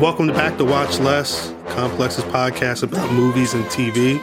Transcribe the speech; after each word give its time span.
Welcome 0.00 0.28
back 0.28 0.56
to 0.58 0.64
Watch 0.64 1.00
Less, 1.00 1.52
Complex's 1.70 2.22
podcast 2.26 2.84
about 2.84 3.12
movies 3.12 3.54
and 3.54 3.64
TV. 3.64 4.22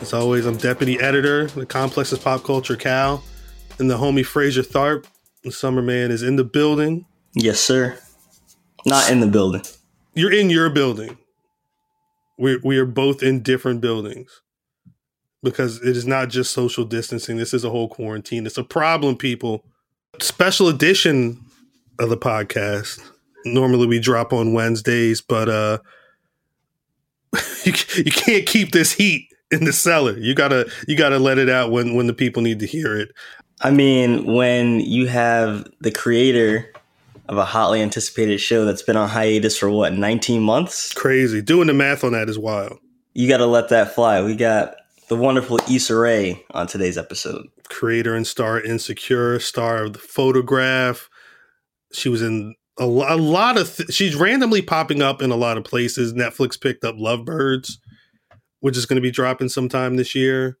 As 0.00 0.12
always, 0.12 0.46
I'm 0.46 0.56
deputy 0.56 0.98
editor, 0.98 1.46
the 1.46 1.64
Complex's 1.64 2.18
pop 2.18 2.42
culture 2.42 2.76
Khal, 2.76 3.22
and 3.78 3.88
the 3.88 3.96
homie 3.96 4.26
Frazier 4.26 4.62
Tharpe. 4.62 5.06
The 5.44 5.52
summer 5.52 5.80
man 5.80 6.10
is 6.10 6.24
in 6.24 6.34
the 6.34 6.42
building. 6.42 7.06
Yes, 7.34 7.60
sir. 7.60 7.96
Not 8.84 9.12
in 9.12 9.20
the 9.20 9.28
building. 9.28 9.62
You're 10.12 10.32
in 10.32 10.50
your 10.50 10.68
building. 10.70 11.18
We 12.36 12.58
we 12.64 12.76
are 12.76 12.84
both 12.84 13.22
in 13.22 13.44
different 13.44 13.80
buildings 13.80 14.40
because 15.44 15.80
it 15.82 15.96
is 15.96 16.04
not 16.04 16.30
just 16.30 16.52
social 16.52 16.84
distancing. 16.84 17.36
This 17.36 17.54
is 17.54 17.62
a 17.62 17.70
whole 17.70 17.88
quarantine. 17.88 18.44
It's 18.44 18.58
a 18.58 18.64
problem, 18.64 19.16
people. 19.16 19.64
Special 20.18 20.66
edition 20.66 21.40
of 22.00 22.08
the 22.08 22.18
podcast. 22.18 23.00
Normally 23.44 23.86
we 23.86 24.00
drop 24.00 24.32
on 24.32 24.52
Wednesdays, 24.52 25.20
but 25.20 25.48
uh 25.48 25.78
you, 27.64 27.72
you 27.96 28.12
can't 28.12 28.46
keep 28.46 28.72
this 28.72 28.92
heat 28.92 29.28
in 29.50 29.64
the 29.64 29.72
cellar. 29.72 30.18
You 30.18 30.34
gotta 30.34 30.70
you 30.86 30.96
gotta 30.96 31.18
let 31.18 31.38
it 31.38 31.48
out 31.48 31.70
when 31.70 31.94
when 31.94 32.06
the 32.06 32.14
people 32.14 32.42
need 32.42 32.60
to 32.60 32.66
hear 32.66 32.96
it. 32.96 33.10
I 33.60 33.70
mean, 33.70 34.34
when 34.34 34.80
you 34.80 35.06
have 35.06 35.66
the 35.80 35.90
creator 35.90 36.72
of 37.28 37.38
a 37.38 37.44
hotly 37.44 37.80
anticipated 37.80 38.38
show 38.40 38.64
that's 38.64 38.82
been 38.82 38.96
on 38.96 39.08
hiatus 39.08 39.56
for 39.56 39.70
what, 39.70 39.92
19 39.94 40.42
months? 40.42 40.92
Crazy. 40.92 41.40
Doing 41.40 41.68
the 41.68 41.74
math 41.74 42.04
on 42.04 42.12
that 42.12 42.28
is 42.28 42.38
wild. 42.38 42.78
You 43.14 43.28
got 43.28 43.38
to 43.38 43.46
let 43.46 43.68
that 43.70 43.94
fly. 43.94 44.22
We 44.22 44.36
got 44.36 44.74
the 45.08 45.16
wonderful 45.16 45.58
Issa 45.70 45.94
Rae 45.94 46.44
on 46.50 46.66
today's 46.66 46.98
episode. 46.98 47.46
Creator 47.68 48.14
and 48.14 48.26
star 48.26 48.60
Insecure, 48.60 49.38
star 49.38 49.84
of 49.84 49.94
the 49.94 49.98
photograph. 49.98 51.08
She 51.92 52.08
was 52.08 52.20
in 52.22 52.54
a, 52.78 52.84
a 52.84 53.16
lot 53.16 53.56
of 53.58 53.74
th- 53.76 53.90
she's 53.92 54.14
randomly 54.16 54.62
popping 54.62 55.02
up 55.02 55.22
in 55.22 55.30
a 55.30 55.36
lot 55.36 55.56
of 55.56 55.64
places. 55.64 56.12
Netflix 56.12 56.60
picked 56.60 56.84
up 56.84 56.96
Lovebirds, 56.96 57.78
which 58.60 58.76
is 58.76 58.86
going 58.86 58.96
to 58.96 59.02
be 59.02 59.10
dropping 59.10 59.48
sometime 59.48 59.96
this 59.96 60.14
year 60.14 60.58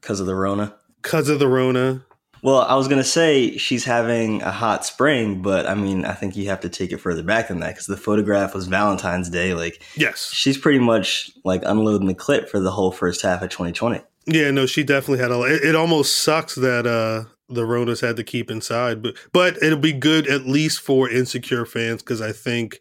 Because 0.00 0.20
of 0.20 0.26
the 0.26 0.34
Rona. 0.34 0.74
because 1.02 1.28
of 1.28 1.38
the 1.38 1.48
Rona. 1.48 2.04
Well, 2.42 2.60
I 2.60 2.74
was 2.76 2.86
going 2.86 3.00
to 3.00 3.08
say 3.08 3.56
she's 3.56 3.84
having 3.84 4.42
a 4.42 4.52
hot 4.52 4.84
spring, 4.84 5.40
but 5.42 5.66
I 5.66 5.74
mean, 5.74 6.04
I 6.04 6.12
think 6.12 6.36
you 6.36 6.48
have 6.50 6.60
to 6.60 6.68
take 6.68 6.92
it 6.92 6.98
further 6.98 7.22
back 7.22 7.48
than 7.48 7.60
that 7.60 7.70
because 7.70 7.86
the 7.86 7.96
photograph 7.96 8.54
was 8.54 8.66
Valentine's 8.68 9.30
Day. 9.30 9.54
Like, 9.54 9.82
Yes. 9.96 10.30
she's 10.32 10.58
pretty 10.58 10.78
much 10.78 11.30
like 11.44 11.62
unloading 11.64 12.06
the 12.06 12.14
clip 12.14 12.48
for 12.50 12.60
the 12.60 12.70
whole 12.70 12.92
first 12.92 13.22
half 13.22 13.42
of 13.42 13.48
2020. 13.48 14.00
Yeah, 14.26 14.50
no, 14.50 14.66
she 14.66 14.84
definitely 14.84 15.22
had 15.22 15.30
a. 15.32 15.40
It, 15.44 15.64
it 15.70 15.74
almost 15.74 16.18
sucks 16.18 16.54
that 16.56 16.86
uh 16.86 17.24
the 17.48 17.62
Ronas 17.62 18.00
had 18.00 18.16
to 18.16 18.24
keep 18.24 18.50
inside, 18.50 19.02
but 19.02 19.16
but 19.32 19.62
it'll 19.62 19.78
be 19.78 19.92
good 19.92 20.26
at 20.26 20.46
least 20.46 20.80
for 20.80 21.08
insecure 21.08 21.64
fans 21.66 22.02
because 22.02 22.20
I 22.20 22.32
think, 22.32 22.80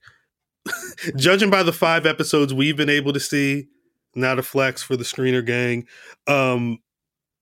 judging 1.15 1.49
by 1.49 1.63
the 1.63 1.73
five 1.73 2.05
episodes 2.05 2.53
we've 2.53 2.77
been 2.77 2.89
able 2.89 3.13
to 3.13 3.19
see, 3.19 3.67
not 4.15 4.39
a 4.39 4.43
flex 4.43 4.81
for 4.81 4.95
the 4.97 5.03
screener 5.03 5.45
gang. 5.45 5.85
Um, 6.27 6.79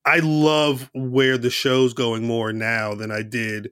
I 0.05 0.19
love 0.19 0.89
where 0.93 1.37
the 1.37 1.49
show's 1.49 1.93
going 1.93 2.25
more 2.27 2.51
now 2.51 2.93
than 2.93 3.09
I 3.11 3.21
did 3.21 3.71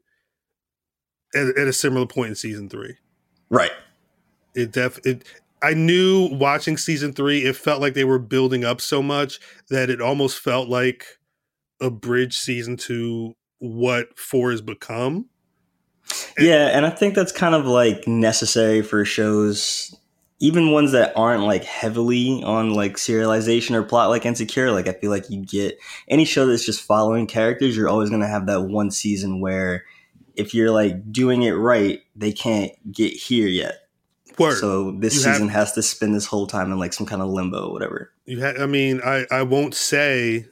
at, 1.35 1.57
at 1.57 1.67
a 1.67 1.73
similar 1.73 2.05
point 2.05 2.29
in 2.29 2.35
season 2.35 2.69
three 2.69 2.95
Right. 3.49 3.71
it 4.55 4.71
def 4.71 4.97
it 5.05 5.25
I 5.61 5.73
knew 5.75 6.27
watching 6.31 6.75
season 6.77 7.13
three, 7.13 7.43
it 7.45 7.55
felt 7.55 7.81
like 7.81 7.93
they 7.93 8.03
were 8.03 8.17
building 8.17 8.65
up 8.65 8.81
so 8.81 9.03
much 9.03 9.39
that 9.69 9.91
it 9.91 10.01
almost 10.01 10.39
felt 10.39 10.69
like 10.69 11.05
a 11.79 11.91
bridge 11.91 12.35
season 12.37 12.77
to 12.77 13.35
what 13.61 14.17
four 14.17 14.51
has 14.51 14.59
become. 14.61 15.27
Yeah, 16.37 16.75
and 16.75 16.85
I 16.85 16.89
think 16.89 17.15
that's 17.15 17.31
kind 17.31 17.55
of 17.55 17.65
like 17.65 18.07
necessary 18.07 18.81
for 18.81 19.05
shows, 19.05 19.95
even 20.39 20.71
ones 20.71 20.91
that 20.93 21.13
aren't 21.15 21.43
like 21.43 21.63
heavily 21.63 22.41
on 22.43 22.73
like 22.73 22.95
serialization 22.97 23.75
or 23.75 23.83
plot 23.83 24.09
like 24.09 24.25
Insecure. 24.25 24.71
Like 24.71 24.87
I 24.87 24.93
feel 24.93 25.11
like 25.11 25.29
you 25.29 25.45
get 25.45 25.77
any 26.09 26.25
show 26.25 26.45
that's 26.47 26.65
just 26.65 26.81
following 26.81 27.27
characters, 27.27 27.77
you're 27.77 27.87
always 27.87 28.09
gonna 28.09 28.27
have 28.27 28.47
that 28.47 28.63
one 28.63 28.91
season 28.91 29.39
where 29.39 29.85
if 30.35 30.53
you're 30.53 30.71
like 30.71 31.11
doing 31.11 31.43
it 31.43 31.51
right, 31.51 32.01
they 32.15 32.31
can't 32.31 32.71
get 32.91 33.13
here 33.13 33.47
yet. 33.47 33.75
Word. 34.39 34.57
So 34.57 34.91
this 34.91 35.15
You 35.15 35.23
have- 35.27 35.35
season 35.35 35.49
has 35.49 35.73
to 35.73 35.83
spend 35.83 36.15
this 36.15 36.25
whole 36.25 36.47
time 36.47 36.71
in 36.71 36.79
like 36.79 36.93
some 36.93 37.05
kind 37.05 37.21
of 37.21 37.29
limbo 37.29 37.67
or 37.67 37.73
whatever. 37.73 38.11
You 38.25 38.39
had, 38.39 38.57
I 38.59 38.65
mean, 38.65 39.01
I, 39.05 39.25
I 39.29 39.43
won't 39.43 39.75
say 39.75 40.45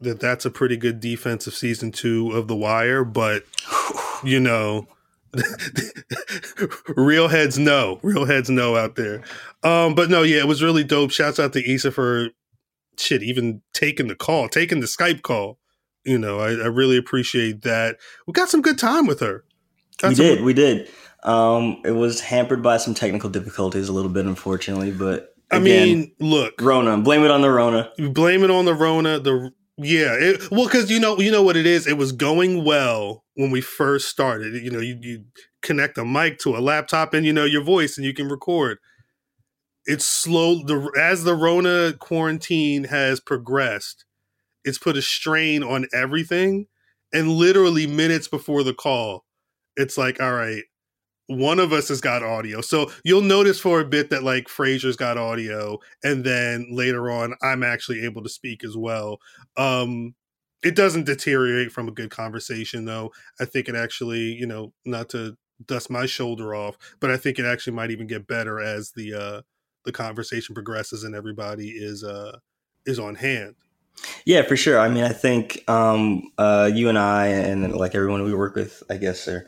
that 0.00 0.20
that's 0.20 0.44
a 0.44 0.50
pretty 0.50 0.76
good 0.76 1.00
defense 1.00 1.46
of 1.46 1.54
season 1.54 1.92
two 1.92 2.32
of 2.32 2.48
The 2.48 2.56
Wire, 2.56 3.04
but 3.04 3.44
you 4.24 4.40
know, 4.40 4.86
real 6.88 7.28
heads 7.28 7.58
know, 7.58 8.00
real 8.02 8.24
heads 8.24 8.50
know 8.50 8.76
out 8.76 8.96
there. 8.96 9.22
Um, 9.62 9.94
but 9.94 10.10
no, 10.10 10.22
yeah, 10.22 10.38
it 10.38 10.48
was 10.48 10.62
really 10.62 10.84
dope. 10.84 11.10
Shouts 11.10 11.38
out 11.38 11.52
to 11.52 11.70
Issa 11.70 11.92
for 11.92 12.30
shit, 12.98 13.22
even 13.22 13.62
taking 13.72 14.08
the 14.08 14.14
call, 14.14 14.48
taking 14.48 14.80
the 14.80 14.86
Skype 14.86 15.22
call. 15.22 15.58
You 16.04 16.18
know, 16.18 16.40
I, 16.40 16.50
I 16.52 16.66
really 16.66 16.96
appreciate 16.96 17.62
that. 17.62 17.96
We 18.26 18.32
got 18.32 18.48
some 18.48 18.62
good 18.62 18.78
time 18.78 19.06
with 19.06 19.20
her. 19.20 19.44
Got 19.98 20.10
we 20.10 20.14
did, 20.14 20.42
we 20.42 20.54
did. 20.54 20.88
Um, 21.22 21.82
it 21.84 21.90
was 21.90 22.20
hampered 22.20 22.62
by 22.62 22.78
some 22.78 22.94
technical 22.94 23.28
difficulties 23.28 23.90
a 23.90 23.92
little 23.92 24.10
bit, 24.10 24.24
unfortunately, 24.24 24.90
but 24.90 25.34
I 25.50 25.58
mean, 25.58 26.12
look, 26.20 26.54
Rona, 26.60 26.96
blame 26.98 27.22
it 27.24 27.30
on 27.30 27.42
the 27.42 27.50
Rona. 27.50 27.90
you 27.98 28.10
blame 28.10 28.44
it 28.44 28.50
on 28.50 28.64
the 28.64 28.74
Rona. 28.74 29.18
The 29.18 29.52
yeah, 29.82 30.14
it, 30.14 30.50
well, 30.50 30.66
because 30.66 30.90
you 30.90 31.00
know, 31.00 31.18
you 31.18 31.30
know 31.30 31.42
what 31.42 31.56
it 31.56 31.66
is. 31.66 31.86
It 31.86 31.96
was 31.96 32.12
going 32.12 32.64
well 32.64 33.24
when 33.34 33.50
we 33.50 33.60
first 33.60 34.08
started. 34.08 34.54
You 34.62 34.70
know, 34.70 34.80
you 34.80 34.98
you 35.00 35.24
connect 35.62 35.98
a 35.98 36.04
mic 36.04 36.38
to 36.40 36.56
a 36.56 36.60
laptop 36.60 37.14
and 37.14 37.24
you 37.24 37.32
know 37.32 37.44
your 37.44 37.62
voice 37.62 37.96
and 37.96 38.06
you 38.06 38.12
can 38.14 38.28
record. 38.28 38.78
It's 39.86 40.04
slow. 40.06 40.62
The 40.64 40.92
as 41.00 41.24
the 41.24 41.34
Rona 41.34 41.94
quarantine 41.98 42.84
has 42.84 43.20
progressed, 43.20 44.04
it's 44.64 44.78
put 44.78 44.96
a 44.96 45.02
strain 45.02 45.62
on 45.62 45.86
everything. 45.94 46.66
And 47.12 47.30
literally 47.30 47.86
minutes 47.86 48.28
before 48.28 48.62
the 48.62 48.74
call, 48.74 49.24
it's 49.76 49.98
like, 49.98 50.20
all 50.20 50.32
right, 50.32 50.62
one 51.30 51.60
of 51.60 51.72
us 51.72 51.88
has 51.88 52.00
got 52.00 52.24
audio. 52.24 52.60
So 52.60 52.90
you'll 53.04 53.20
notice 53.22 53.60
for 53.60 53.80
a 53.80 53.84
bit 53.84 54.10
that 54.10 54.24
like 54.24 54.48
Frazier's 54.48 54.96
got 54.96 55.16
audio, 55.16 55.78
and 56.02 56.24
then 56.24 56.66
later 56.70 57.10
on, 57.10 57.34
I'm 57.40 57.62
actually 57.62 58.04
able 58.04 58.22
to 58.24 58.28
speak 58.28 58.64
as 58.64 58.76
well. 58.76 59.18
Um, 59.56 60.14
it 60.64 60.74
doesn't 60.74 61.06
deteriorate 61.06 61.70
from 61.70 61.88
a 61.88 61.92
good 61.92 62.10
conversation, 62.10 62.84
though. 62.84 63.12
I 63.40 63.44
think 63.44 63.68
it 63.68 63.76
actually, 63.76 64.32
you 64.32 64.46
know, 64.46 64.72
not 64.84 65.08
to 65.10 65.36
dust 65.66 65.88
my 65.88 66.04
shoulder 66.04 66.54
off, 66.54 66.76
but 66.98 67.10
I 67.10 67.16
think 67.16 67.38
it 67.38 67.44
actually 67.46 67.74
might 67.74 67.92
even 67.92 68.06
get 68.08 68.26
better 68.26 68.60
as 68.60 68.90
the 68.92 69.14
uh 69.14 69.42
the 69.84 69.92
conversation 69.92 70.54
progresses 70.54 71.04
and 71.04 71.14
everybody 71.14 71.68
is 71.68 72.02
uh 72.02 72.38
is 72.86 72.98
on 72.98 73.14
hand. 73.14 73.54
Yeah, 74.24 74.42
for 74.42 74.56
sure. 74.56 74.78
I 74.78 74.88
mean, 74.88 75.04
I 75.04 75.12
think 75.12 75.62
um, 75.68 76.30
uh, 76.38 76.70
you 76.72 76.88
and 76.88 76.98
I, 76.98 77.26
and 77.26 77.74
like 77.74 77.94
everyone 77.94 78.22
we 78.22 78.34
work 78.34 78.54
with, 78.54 78.82
I 78.88 78.96
guess, 78.96 79.28
are 79.28 79.46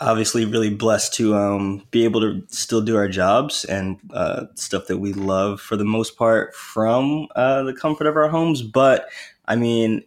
obviously 0.00 0.44
really 0.44 0.70
blessed 0.70 1.14
to 1.14 1.34
um, 1.34 1.82
be 1.90 2.04
able 2.04 2.20
to 2.20 2.42
still 2.48 2.80
do 2.80 2.96
our 2.96 3.08
jobs 3.08 3.64
and 3.64 3.98
uh, 4.12 4.46
stuff 4.54 4.86
that 4.86 4.98
we 4.98 5.12
love 5.12 5.60
for 5.60 5.76
the 5.76 5.84
most 5.84 6.16
part 6.16 6.54
from 6.54 7.26
uh, 7.34 7.62
the 7.64 7.74
comfort 7.74 8.06
of 8.06 8.16
our 8.16 8.28
homes. 8.28 8.62
But 8.62 9.08
I 9.46 9.56
mean, 9.56 10.04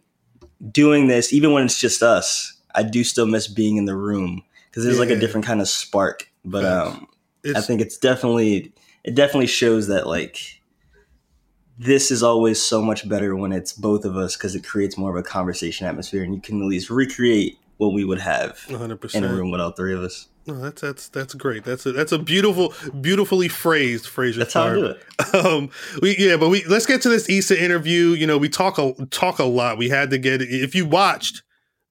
doing 0.70 1.08
this, 1.08 1.32
even 1.32 1.52
when 1.52 1.64
it's 1.64 1.78
just 1.78 2.02
us, 2.02 2.54
I 2.74 2.82
do 2.82 3.04
still 3.04 3.26
miss 3.26 3.48
being 3.48 3.76
in 3.76 3.84
the 3.84 3.96
room 3.96 4.42
because 4.70 4.84
there's 4.84 4.98
like 4.98 5.10
a 5.10 5.18
different 5.18 5.44
kind 5.44 5.60
of 5.60 5.68
spark. 5.68 6.30
But 6.44 6.64
um, 6.64 7.06
I 7.54 7.60
think 7.60 7.80
it's 7.80 7.98
definitely 7.98 8.72
it 9.04 9.14
definitely 9.14 9.46
shows 9.46 9.88
that 9.88 10.06
like 10.06 10.62
this 11.78 12.10
is 12.10 12.22
always 12.22 12.62
so 12.62 12.80
much 12.80 13.08
better 13.08 13.34
when 13.34 13.52
it's 13.52 13.72
both 13.72 14.04
of 14.04 14.16
us 14.16 14.36
because 14.36 14.54
it 14.54 14.64
creates 14.64 14.96
more 14.96 15.10
of 15.10 15.16
a 15.16 15.22
conversation 15.22 15.86
atmosphere 15.86 16.22
and 16.22 16.34
you 16.34 16.40
can 16.40 16.60
at 16.60 16.68
least 16.68 16.90
recreate 16.90 17.58
what 17.82 17.92
we 17.92 18.04
would 18.04 18.20
have 18.20 18.52
100%. 18.68 19.14
in 19.16 19.24
a 19.24 19.28
room 19.28 19.50
with 19.50 19.60
all 19.60 19.72
three 19.72 19.92
of 19.92 20.02
us. 20.02 20.28
No, 20.46 20.54
that's 20.54 20.80
that's 20.80 21.08
that's 21.08 21.34
great. 21.34 21.64
That's 21.64 21.84
a 21.86 21.92
that's 21.92 22.12
a 22.12 22.18
beautiful, 22.18 22.74
beautifully 23.00 23.48
phrased 23.48 24.06
Frazier. 24.06 24.38
That's 24.38 24.54
how 24.54 24.64
I 24.64 24.74
do 24.74 24.86
it. 24.86 25.34
um 25.34 25.70
we 26.00 26.16
yeah 26.16 26.36
but 26.36 26.48
we 26.48 26.64
let's 26.64 26.86
get 26.86 27.02
to 27.02 27.08
this 27.08 27.28
Issa 27.28 27.62
interview 27.62 28.10
you 28.10 28.26
know 28.26 28.38
we 28.38 28.48
talk 28.48 28.78
a 28.78 28.92
talk 29.10 29.38
a 29.38 29.44
lot 29.44 29.78
we 29.78 29.88
had 29.88 30.10
to 30.10 30.18
get 30.18 30.42
if 30.42 30.74
you 30.74 30.86
watched 30.86 31.42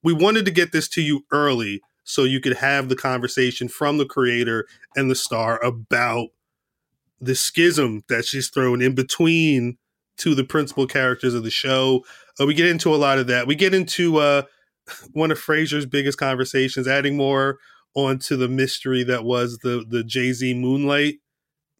we 0.03 0.13
wanted 0.13 0.45
to 0.45 0.51
get 0.51 0.71
this 0.71 0.89
to 0.89 1.01
you 1.01 1.25
early 1.31 1.81
so 2.03 2.23
you 2.23 2.41
could 2.41 2.57
have 2.57 2.89
the 2.89 2.95
conversation 2.95 3.67
from 3.67 3.97
the 3.97 4.05
creator 4.05 4.67
and 4.95 5.09
the 5.09 5.15
star 5.15 5.63
about 5.63 6.27
the 7.21 7.35
schism 7.35 8.03
that 8.09 8.25
she's 8.25 8.49
thrown 8.49 8.81
in 8.81 8.95
between 8.95 9.77
to 10.17 10.35
the 10.35 10.43
principal 10.43 10.87
characters 10.87 11.33
of 11.33 11.43
the 11.43 11.51
show. 11.51 12.03
Uh, 12.39 12.45
we 12.45 12.53
get 12.53 12.67
into 12.67 12.93
a 12.93 12.97
lot 12.97 13.17
of 13.17 13.27
that. 13.27 13.47
We 13.47 13.55
get 13.55 13.73
into 13.73 14.17
uh, 14.17 14.43
one 15.13 15.31
of 15.31 15.39
Frazier's 15.39 15.85
biggest 15.85 16.17
conversations, 16.17 16.87
adding 16.87 17.17
more 17.17 17.59
onto 17.93 18.37
the 18.37 18.47
mystery 18.47 19.03
that 19.03 19.23
was 19.23 19.59
the 19.59 19.85
the 19.87 20.03
Jay 20.03 20.31
Z 20.33 20.53
Moonlight 20.53 21.15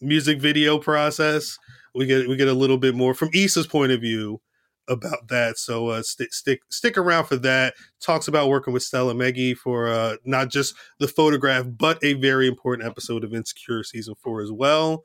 music 0.02 0.40
video 0.40 0.78
process. 0.78 1.58
We 1.94 2.06
get 2.06 2.28
we 2.28 2.36
get 2.36 2.48
a 2.48 2.54
little 2.54 2.78
bit 2.78 2.96
more 2.96 3.14
from 3.14 3.30
Issa's 3.34 3.68
point 3.68 3.92
of 3.92 4.02
view 4.02 4.42
about 4.88 5.28
that. 5.30 5.58
So 5.58 5.88
uh, 5.88 6.02
st- 6.04 6.34
stick 6.34 6.62
stick 6.70 6.98
around 6.98 7.26
for 7.26 7.38
that. 7.38 7.76
Talks 8.00 8.28
about 8.28 8.50
working 8.50 8.74
with 8.74 8.84
Stella 8.84 9.14
Meghie 9.14 9.56
for 9.56 9.88
uh, 9.88 10.18
not 10.26 10.50
just 10.50 10.76
the 11.00 11.08
photograph, 11.08 11.66
but 11.70 12.04
a 12.04 12.14
very 12.14 12.48
important 12.48 12.88
episode 12.88 13.24
of 13.24 13.34
Insecure 13.34 13.84
season 13.84 14.16
four 14.16 14.42
as 14.42 14.52
well. 14.52 15.04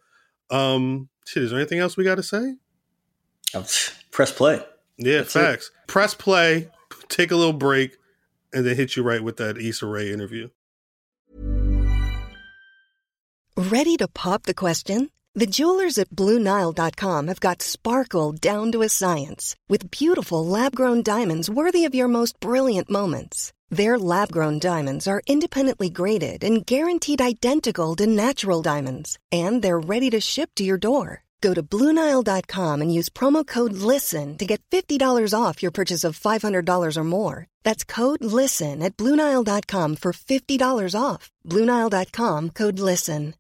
Um, 0.51 1.09
shit, 1.27 1.43
is 1.43 1.51
there 1.51 1.59
anything 1.59 1.79
else 1.79 1.97
we 1.97 2.05
got 2.05 2.17
to 2.17 2.23
say? 2.23 2.55
Press 4.11 4.33
play. 4.33 4.65
Yeah, 4.99 5.19
That's 5.19 5.33
facts. 5.33 5.71
It. 5.83 5.87
Press 5.89 6.15
play. 6.15 6.71
Take 7.09 7.31
a 7.31 7.37
little 7.37 7.53
break, 7.53 7.97
and 8.53 8.65
then 8.65 8.77
hit 8.77 8.97
you 8.97 9.03
right 9.03 9.23
with 9.23 9.37
that 9.37 9.59
Issa 9.59 9.87
Rae 9.87 10.13
interview. 10.13 10.51
Ready 13.57 13.97
to 13.97 14.09
pop 14.09 14.43
the 14.43 14.55
question? 14.55 15.11
The 15.35 15.47
jewelers 15.47 15.99
at 15.99 16.11
BlueNile.com 16.11 17.29
have 17.29 17.41
got 17.41 17.61
sparkle 17.61 18.33
down 18.33 18.73
to 18.73 18.81
a 18.83 18.89
science 18.89 19.55
with 19.69 19.91
beautiful 19.91 20.47
lab-grown 20.47 21.03
diamonds 21.03 21.51
worthy 21.51 21.85
of 21.85 21.95
your 21.95 22.09
most 22.09 22.41
brilliant 22.41 22.89
moments. 22.89 23.53
Their 23.69 23.99
lab-grown 23.99 24.61
diamonds 24.61 25.07
are 25.07 25.21
independently 25.27 25.91
graded 25.91 26.43
and 26.43 26.65
guaranteed 26.65 27.21
identical 27.21 27.97
to 27.97 28.07
natural 28.07 28.63
diamonds, 28.63 29.19
and 29.31 29.61
they're 29.61 29.79
ready 29.79 30.09
to 30.11 30.21
ship 30.21 30.51
to 30.55 30.65
your 30.65 30.79
door. 30.79 31.26
Go 31.41 31.55
to 31.55 31.63
Bluenile.com 31.63 32.83
and 32.83 32.93
use 32.93 33.09
promo 33.09 33.47
code 33.47 33.73
LISTEN 33.73 34.39
to 34.39 34.47
get 34.47 34.63
$50 34.71 35.33
off 35.35 35.63
your 35.63 35.73
purchase 35.73 36.05
of 36.05 36.19
$500 36.19 36.97
or 36.97 37.05
more. 37.05 37.47
That's 37.65 37.85
code 37.85 38.25
LISTEN 38.25 38.83
at 38.83 38.97
Bluenile.com 38.97 39.97
for 39.97 40.13
$50 40.13 41.01
off. 41.01 41.31
Bluenile.com 41.45 42.51
code 42.51 42.79
LISTEN. 42.79 43.35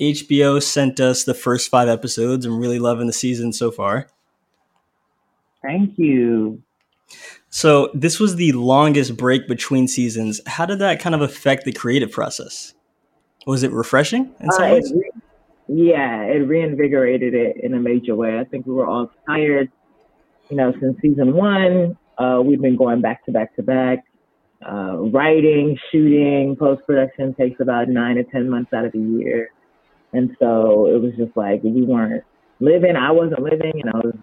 HBO 0.00 0.60
sent 0.60 0.98
us 1.00 1.22
the 1.22 1.34
first 1.34 1.70
five 1.70 1.88
episodes. 1.88 2.44
I'm 2.44 2.58
really 2.58 2.78
loving 2.78 3.06
the 3.06 3.12
season 3.12 3.52
so 3.52 3.70
far. 3.70 4.08
Thank 5.62 5.96
you. 5.96 6.62
So, 7.50 7.90
this 7.94 8.18
was 8.18 8.36
the 8.36 8.52
longest 8.52 9.16
break 9.16 9.46
between 9.46 9.86
seasons. 9.86 10.40
How 10.46 10.66
did 10.66 10.78
that 10.78 11.00
kind 11.00 11.14
of 11.14 11.20
affect 11.20 11.64
the 11.64 11.72
creative 11.72 12.10
process? 12.10 12.74
Was 13.46 13.62
it 13.62 13.72
refreshing 13.72 14.34
in 14.40 14.50
some 14.52 14.64
uh, 14.64 14.74
ways? 14.74 14.90
It 14.90 14.96
re- 14.96 15.10
yeah, 15.68 16.22
it 16.24 16.38
reinvigorated 16.46 17.34
it 17.34 17.56
in 17.62 17.74
a 17.74 17.80
major 17.80 18.14
way. 18.14 18.38
I 18.38 18.44
think 18.44 18.66
we 18.66 18.74
were 18.74 18.86
all 18.86 19.10
tired, 19.26 19.70
you 20.50 20.56
know, 20.56 20.72
since 20.80 20.96
season 21.00 21.34
one. 21.34 21.96
Uh, 22.18 22.40
we've 22.44 22.60
been 22.60 22.76
going 22.76 23.00
back 23.00 23.24
to 23.26 23.32
back 23.32 23.54
to 23.56 23.62
back. 23.62 24.04
Uh, 24.64 24.96
writing, 25.10 25.76
shooting, 25.90 26.56
post 26.56 26.82
production 26.86 27.34
takes 27.34 27.58
about 27.60 27.88
nine 27.88 28.16
to 28.16 28.24
10 28.24 28.48
months 28.48 28.72
out 28.72 28.84
of 28.84 28.92
the 28.92 28.98
year. 28.98 29.50
And 30.12 30.36
so 30.38 30.86
it 30.86 31.00
was 31.00 31.12
just 31.16 31.36
like 31.36 31.62
we 31.64 31.82
weren't 31.82 32.22
living, 32.60 32.94
I 32.94 33.10
wasn't 33.10 33.42
living, 33.42 33.72
and 33.82 33.90
I 33.92 33.98
was 33.98 34.14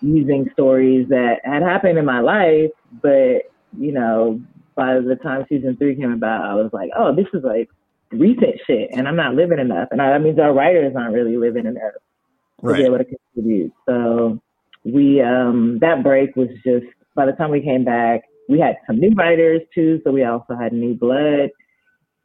using 0.00 0.48
stories 0.52 1.08
that 1.08 1.40
had 1.42 1.62
happened 1.62 1.98
in 1.98 2.04
my 2.04 2.20
life, 2.20 2.70
but, 3.02 3.50
you 3.78 3.92
know, 3.92 4.40
by 4.76 4.94
the 4.94 5.16
time 5.22 5.44
season 5.48 5.76
three 5.76 5.96
came 5.96 6.12
about, 6.12 6.44
I 6.44 6.54
was 6.54 6.70
like, 6.72 6.90
oh, 6.96 7.14
this 7.14 7.26
is 7.34 7.42
like 7.42 7.68
recent 8.12 8.56
shit, 8.66 8.90
and 8.92 9.06
I'm 9.06 9.16
not 9.16 9.34
living 9.34 9.58
enough, 9.58 9.88
and 9.90 10.00
that 10.00 10.20
means 10.22 10.38
our 10.38 10.52
writers 10.52 10.94
aren't 10.96 11.14
really 11.14 11.36
living 11.36 11.66
enough 11.66 11.92
right. 12.62 12.76
to 12.76 12.82
be 12.82 12.86
able 12.86 12.98
to 12.98 13.04
contribute. 13.04 13.72
So 13.86 14.40
we 14.84 15.20
um, 15.20 15.78
that 15.80 16.02
break 16.02 16.34
was 16.36 16.48
just 16.64 16.86
by 17.14 17.26
the 17.26 17.32
time 17.32 17.50
we 17.50 17.62
came 17.62 17.84
back, 17.84 18.22
we 18.48 18.58
had 18.58 18.76
some 18.86 18.98
new 18.98 19.10
writers 19.16 19.60
too, 19.74 20.00
so 20.04 20.10
we 20.10 20.24
also 20.24 20.56
had 20.56 20.72
new 20.72 20.94
blood, 20.94 21.50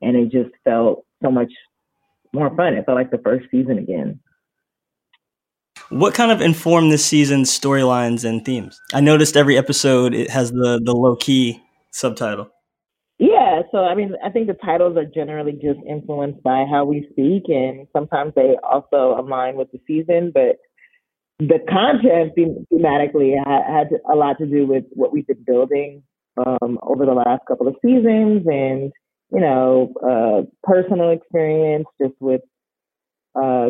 and 0.02 0.16
it 0.16 0.32
just 0.32 0.52
felt 0.64 1.06
so 1.24 1.32
much 1.32 1.52
more 2.34 2.56
fun. 2.56 2.74
It 2.74 2.86
felt 2.86 2.98
like 2.98 3.12
the 3.12 3.22
first 3.24 3.46
season 3.52 3.78
again. 3.78 4.20
What 5.90 6.16
kind 6.16 6.32
of 6.32 6.42
informed 6.42 6.92
this 6.92 7.06
season's 7.06 7.52
storylines 7.52 8.28
and 8.28 8.44
themes? 8.44 8.80
I 8.94 9.02
noticed 9.02 9.38
every 9.38 9.58
episode 9.58 10.16
it 10.16 10.32
has 10.32 10.52
the 10.52 10.82
the 10.84 10.94
low 10.94 11.16
key 11.16 11.62
subtitle. 11.92 12.50
Yeah, 13.18 13.62
so 13.72 13.80
I 13.80 13.96
mean, 13.96 14.14
I 14.24 14.30
think 14.30 14.48
the 14.48 14.54
titles 14.56 14.98
are 14.98 15.06
generally 15.06 15.54
just 15.54 15.80
influenced 15.88 16.44
by 16.44 16.66
how 16.70 16.84
we 16.84 17.08
speak, 17.12 17.44
and 17.48 17.88
sometimes 17.94 18.34
they 18.36 18.58
also 18.62 19.16
align 19.18 19.56
with 19.56 19.72
the 19.72 19.80
season. 19.88 20.32
But 20.34 20.58
the 21.40 21.60
content 21.70 22.34
thematically 22.72 23.36
had 23.46 23.88
a 24.12 24.16
lot 24.16 24.38
to 24.40 24.46
do 24.46 24.68
with 24.68 24.84
what 24.92 25.14
we've 25.14 25.28
been 25.28 25.44
building 25.46 26.04
um, 26.38 26.78
over 26.84 27.06
the 27.06 27.14
last 27.14 27.42
couple 27.48 27.68
of 27.70 27.76
seasons, 27.82 28.46
and 28.48 28.92
you 29.32 29.40
know, 29.40 29.94
uh, 30.04 30.44
personal 30.64 31.12
experience 31.12 31.88
just 32.02 32.16
with 32.20 32.42
uh, 33.42 33.70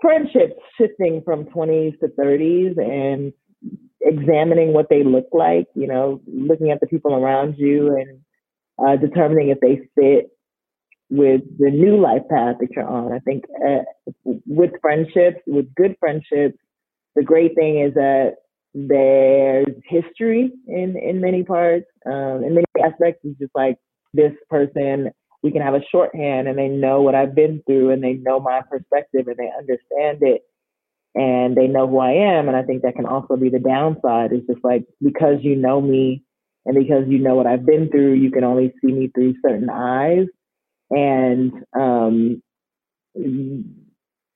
friendships 0.00 0.54
shifting 0.80 1.22
from 1.24 1.44
20s 1.44 1.98
to 2.00 2.08
30s, 2.18 2.78
and 2.78 3.34
examining 4.00 4.72
what 4.72 4.88
they 4.88 5.04
look 5.04 5.28
like. 5.32 5.66
You 5.74 5.88
know, 5.88 6.22
looking 6.26 6.70
at 6.70 6.80
the 6.80 6.86
people 6.86 7.14
around 7.14 7.56
you 7.58 7.94
and 7.96 8.20
uh, 8.78 8.96
determining 8.96 9.48
if 9.50 9.60
they 9.60 9.88
fit 9.94 10.30
with 11.10 11.42
the 11.58 11.70
new 11.70 12.00
life 12.00 12.22
path 12.30 12.56
that 12.60 12.68
you're 12.74 12.86
on. 12.88 13.12
I 13.12 13.20
think 13.20 13.44
uh, 13.64 13.82
with 14.46 14.72
friendships, 14.80 15.40
with 15.46 15.72
good 15.74 15.96
friendships, 16.00 16.58
the 17.14 17.22
great 17.22 17.54
thing 17.54 17.80
is 17.80 17.94
that 17.94 18.36
there's 18.74 19.74
history 19.88 20.52
in 20.66 20.96
in 20.96 21.20
many 21.20 21.44
parts. 21.44 21.86
Um, 22.04 22.44
in 22.44 22.54
many 22.54 22.66
aspects, 22.84 23.20
it's 23.24 23.38
just 23.38 23.52
like 23.54 23.78
this 24.12 24.32
person. 24.50 25.10
We 25.42 25.52
can 25.52 25.62
have 25.62 25.74
a 25.74 25.80
shorthand, 25.92 26.48
and 26.48 26.58
they 26.58 26.68
know 26.68 27.02
what 27.02 27.14
I've 27.14 27.34
been 27.34 27.62
through, 27.66 27.90
and 27.92 28.02
they 28.02 28.14
know 28.14 28.40
my 28.40 28.62
perspective, 28.68 29.28
and 29.28 29.36
they 29.36 29.50
understand 29.56 30.18
it, 30.22 30.42
and 31.14 31.56
they 31.56 31.68
know 31.68 31.86
who 31.86 31.98
I 31.98 32.12
am. 32.12 32.48
And 32.48 32.56
I 32.56 32.62
think 32.64 32.82
that 32.82 32.96
can 32.96 33.06
also 33.06 33.36
be 33.36 33.48
the 33.48 33.60
downside. 33.60 34.32
Is 34.32 34.46
just 34.46 34.64
like 34.64 34.84
because 35.02 35.38
you 35.42 35.56
know 35.56 35.80
me 35.80 36.25
and 36.66 36.76
because 36.76 37.04
you 37.08 37.18
know 37.18 37.36
what 37.36 37.46
I've 37.46 37.64
been 37.64 37.88
through, 37.88 38.14
you 38.14 38.30
can 38.30 38.44
only 38.44 38.74
see 38.80 38.92
me 38.92 39.10
through 39.14 39.34
certain 39.46 39.70
eyes. 39.70 40.26
And 40.90 41.52
um, 41.78 42.42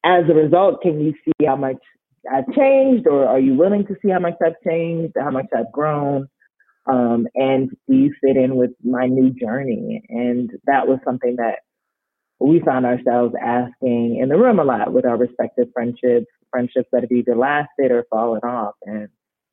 as 0.05 0.25
a 0.31 0.35
result, 0.35 0.81
can 0.81 1.01
you 1.01 1.13
see 1.25 1.47
how 1.47 1.57
much 1.57 1.77
I've 2.31 2.47
changed, 2.55 3.07
or 3.07 3.27
are 3.27 3.41
you 3.41 3.55
willing 3.55 3.87
to 3.87 3.97
see 4.03 4.11
how 4.11 4.21
much 4.21 4.35
I've 4.45 4.61
changed, 4.67 5.15
how 5.19 5.31
much 5.31 5.47
I've 5.57 5.73
grown? 5.73 6.29
Um, 6.91 7.27
and 7.35 7.71
do 7.89 7.97
you 7.97 8.15
fit 8.23 8.37
in 8.37 8.57
with 8.57 8.71
my 8.85 9.07
new 9.07 9.31
journey? 9.31 10.03
And 10.09 10.51
that 10.67 10.87
was 10.87 10.99
something 11.05 11.37
that 11.37 11.61
we 12.39 12.61
found 12.61 12.87
ourselves 12.87 13.35
asking 13.41 14.19
in 14.21 14.29
the 14.29 14.37
room 14.37 14.59
a 14.59 14.65
lot 14.65 14.93
with 14.93 15.05
our 15.05 15.17
respective 15.17 15.69
friendships, 15.75 16.27
friendships 16.51 16.89
that 16.93 17.03
have 17.03 17.13
either 17.13 17.37
lasted 17.37 17.91
or 17.91 18.07
fallen 18.11 18.41
off. 18.41 18.75
And 18.85 19.09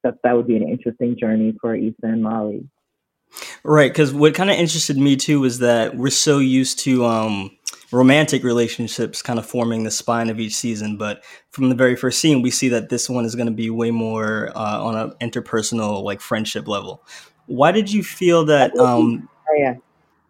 that 0.07 0.21
that 0.23 0.35
would 0.35 0.47
be 0.47 0.55
an 0.55 0.67
interesting 0.67 1.17
journey 1.17 1.55
for 1.61 1.75
Issa 1.75 1.95
and 2.03 2.23
Molly. 2.23 2.67
Right, 3.63 3.91
because 3.91 4.13
what 4.13 4.33
kind 4.33 4.49
of 4.49 4.55
interested 4.55 4.97
me 4.97 5.15
too 5.15 5.41
was 5.41 5.59
that 5.59 5.95
we're 5.97 6.09
so 6.09 6.39
used 6.39 6.79
to 6.79 7.05
um, 7.05 7.51
romantic 7.91 8.43
relationships 8.43 9.21
kind 9.21 9.37
of 9.37 9.45
forming 9.45 9.83
the 9.83 9.91
spine 9.91 10.29
of 10.29 10.39
each 10.39 10.55
season, 10.55 10.97
but 10.97 11.23
from 11.49 11.69
the 11.69 11.75
very 11.75 11.95
first 11.95 12.19
scene, 12.19 12.41
we 12.41 12.51
see 12.51 12.69
that 12.69 12.89
this 12.89 13.09
one 13.09 13.25
is 13.25 13.35
going 13.35 13.47
to 13.47 13.53
be 13.53 13.69
way 13.69 13.91
more 13.91 14.51
uh, 14.55 14.81
on 14.81 14.95
an 14.95 15.11
interpersonal, 15.21 16.03
like 16.03 16.21
friendship 16.21 16.67
level. 16.67 17.03
Why 17.47 17.71
did 17.71 17.91
you 17.91 18.03
feel 18.03 18.45
that? 18.45 18.77
Um, 18.77 19.29
oh, 19.49 19.55
yeah. 19.57 19.75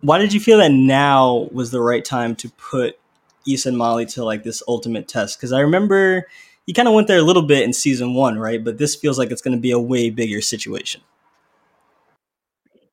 Why 0.01 0.17
did 0.17 0.34
you 0.34 0.39
feel 0.39 0.57
that 0.60 0.72
now 0.72 1.50
was 1.51 1.72
the 1.72 1.81
right 1.81 2.05
time 2.05 2.36
to 2.38 2.50
put 2.50 3.00
Issa 3.48 3.69
and 3.69 3.77
Molly 3.77 4.05
to 4.07 4.24
like 4.24 4.43
this 4.43 4.62
ultimate 4.67 5.07
test? 5.07 5.38
Because 5.38 5.51
I 5.51 5.62
remember 5.62 6.27
he 6.67 6.74
kind 6.74 6.88
of 6.88 6.93
went 6.93 7.07
there 7.07 7.17
a 7.17 7.24
little 7.24 7.43
bit 7.43 7.63
in 7.63 7.71
season 7.71 8.13
one, 8.13 8.38
right? 8.38 8.63
But 8.63 8.77
this 8.77 8.93
feels 8.93 9.17
like 9.17 9.31
it's 9.31 9.41
going 9.41 9.55
to 9.57 9.62
be 9.62 9.71
a 9.71 9.79
way 9.79 10.09
bigger 10.09 10.41
situation. 10.41 11.01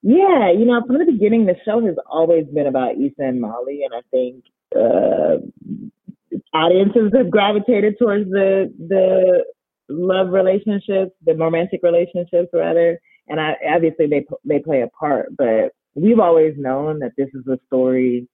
Yeah, 0.01 0.53
you 0.53 0.65
know, 0.65 0.81
from 0.87 0.99
the 0.99 1.11
beginning, 1.11 1.47
the 1.47 1.57
show 1.65 1.85
has 1.85 1.97
always 2.07 2.47
been 2.47 2.67
about 2.67 2.93
Issa 2.93 3.15
and 3.19 3.41
Molly, 3.41 3.81
and 3.85 3.95
I 3.95 4.03
think 4.11 4.45
uh, 4.77 6.39
audiences 6.57 7.11
have 7.17 7.31
gravitated 7.31 7.97
towards 7.99 8.31
the 8.31 8.73
the 8.79 9.45
love 9.89 10.29
relationships, 10.29 11.13
the 11.25 11.35
romantic 11.35 11.81
relationships, 11.83 12.51
rather. 12.53 13.01
And 13.29 13.41
I, 13.41 13.55
obviously, 13.75 14.07
they 14.07 14.25
they 14.45 14.61
play 14.61 14.83
a 14.83 14.89
part, 14.89 15.35
but 15.37 15.73
we've 15.95 16.21
always 16.21 16.55
known 16.57 17.01
that 17.01 17.13
this 17.17 17.29
is 17.35 17.47
a 17.49 17.59
story 17.67 18.29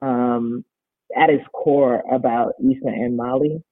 um, 0.00 0.64
at 1.16 1.30
its 1.30 1.44
core 1.52 2.04
about 2.10 2.52
Issa 2.60 2.86
and 2.86 3.16
Molly 3.16 3.62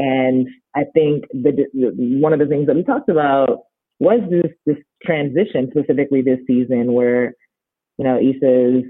And 0.00 0.48
I 0.74 0.84
think 0.94 1.24
the, 1.30 1.66
one 1.74 2.32
of 2.32 2.38
the 2.38 2.46
things 2.46 2.66
that 2.68 2.74
we 2.74 2.82
talked 2.82 3.10
about 3.10 3.64
was 3.98 4.20
this, 4.30 4.50
this 4.64 4.78
transition 5.04 5.68
specifically 5.70 6.22
this 6.22 6.38
season 6.46 6.94
where, 6.94 7.34
you 7.98 8.04
know, 8.06 8.18
Issa's 8.18 8.84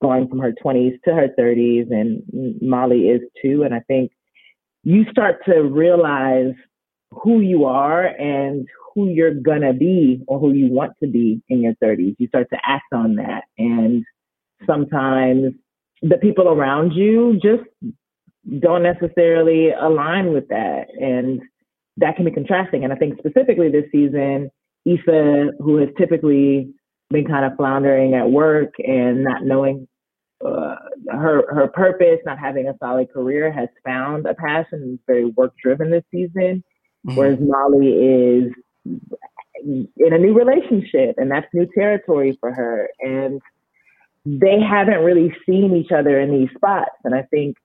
going 0.00 0.28
from 0.28 0.38
her 0.38 0.52
20s 0.64 1.00
to 1.04 1.14
her 1.14 1.28
30s 1.36 1.90
and 1.90 2.22
Molly 2.62 3.08
is 3.08 3.22
too. 3.42 3.64
And 3.64 3.74
I 3.74 3.80
think 3.88 4.12
you 4.84 5.04
start 5.10 5.44
to 5.46 5.62
realize 5.62 6.54
who 7.10 7.40
you 7.40 7.64
are 7.64 8.06
and 8.06 8.64
who 8.94 9.08
you're 9.08 9.34
gonna 9.34 9.72
be 9.72 10.22
or 10.28 10.38
who 10.38 10.52
you 10.52 10.70
want 10.70 10.92
to 11.02 11.08
be 11.08 11.42
in 11.48 11.60
your 11.60 11.74
30s. 11.82 12.14
You 12.18 12.28
start 12.28 12.48
to 12.50 12.58
act 12.64 12.92
on 12.92 13.16
that. 13.16 13.44
And 13.58 14.04
sometimes 14.64 15.54
the 16.02 16.18
people 16.18 16.48
around 16.48 16.92
you 16.92 17.40
just 17.42 17.64
don't 18.58 18.82
necessarily 18.82 19.70
align 19.70 20.32
with 20.32 20.48
that. 20.48 20.86
And 21.00 21.40
that 21.98 22.16
can 22.16 22.24
be 22.24 22.30
contrasting. 22.30 22.84
And 22.84 22.92
I 22.92 22.96
think 22.96 23.18
specifically 23.18 23.70
this 23.70 23.84
season, 23.92 24.50
Issa, 24.84 25.50
who 25.60 25.76
has 25.76 25.88
typically 25.98 26.72
been 27.10 27.26
kind 27.26 27.44
of 27.44 27.56
floundering 27.56 28.14
at 28.14 28.30
work 28.30 28.74
and 28.78 29.22
not 29.22 29.44
knowing 29.44 29.86
uh, 30.44 30.74
her 31.10 31.44
her 31.54 31.68
purpose, 31.68 32.18
not 32.24 32.38
having 32.38 32.66
a 32.66 32.76
solid 32.78 33.12
career, 33.12 33.52
has 33.52 33.68
found 33.84 34.26
a 34.26 34.34
passion 34.34 34.82
and 34.82 34.94
is 34.94 35.04
very 35.06 35.26
work 35.26 35.52
driven 35.62 35.90
this 35.90 36.04
season. 36.10 36.64
Mm-hmm. 37.06 37.16
Whereas 37.16 37.38
Molly 37.40 37.92
is 37.92 38.52
in 39.64 40.12
a 40.12 40.18
new 40.18 40.34
relationship, 40.34 41.14
and 41.18 41.30
that's 41.30 41.46
new 41.52 41.68
territory 41.74 42.36
for 42.40 42.52
her. 42.52 42.88
And 43.00 43.40
they 44.24 44.60
haven't 44.60 45.04
really 45.04 45.34
seen 45.46 45.76
each 45.76 45.92
other 45.92 46.18
in 46.20 46.30
these 46.30 46.48
spots. 46.56 46.96
And 47.04 47.14
I 47.14 47.22
think 47.22 47.56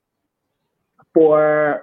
for 1.18 1.82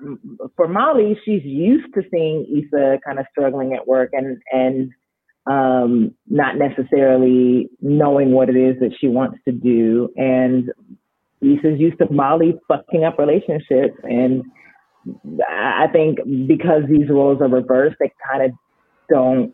for 0.55 0.69
Molly, 0.69 1.19
she's 1.25 1.43
used 1.45 1.93
to 1.95 2.03
seeing 2.09 2.47
Issa 2.57 3.01
kind 3.05 3.19
of 3.19 3.27
struggling 3.33 3.75
at 3.75 3.87
work 3.87 4.11
and 4.13 4.41
and 4.53 4.93
um, 5.47 6.15
not 6.29 6.57
necessarily 6.57 7.69
knowing 7.81 8.31
what 8.31 8.49
it 8.49 8.57
is 8.57 8.79
that 8.79 8.93
she 9.01 9.09
wants 9.09 9.39
to 9.45 9.53
do. 9.53 10.09
And 10.17 10.71
Issa's 11.43 11.81
used 11.81 11.99
to 11.99 12.11
Molly 12.11 12.55
fucking 12.69 13.03
up 13.05 13.19
relationships. 13.19 13.99
And 14.05 14.45
I 15.47 15.89
think 15.93 16.19
because 16.47 16.83
these 16.89 17.11
roles 17.11 17.43
are 17.43 17.49
reversed, 17.49 17.97
they 17.99 18.13
kind 18.31 18.45
of 18.45 18.51
don't 19.11 19.53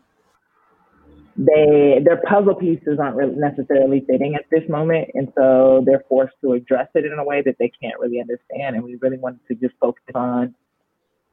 they 1.45 1.99
their 2.03 2.21
puzzle 2.27 2.55
pieces 2.55 2.99
aren't 2.99 3.15
really 3.15 3.35
necessarily 3.35 4.03
fitting 4.07 4.35
at 4.35 4.45
this 4.51 4.67
moment 4.69 5.09
and 5.13 5.31
so 5.35 5.83
they're 5.85 6.03
forced 6.07 6.35
to 6.41 6.53
address 6.53 6.87
it 6.93 7.05
in 7.05 7.17
a 7.17 7.23
way 7.23 7.41
that 7.43 7.55
they 7.57 7.71
can't 7.81 7.99
really 7.99 8.19
understand 8.19 8.75
and 8.75 8.83
we 8.83 8.95
really 9.01 9.17
wanted 9.17 9.39
to 9.47 9.55
just 9.55 9.73
focus 9.79 10.03
on 10.13 10.53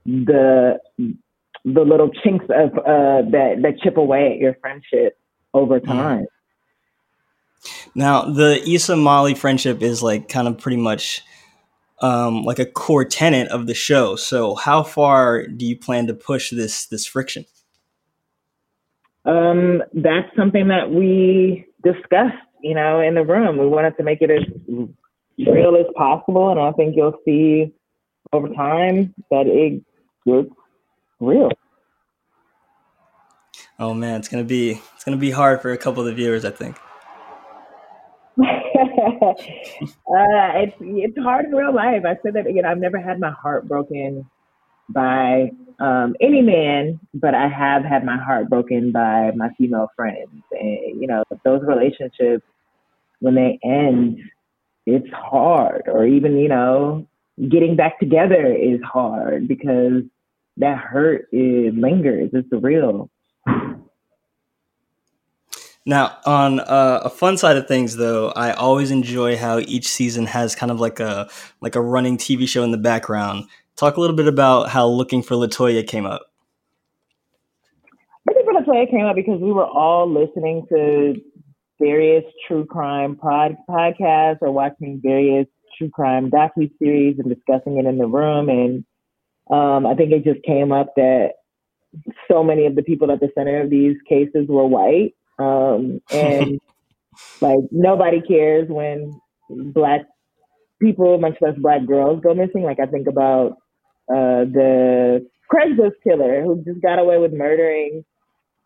the 0.07 0.79
the 1.65 1.83
little 1.83 2.11
chinks 2.23 2.47
of 2.47 2.79
uh, 2.79 3.23
that 3.31 3.57
that 3.63 3.79
chip 3.83 3.97
away 3.97 4.33
at 4.33 4.39
your 4.39 4.55
friendship 4.61 5.19
over 5.53 5.81
time. 5.81 6.27
Now 7.95 8.23
the 8.23 8.63
Issa 8.67 8.97
Molly 8.97 9.35
friendship 9.35 9.83
is 9.83 10.03
like 10.03 10.29
kind 10.29 10.49
of 10.49 10.59
pretty 10.59 10.77
much 10.77 11.23
um, 12.01 12.45
like 12.45 12.59
a 12.59 12.67
core 12.67 13.05
tenet 13.05 13.49
of 13.49 13.67
the 13.67 13.75
show. 13.75 14.17
So 14.17 14.55
how 14.55 14.83
far 14.83 15.47
do 15.47 15.67
you 15.67 15.77
plan 15.77 16.07
to 16.07 16.15
push 16.15 16.51
this 16.51 16.87
this 16.87 17.07
friction 17.07 17.45
um, 19.25 19.83
that's 19.95 20.35
something 20.37 20.69
that 20.69 20.91
we 20.91 21.67
discussed, 21.85 22.35
you 22.63 22.75
know, 22.75 23.01
in 23.01 23.15
the 23.15 23.25
room. 23.25 23.59
We 23.59 23.67
wanted 23.67 23.97
to 23.97 24.03
make 24.03 24.23
it 24.23 24.31
as 24.31 24.45
real 25.39 25.77
as 25.77 25.87
possible, 25.97 26.51
and 26.51 26.61
I 26.61 26.73
think 26.73 26.97
you'll 26.97 27.19
see 27.25 27.73
over 28.33 28.49
time 28.49 29.15
that 29.31 29.47
it 29.47 29.83
gets 30.27 30.55
real. 31.21 31.51
Oh 33.79 33.95
man, 33.95 34.19
it's 34.19 34.29
gonna 34.29 34.45
be 34.45 34.81
it's 34.95 35.05
gonna 35.05 35.17
be 35.17 35.31
hard 35.31 35.63
for 35.63 35.73
a 35.73 35.79
couple 35.79 36.01
of 36.01 36.07
the 36.07 36.15
viewers, 36.15 36.45
I 36.45 36.51
think. 36.51 36.77
uh, 38.41 38.45
it's 40.07 40.77
it's 40.81 41.19
hard 41.19 41.47
in 41.47 41.53
real 41.53 41.75
life. 41.75 42.03
I 42.05 42.17
said 42.23 42.35
that 42.35 42.47
again. 42.47 42.65
I've 42.65 42.79
never 42.79 43.01
had 43.01 43.21
my 43.21 43.31
heart 43.31 43.69
broken 43.69 44.29
by 44.89 45.51
um, 45.79 46.17
any 46.21 46.43
man, 46.43 46.99
but 47.15 47.35
I 47.35 47.49
have 47.49 47.85
had 47.85 48.05
my 48.05 48.17
heart 48.17 48.51
broken 48.51 48.91
by 48.91 49.31
my 49.37 49.51
female 49.57 49.91
friends. 49.95 50.43
And, 50.53 51.01
you 51.01 51.07
know, 51.07 51.23
those 51.45 51.63
relationships, 51.63 52.45
when 53.21 53.35
they 53.35 53.59
end, 53.63 54.19
it's 54.87 55.09
hard. 55.13 55.83
Or 55.87 56.05
even, 56.05 56.37
you 56.37 56.49
know, 56.49 57.07
getting 57.49 57.77
back 57.77 58.01
together 58.01 58.53
is 58.53 58.81
hard 58.83 59.47
because 59.47 60.03
that 60.57 60.79
hurt, 60.79 61.29
it 61.31 61.75
lingers. 61.75 62.31
It's 62.33 62.49
real. 62.51 63.09
Now, 65.87 66.19
on 66.27 66.61
uh, 66.61 67.01
a 67.05 67.09
fun 67.09 67.39
side 67.39 67.57
of 67.57 67.67
things, 67.67 67.97
though, 67.97 68.29
I 68.31 68.53
always 68.53 68.91
enjoy 68.91 69.39
how 69.39 69.61
each 69.61 69.89
season 69.89 70.27
has 70.27 70.55
kind 70.55 70.71
of 70.71 70.81
like 70.81 71.01
a 71.01 71.31
like 71.63 71.77
a 71.77 71.81
running 71.81 72.19
TV 72.19 72.47
show 72.47 72.63
in 72.63 72.73
the 72.73 72.77
background 72.77 73.45
Talk 73.79 73.97
a 73.97 74.01
little 74.01 74.17
bit 74.17 74.27
about 74.27 74.71
how 74.71 74.89
Looking 74.89 75.23
for 75.23 75.37
Latoya 75.37 75.87
came 75.87 76.05
up. 76.05 76.23
Looking 78.27 78.45
for 78.45 78.61
Latoya 78.61 78.91
came 78.91 79.05
up 79.05 79.15
because 79.15 79.41
we 79.41 79.53
were 79.53 79.69
all 79.69 80.13
listening 80.13 80.67
to 80.69 81.15
various 81.81 82.25
true 82.49 82.67
crime 82.67 83.15
pod- 83.15 83.57
podcasts 83.71 84.39
or 84.41 84.51
watching 84.51 85.01
various 85.01 85.47
true 85.79 85.91
crime 85.91 86.29
docu 86.29 86.69
series 86.81 87.21
and 87.21 87.33
discussing 87.33 87.79
it 87.79 87.87
in 87.87 87.99
the 87.99 88.09
room. 88.09 88.49
And 88.49 88.85
um, 89.49 89.87
I 89.87 89.95
think 89.95 90.11
it 90.11 90.25
just 90.25 90.45
came 90.45 90.73
up 90.73 90.95
that 90.97 91.35
so 92.29 92.43
many 92.43 92.67
of 92.67 92.75
the 92.75 92.83
people 92.83 93.13
at 93.13 93.21
the 93.21 93.31
center 93.33 93.61
of 93.61 93.71
these 93.71 93.97
cases 94.09 94.49
were 94.49 94.67
white. 94.67 95.15
Um, 95.39 96.01
and 96.11 96.61
like 97.41 97.61
nobody 97.71 98.23
cares 98.23 98.69
when 98.69 99.21
black 99.49 100.01
people, 100.83 101.17
much 101.19 101.37
less 101.41 101.55
black 101.59 101.87
girls, 101.87 102.21
go 102.25 102.35
missing. 102.35 102.65
Like 102.65 102.81
I 102.81 102.87
think 102.87 103.07
about 103.07 103.57
uh, 104.11 104.45
the 104.45 105.27
Craigslist 105.53 106.03
killer 106.05 106.43
who 106.43 106.63
just 106.65 106.83
got 106.83 106.99
away 106.99 107.19
with 107.19 107.33
murdering 107.33 108.05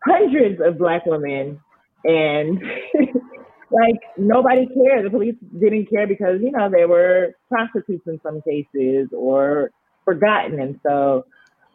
hundreds 0.05 0.59
of 0.63 0.77
black 0.77 1.05
women 1.05 1.59
and 2.03 2.61
like 3.71 4.01
nobody 4.17 4.67
cared. 4.67 5.05
The 5.05 5.09
police 5.09 5.35
didn't 5.59 5.89
care 5.89 6.07
because, 6.07 6.39
you 6.41 6.51
know, 6.51 6.69
they 6.69 6.85
were 6.85 7.35
prostitutes 7.49 8.05
in 8.07 8.19
some 8.21 8.41
cases 8.41 9.09
or 9.15 9.71
forgotten. 10.05 10.59
And 10.59 10.79
so 10.85 11.25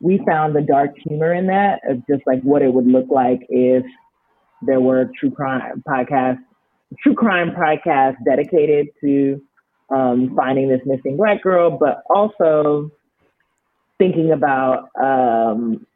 we 0.01 0.21
found 0.27 0.55
the 0.55 0.63
dark 0.63 0.91
humor 1.07 1.35
in 1.35 1.47
that 1.49 1.81
of 1.89 2.07
just 2.07 2.23
like 2.27 2.41
what 2.43 2.63
it 2.63 2.73
would 2.73 2.87
look 2.87 3.07
like 3.11 3.41
if 3.49 3.85
there 4.63 4.81
were 4.81 5.11
true 5.19 5.31
crime 5.31 5.83
podcasts, 5.89 6.39
true 7.03 7.15
crime 7.15 7.51
podcasts 7.51 8.17
dedicated 8.25 8.89
to 9.01 9.41
um, 9.91 10.35
finding 10.37 10.69
this 10.69 10.81
missing 10.85 11.17
black 11.17 11.43
girl, 11.43 11.71
but 11.71 12.03
also 12.15 12.91
thinking 13.99 14.33
about 14.33 14.89
um, 15.01 15.87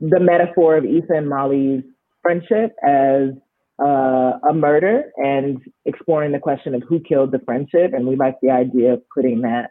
the 0.00 0.20
metaphor 0.20 0.76
of 0.76 0.84
Issa 0.84 1.14
and 1.14 1.28
Molly's 1.28 1.82
friendship 2.22 2.74
as 2.86 3.30
uh, 3.82 4.38
a 4.48 4.52
murder 4.52 5.04
and 5.16 5.60
exploring 5.86 6.32
the 6.32 6.38
question 6.38 6.74
of 6.74 6.82
who 6.88 7.00
killed 7.00 7.32
the 7.32 7.38
friendship. 7.40 7.92
And 7.94 8.06
we 8.06 8.16
like 8.16 8.36
the 8.42 8.50
idea 8.50 8.94
of 8.94 9.02
putting 9.14 9.40
that 9.42 9.70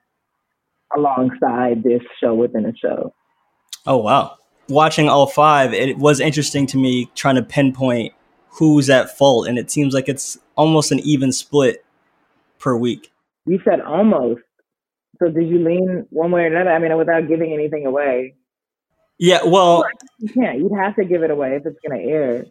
alongside 0.96 1.84
this 1.84 2.01
show 2.22 2.34
within 2.34 2.65
a 2.65 2.75
show. 2.75 3.13
Oh, 3.86 3.98
wow. 3.98 4.36
Watching 4.67 5.10
all 5.10 5.27
five, 5.27 5.74
it 5.74 5.98
was 5.98 6.19
interesting 6.19 6.67
to 6.67 6.77
me 6.77 7.10
trying 7.15 7.36
to 7.36 7.43
pinpoint 7.43 8.13
who's 8.50 8.89
at 8.89 9.15
fault. 9.17 9.48
And 9.48 9.58
it 9.58 9.72
seems 9.72 9.93
like 9.93 10.10
it's 10.10 10.38
almost 10.55 10.91
an 10.91 11.00
even 11.00 11.31
split 11.31 11.84
per 12.60 12.75
week. 12.75 13.12
You 13.46 13.60
said 13.63 13.81
almost. 13.81 14.41
So 15.19 15.29
did 15.29 15.49
you 15.49 15.59
lean 15.59 16.05
one 16.09 16.31
way 16.31 16.43
or 16.43 16.47
another? 16.47 16.71
I 16.71 16.79
mean, 16.79 16.95
without 16.97 17.27
giving 17.27 17.53
anything 17.53 17.85
away. 17.85 18.35
Yeah, 19.17 19.39
well, 19.45 19.83
you 20.17 20.29
can't. 20.29 20.59
You'd 20.59 20.71
have 20.77 20.95
to 20.95 21.03
give 21.03 21.23
it 21.23 21.31
away 21.31 21.55
if 21.55 21.65
it's 21.65 21.77
going 21.85 21.99
to 21.99 22.05
air. 22.09 22.45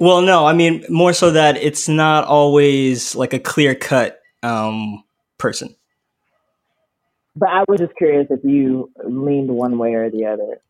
Well, 0.00 0.22
no, 0.22 0.46
I 0.46 0.54
mean 0.54 0.84
more 0.88 1.12
so 1.12 1.30
that 1.30 1.56
it's 1.58 1.88
not 1.88 2.24
always 2.24 3.14
like 3.14 3.34
a 3.34 3.38
clear 3.38 3.74
cut 3.74 4.20
um, 4.42 5.04
person. 5.38 5.74
But 7.34 7.50
I 7.50 7.64
was 7.68 7.80
just 7.80 7.94
curious 7.96 8.26
if 8.30 8.40
you 8.42 8.90
leaned 9.04 9.50
one 9.50 9.78
way 9.78 9.92
or 9.92 10.10
the 10.10 10.24
other. 10.24 10.60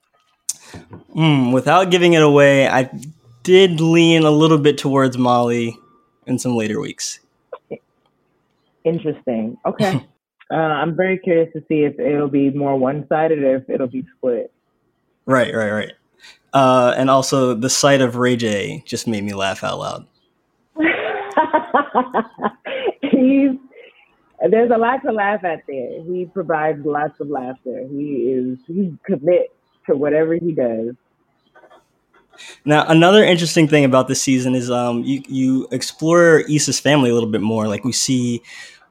Mm, 1.15 1.53
without 1.53 1.91
giving 1.91 2.15
it 2.15 2.23
away, 2.23 2.67
I 2.67 2.91
did 3.45 3.81
lean 3.81 4.25
a 4.25 4.31
little 4.31 4.59
bit 4.59 4.79
towards 4.79 5.17
Molly 5.17 5.79
in 6.27 6.41
some 6.41 6.57
later 6.57 6.81
weeks. 6.81 7.21
Interesting. 8.85 9.57
Okay. 9.65 10.05
Uh, 10.51 10.57
I'm 10.57 10.95
very 10.97 11.19
curious 11.19 11.53
to 11.55 11.61
see 11.69 11.85
if 11.85 11.99
it'll 11.99 12.29
be 12.29 12.51
more 12.51 12.77
one 12.77 13.07
sided 13.09 13.41
or 13.41 13.57
if 13.57 13.69
it'll 13.69 13.89
be 13.89 14.07
split. 14.17 14.53
Right, 15.25 15.53
right, 15.55 15.71
right. 15.71 15.93
Uh, 16.53 16.95
and 16.97 17.11
also, 17.11 17.55
the 17.55 17.69
sight 17.69 18.01
of 18.01 18.17
Ray 18.17 18.37
J 18.37 18.83
just 18.87 19.07
made 19.07 19.25
me 19.25 19.35
laugh 19.35 19.65
out 19.65 19.79
loud. 19.79 20.07
he's 23.03 23.51
there's 24.51 24.71
a 24.71 24.77
lot 24.77 25.03
to 25.03 25.13
laugh 25.13 25.45
at 25.45 25.63
there. 25.67 26.03
He 26.03 26.27
provides 26.33 26.85
lots 26.85 27.19
of 27.21 27.29
laughter. 27.29 27.87
He 27.91 28.33
is 28.33 28.59
he 28.67 28.97
commits 29.05 29.53
to 29.87 29.97
whatever 29.97 30.35
he 30.35 30.53
does. 30.53 30.95
Now, 32.65 32.87
another 32.87 33.25
interesting 33.25 33.67
thing 33.67 33.85
about 33.85 34.09
this 34.09 34.21
season 34.21 34.55
is 34.55 34.71
um, 34.71 35.03
you 35.05 35.23
you 35.29 35.69
explore 35.73 36.41
Issa's 36.49 36.79
family 36.79 37.11
a 37.11 37.15
little 37.15 37.31
bit 37.31 37.41
more. 37.41 37.67
Like 37.67 37.85
we 37.85 37.93
see 37.93 38.43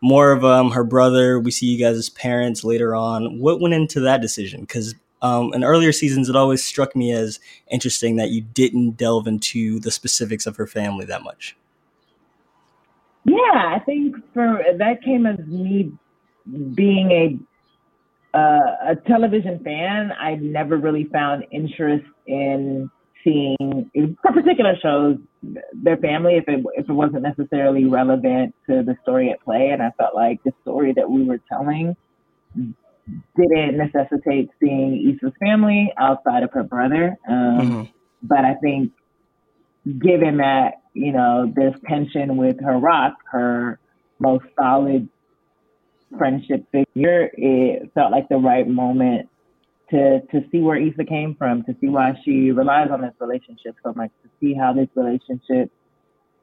more 0.01 0.31
of 0.31 0.43
um, 0.43 0.71
her 0.71 0.83
brother. 0.83 1.39
We 1.39 1.51
see 1.51 1.67
you 1.67 1.79
guys 1.79 1.97
as 1.97 2.09
parents 2.09 2.63
later 2.63 2.95
on. 2.95 3.39
What 3.39 3.59
went 3.59 3.73
into 3.73 3.99
that 4.01 4.21
decision? 4.21 4.61
Because 4.61 4.95
um, 5.21 5.53
in 5.53 5.63
earlier 5.63 5.91
seasons, 5.91 6.29
it 6.29 6.35
always 6.35 6.63
struck 6.63 6.95
me 6.95 7.11
as 7.11 7.39
interesting 7.71 8.15
that 8.17 8.29
you 8.29 8.41
didn't 8.41 8.91
delve 8.91 9.27
into 9.27 9.79
the 9.79 9.91
specifics 9.91 10.45
of 10.45 10.55
her 10.57 10.67
family 10.67 11.05
that 11.05 11.23
much. 11.23 11.55
Yeah, 13.25 13.35
I 13.75 13.81
think 13.85 14.15
for 14.33 14.63
that 14.77 15.01
came 15.03 15.25
as 15.25 15.39
me 15.47 15.91
being 16.75 17.11
a 17.11 18.37
uh, 18.37 18.91
a 18.91 18.95
television 19.07 19.63
fan. 19.63 20.11
I 20.19 20.35
never 20.35 20.77
really 20.77 21.05
found 21.05 21.45
interest 21.51 22.05
in 22.27 22.91
seeing 23.25 23.91
for 24.21 24.31
particular 24.31 24.75
shows 24.81 25.17
their 25.73 25.97
family 25.97 26.35
if 26.37 26.45
it 26.47 26.63
if 26.75 26.89
it 26.89 26.93
wasn't 26.93 27.23
necessarily 27.23 27.83
relevant 27.85 28.55
to 28.69 28.83
the 28.83 28.95
story 29.03 29.31
at 29.31 29.41
play. 29.41 29.71
And 29.73 29.81
I 29.81 29.91
felt 29.97 30.15
like 30.15 30.41
the 30.43 30.53
story 30.61 30.93
that 30.93 31.09
we 31.09 31.25
were 31.25 31.41
telling 31.51 31.97
didn't 32.55 33.77
necessitate 33.77 34.49
seeing 34.61 35.17
Issa's 35.17 35.33
family 35.39 35.91
outside 35.97 36.43
of 36.43 36.51
her 36.53 36.63
brother. 36.63 37.17
Um, 37.27 37.59
mm-hmm. 37.59 37.83
But 38.23 38.45
I 38.45 38.53
think 38.55 38.93
given 39.99 40.37
that 40.37 40.81
you 40.95 41.11
know, 41.11 41.51
there's 41.53 41.75
tension 41.87 42.37
with 42.37 42.59
her 42.61 42.77
rock, 42.77 43.17
her 43.31 43.77
most 44.17 44.45
solid 44.57 45.09
friendship 46.17 46.65
figure. 46.71 47.29
It 47.33 47.91
felt 47.93 48.11
like 48.11 48.29
the 48.29 48.37
right 48.37 48.67
moment 48.67 49.29
to 49.89 50.21
to 50.31 50.43
see 50.51 50.59
where 50.59 50.77
Issa 50.77 51.05
came 51.05 51.35
from, 51.35 51.63
to 51.63 51.75
see 51.79 51.87
why 51.87 52.13
she 52.23 52.51
relies 52.51 52.89
on 52.91 53.01
this 53.01 53.13
relationship 53.19 53.75
so 53.83 53.93
much, 53.93 54.11
to 54.23 54.29
see 54.39 54.53
how 54.53 54.73
this 54.73 54.89
relationship, 54.95 55.71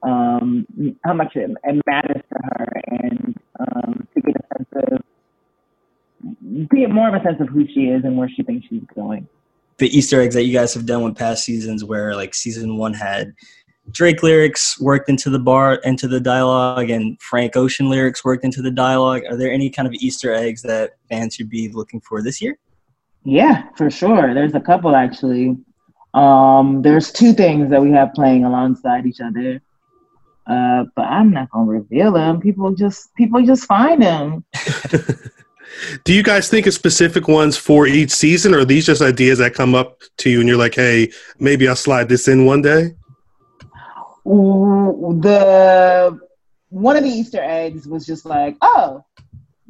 um, 0.03 0.67
how 1.05 1.15
much 1.15 1.35
it, 1.37 1.51
it 1.65 1.83
matters 1.87 2.23
to 2.29 2.39
her, 2.43 2.67
and 2.87 3.39
um, 3.61 4.09
to 4.15 4.21
get 4.21 4.37
a 4.37 4.57
sense 4.57 4.69
of, 4.93 6.69
get 6.71 6.91
more 6.91 7.09
of 7.09 7.15
a 7.15 7.23
sense 7.25 7.41
of 7.41 7.49
who 7.49 7.67
she 7.67 7.87
is 7.87 8.05
and 8.05 8.17
where 8.17 8.29
she 8.29 8.43
thinks 8.43 8.67
she's 8.69 8.83
going. 8.95 9.27
The 9.79 9.89
Easter 9.97 10.21
eggs 10.21 10.35
that 10.35 10.45
you 10.45 10.53
guys 10.53 10.75
have 10.75 10.87
done 10.87 11.03
with 11.03 11.17
past 11.17 11.45
seasons, 11.45 11.85
where 11.85 12.15
like 12.15 12.35
season 12.35 12.77
one 12.77 12.95
had 12.95 13.35
Drake 13.91 14.23
lyrics 14.23 14.81
worked 14.81 15.09
into 15.09 15.29
the 15.29 15.41
bar 15.41 15.75
into 15.83 16.07
the 16.07 16.21
dialogue 16.21 16.89
and 16.89 17.21
Frank 17.21 17.57
Ocean 17.57 17.89
lyrics 17.91 18.25
worked 18.25 18.45
into 18.45 18.63
the 18.63 18.71
dialogue. 18.71 19.23
Are 19.29 19.37
there 19.37 19.51
any 19.51 19.71
kind 19.71 19.89
of 19.89 19.95
Easter 19.95 20.33
eggs 20.33 20.63
that 20.63 20.93
fans 21.09 21.35
should 21.35 21.51
be 21.51 21.69
looking 21.69 22.01
for 22.01 22.23
this 22.23 22.41
year? 22.41 22.59
Yeah, 23.25 23.69
for 23.77 23.91
sure. 23.91 24.35
There's 24.35 24.55
a 24.55 24.61
couple 24.61 24.97
actually. 24.97 25.57
Um, 26.15 26.83
there's 26.83 27.13
two 27.13 27.33
things 27.33 27.71
that 27.71 27.81
we 27.81 27.91
have 27.93 28.13
playing 28.15 28.45
alongside 28.45 29.07
each 29.07 29.21
other. 29.21 29.63
Uh, 30.47 30.85
but 30.97 31.03
I'm 31.03 31.31
not 31.31 31.51
gonna 31.51 31.71
reveal 31.71 32.13
them. 32.13 32.41
People 32.41 32.75
just 32.75 33.15
people 33.15 33.45
just 33.45 33.65
find 33.65 34.03
them. 34.03 34.45
Do 36.05 36.13
you 36.13 36.23
guys 36.23 36.49
think 36.49 36.67
of 36.67 36.75
specific 36.75 37.29
ones 37.29 37.57
for 37.57 37.87
each 37.87 38.11
season, 38.11 38.55
or 38.55 38.59
are 38.59 38.65
these 38.65 38.87
just 38.87 39.01
ideas 39.01 39.39
that 39.39 39.55
come 39.55 39.75
up 39.75 40.03
to 40.19 40.31
you 40.31 40.41
and 40.41 40.49
you're 40.49 40.59
like, 40.59 40.75
hey, 40.75 41.11
maybe 41.39 41.67
I'll 41.69 41.77
slide 41.77 42.09
this 42.09 42.29
in 42.29 42.45
one 42.45 42.63
day? 42.63 42.95
the 44.25 46.19
one 46.69 46.97
of 46.97 47.05
the 47.05 47.11
Easter 47.11 47.41
eggs 47.43 47.87
was 47.87 48.07
just 48.07 48.25
like, 48.25 48.57
oh, 48.63 49.05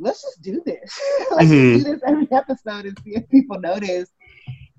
let's 0.03 0.23
just 0.23 0.43
do 0.43 0.63
this. 0.67 1.01
let's 1.31 1.45
mm-hmm. 1.45 1.79
do 1.79 1.85
this 1.85 2.01
every 2.07 2.29
episode 2.33 2.87
and 2.87 2.99
see 3.05 3.15
if 3.15 3.29
people 3.29 3.59
notice. 3.61 4.11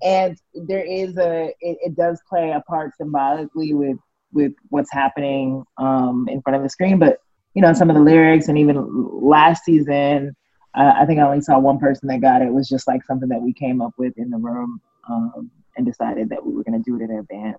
And 0.02 0.38
there 0.54 0.84
is 0.84 1.16
a, 1.16 1.46
it, 1.60 1.78
it, 1.80 1.96
does 1.96 2.20
play 2.28 2.50
a 2.50 2.60
part 2.60 2.96
symbolically 2.96 3.72
with 3.72 3.96
with 4.32 4.52
what's 4.68 4.92
happening 4.92 5.64
um, 5.78 6.28
in 6.28 6.42
front 6.42 6.56
of 6.56 6.62
the 6.62 6.68
screen. 6.68 6.98
But 6.98 7.18
you 7.54 7.62
know, 7.62 7.72
some 7.72 7.88
of 7.88 7.96
the 7.96 8.02
lyrics 8.02 8.48
and 8.48 8.58
even 8.58 9.08
last 9.22 9.64
season, 9.64 10.36
uh, 10.74 10.92
I 10.96 11.06
think 11.06 11.20
I 11.20 11.22
only 11.22 11.40
saw 11.40 11.58
one 11.58 11.78
person 11.78 12.08
that 12.08 12.20
got 12.20 12.42
it. 12.42 12.46
it. 12.46 12.52
was 12.52 12.68
just 12.68 12.86
like 12.88 13.04
something 13.04 13.28
that 13.28 13.40
we 13.40 13.52
came 13.52 13.80
up 13.80 13.92
with 13.96 14.12
in 14.18 14.30
the 14.30 14.36
room 14.36 14.80
um, 15.08 15.50
and 15.76 15.86
decided 15.86 16.28
that 16.30 16.44
we 16.44 16.52
were 16.52 16.64
going 16.64 16.82
to 16.82 16.90
do 16.90 16.96
it 16.96 17.08
in 17.08 17.16
advance. 17.18 17.58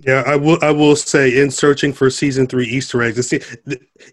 Yeah, 0.00 0.22
I 0.26 0.36
will. 0.36 0.58
I 0.62 0.70
will 0.70 0.94
say, 0.94 1.40
in 1.40 1.50
searching 1.50 1.92
for 1.92 2.08
season 2.08 2.46
three 2.46 2.66
Easter 2.66 3.02
eggs, 3.02 3.32
it's 3.32 3.58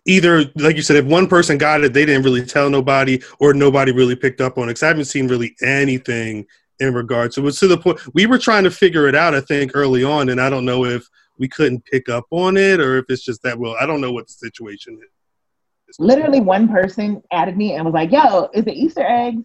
either 0.05 0.45
like 0.55 0.75
you 0.75 0.81
said, 0.81 0.95
if 0.95 1.05
one 1.05 1.27
person 1.27 1.59
got 1.59 1.83
it, 1.83 1.93
they 1.93 2.05
didn't 2.05 2.23
really 2.23 2.43
tell 2.43 2.69
nobody, 2.69 3.21
or 3.39 3.53
nobody 3.53 3.91
really 3.91 4.15
picked 4.15 4.41
up 4.41 4.57
on 4.57 4.63
it. 4.63 4.67
Because 4.71 4.83
I 4.83 4.87
haven't 4.87 5.05
seen 5.05 5.27
really 5.27 5.55
anything 5.61 6.47
in 6.79 6.93
regards. 6.93 7.37
It 7.37 7.41
was 7.41 7.59
to 7.59 7.67
the 7.67 7.77
point 7.77 7.99
we 8.15 8.25
were 8.25 8.39
trying 8.39 8.63
to 8.63 8.71
figure 8.71 9.07
it 9.07 9.13
out. 9.13 9.35
I 9.35 9.41
think 9.41 9.71
early 9.75 10.03
on, 10.03 10.29
and 10.29 10.41
I 10.41 10.49
don't 10.49 10.65
know 10.65 10.85
if 10.85 11.07
we 11.37 11.47
couldn't 11.47 11.85
pick 11.85 12.09
up 12.09 12.25
on 12.31 12.57
it, 12.57 12.79
or 12.79 12.97
if 12.97 13.05
it's 13.09 13.23
just 13.23 13.43
that. 13.43 13.59
Well, 13.59 13.75
I 13.79 13.85
don't 13.85 14.01
know 14.01 14.11
what 14.11 14.25
the 14.25 14.33
situation 14.33 14.99
is. 14.99 15.99
Literally, 15.99 16.39
one 16.39 16.67
person 16.67 17.21
added 17.31 17.57
me 17.57 17.73
and 17.73 17.85
was 17.85 17.93
like, 17.93 18.11
"Yo, 18.11 18.49
is 18.55 18.65
the 18.65 18.73
Easter 18.73 19.05
eggs 19.05 19.43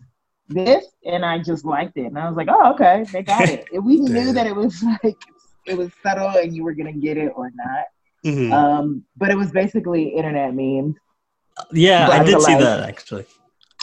this?" 0.48 0.86
And 1.04 1.22
I 1.22 1.38
just 1.38 1.66
liked 1.66 1.98
it, 1.98 2.06
and 2.06 2.18
I 2.18 2.26
was 2.28 2.36
like, 2.36 2.48
"Oh, 2.50 2.72
okay, 2.72 3.04
they 3.12 3.22
got 3.22 3.46
it." 3.46 3.66
we 3.84 4.00
knew 4.00 4.32
that 4.32 4.46
it 4.46 4.56
was 4.56 4.82
like 5.04 5.18
it 5.66 5.76
was 5.76 5.90
subtle 6.02 6.28
and 6.28 6.54
you 6.54 6.64
were 6.64 6.74
gonna 6.74 6.92
get 6.92 7.16
it 7.16 7.32
or 7.34 7.50
not. 7.54 7.84
Mm-hmm. 8.24 8.52
Um, 8.52 9.04
but 9.16 9.30
it 9.30 9.36
was 9.36 9.50
basically 9.50 10.08
internet 10.08 10.54
memes. 10.54 10.96
Yeah, 11.72 12.08
I 12.08 12.22
did 12.24 12.40
see 12.40 12.54
that 12.54 12.88
actually. 12.88 13.26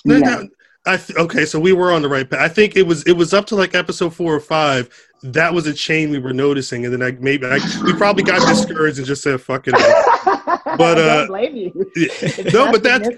Yeah. 0.05 0.43
I 0.87 0.95
th- 0.95 1.19
okay, 1.19 1.43
so 1.45 1.59
we 1.59 1.73
were 1.73 1.91
on 1.91 2.01
the 2.01 2.07
right 2.07 2.27
path. 2.27 2.39
I 2.39 2.47
think 2.47 2.77
it 2.77 2.87
was 2.87 3.03
it 3.03 3.11
was 3.11 3.33
up 3.33 3.45
to 3.47 3.55
like 3.55 3.75
episode 3.75 4.13
four 4.13 4.33
or 4.33 4.39
five. 4.39 4.89
That 5.21 5.53
was 5.53 5.67
a 5.67 5.73
chain 5.73 6.11
we 6.11 6.19
were 6.19 6.31
noticing, 6.33 6.85
and 6.85 6.93
then 6.93 7.01
I 7.01 7.11
maybe 7.19 7.45
I, 7.45 7.59
we 7.83 7.93
probably 7.93 8.23
got 8.23 8.39
discouraged 8.47 8.97
and 8.97 9.05
just 9.05 9.21
said 9.21 9.41
"fuck 9.41 9.67
it." 9.67 9.73
But 10.77 10.99
uh, 10.99 11.25
blame 11.27 11.55
you. 11.55 11.71
no, 12.53 12.71
but 12.71 12.83
that's 12.83 13.09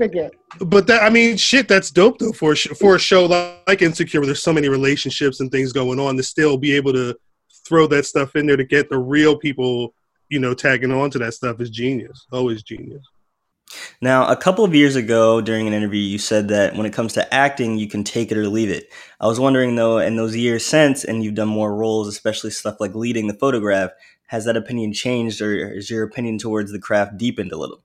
but 0.59 0.87
that 0.87 1.03
I 1.03 1.09
mean, 1.09 1.35
shit, 1.35 1.67
that's 1.67 1.91
dope 1.91 2.17
though 2.19 2.31
for 2.31 2.53
a 2.53 2.55
sh- 2.55 2.69
for 2.79 2.95
a 2.95 2.99
show 2.99 3.25
like, 3.25 3.63
like 3.67 3.81
Insecure, 3.81 4.21
where 4.21 4.27
there's 4.27 4.43
so 4.43 4.53
many 4.53 4.69
relationships 4.69 5.39
and 5.39 5.51
things 5.51 5.73
going 5.73 5.99
on 5.99 6.15
to 6.17 6.23
still 6.23 6.57
be 6.57 6.73
able 6.73 6.93
to 6.93 7.17
throw 7.69 7.87
that 7.87 8.05
stuff 8.05 8.35
in 8.35 8.47
there 8.47 8.57
to 8.57 8.65
get 8.65 8.89
the 8.89 8.97
real 8.97 9.37
people, 9.37 9.93
you 10.27 10.39
know, 10.39 10.53
tagging 10.53 10.91
on 10.91 11.11
to 11.11 11.19
that 11.19 11.35
stuff 11.35 11.61
is 11.61 11.69
genius. 11.69 12.25
Always 12.31 12.63
genius. 12.63 13.05
Now, 14.01 14.27
a 14.27 14.35
couple 14.35 14.65
of 14.65 14.73
years 14.73 14.95
ago 14.95 15.41
during 15.41 15.67
an 15.67 15.73
interview, 15.73 16.01
you 16.01 16.17
said 16.17 16.47
that 16.47 16.75
when 16.75 16.87
it 16.87 16.93
comes 16.93 17.13
to 17.13 17.33
acting, 17.33 17.77
you 17.77 17.87
can 17.87 18.03
take 18.03 18.31
it 18.31 18.37
or 18.37 18.47
leave 18.47 18.71
it. 18.71 18.91
I 19.19 19.27
was 19.27 19.39
wondering 19.39 19.75
though, 19.75 19.99
in 19.99 20.15
those 20.15 20.35
years 20.35 20.65
since, 20.65 21.03
and 21.03 21.23
you've 21.23 21.35
done 21.35 21.47
more 21.47 21.75
roles, 21.75 22.07
especially 22.07 22.49
stuff 22.49 22.77
like 22.79 22.95
leading 22.95 23.27
the 23.27 23.35
photograph, 23.35 23.91
has 24.27 24.45
that 24.45 24.57
opinion 24.57 24.93
changed 24.93 25.39
or 25.41 25.53
is 25.71 25.89
your 25.89 26.03
opinion 26.03 26.39
towards 26.39 26.71
the 26.71 26.79
craft 26.79 27.17
deepened 27.17 27.51
a 27.51 27.57
little? 27.57 27.83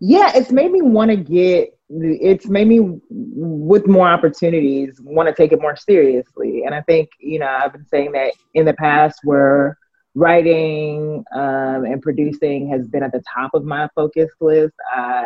Yeah, 0.00 0.32
it's 0.34 0.50
made 0.50 0.70
me 0.70 0.82
want 0.82 1.10
to 1.10 1.16
get 1.16 1.72
it's 1.88 2.48
made 2.48 2.66
me 2.66 2.80
with 3.08 3.86
more 3.86 4.08
opportunities 4.08 5.00
want 5.02 5.28
to 5.28 5.34
take 5.34 5.52
it 5.52 5.60
more 5.60 5.76
seriously. 5.76 6.64
And 6.64 6.74
i 6.74 6.82
think 6.82 7.10
you 7.20 7.38
know 7.38 7.46
i've 7.46 7.72
been 7.72 7.86
saying 7.86 8.12
that 8.12 8.32
in 8.54 8.64
the 8.64 8.74
past 8.74 9.20
where 9.22 9.78
writing 10.16 11.22
um, 11.34 11.84
and 11.84 12.00
producing 12.00 12.68
has 12.70 12.88
been 12.88 13.02
at 13.02 13.12
the 13.12 13.22
top 13.32 13.52
of 13.52 13.64
my 13.64 13.86
focus 13.94 14.30
list 14.40 14.74
uh, 14.96 15.22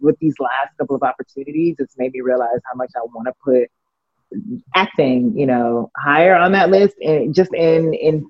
with 0.00 0.18
these 0.18 0.34
last 0.40 0.76
couple 0.78 0.96
of 0.96 1.02
opportunities 1.02 1.76
it's 1.78 1.96
made 1.98 2.12
me 2.12 2.22
realize 2.22 2.58
how 2.64 2.74
much 2.74 2.90
i 2.96 3.00
want 3.14 3.28
to 3.28 3.34
put 3.44 3.68
acting 4.74 5.36
you 5.38 5.46
know 5.46 5.90
higher 5.96 6.34
on 6.34 6.52
that 6.52 6.70
list 6.70 6.96
and 7.02 7.34
just 7.34 7.52
in 7.52 7.92
in 7.94 8.28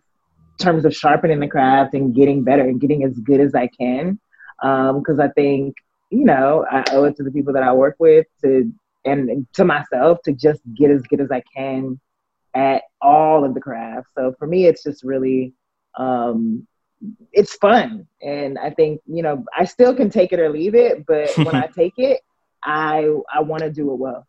terms 0.59 0.85
of 0.85 0.95
sharpening 0.95 1.39
the 1.39 1.49
craft 1.49 1.95
and 1.95 2.15
getting 2.15 2.43
better 2.43 2.63
and 2.63 2.81
getting 2.81 3.05
as 3.05 3.17
good 3.21 3.41
as 3.41 3.55
i 3.55 3.69
can 3.69 4.19
because 4.61 5.19
um, 5.19 5.21
i 5.21 5.29
think 5.29 5.75
you 6.11 6.25
know, 6.25 6.67
I 6.71 6.85
owe 6.93 7.05
it 7.05 7.17
to 7.17 7.23
the 7.23 7.31
people 7.31 7.53
that 7.53 7.63
I 7.63 7.73
work 7.73 7.97
with 7.99 8.27
to 8.43 8.71
and 9.05 9.47
to 9.55 9.65
myself 9.65 10.19
to 10.25 10.33
just 10.33 10.61
get 10.77 10.91
as 10.91 11.03
good 11.03 11.21
as 11.21 11.31
I 11.31 11.43
can 11.57 11.99
at 12.55 12.83
all 13.01 13.45
of 13.45 13.55
the 13.55 13.61
crafts. 13.61 14.11
So 14.15 14.35
for 14.39 14.47
me, 14.47 14.67
it's 14.67 14.83
just 14.83 15.05
really, 15.05 15.55
um, 15.97 16.67
it's 17.33 17.55
fun. 17.57 18.07
And 18.21 18.59
I 18.59 18.71
think, 18.71 19.01
you 19.07 19.23
know, 19.23 19.45
I 19.57 19.65
still 19.65 19.95
can 19.95 20.11
take 20.11 20.33
it 20.33 20.41
or 20.41 20.51
leave 20.51 20.75
it, 20.75 21.07
but 21.07 21.35
when 21.39 21.55
I 21.55 21.69
take 21.69 21.95
it, 21.97 22.21
I, 22.63 23.09
I 23.33 23.41
want 23.41 23.63
to 23.63 23.71
do 23.71 23.91
it 23.93 23.97
well. 23.97 24.27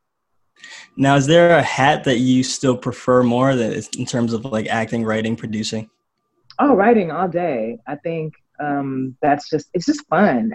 Now, 0.96 1.16
is 1.16 1.26
there 1.26 1.58
a 1.58 1.64
hat 1.64 2.06
that 2.06 2.20
you 2.20 2.44
still 2.44 2.78
prefer 2.78 3.24
more 3.24 3.56
that 3.56 3.96
in 3.98 4.06
terms 4.06 4.32
of 4.32 4.46
like 4.46 4.68
acting, 4.68 5.04
writing, 5.04 5.36
producing? 5.36 5.90
Oh, 6.60 6.76
writing 6.76 7.12
all 7.12 7.28
day. 7.28 7.80
I 7.88 7.96
think 7.96 8.36
um, 8.62 9.18
that's 9.22 9.50
just 9.50 9.70
it's 9.74 9.86
just 9.86 10.08
fun, 10.08 10.52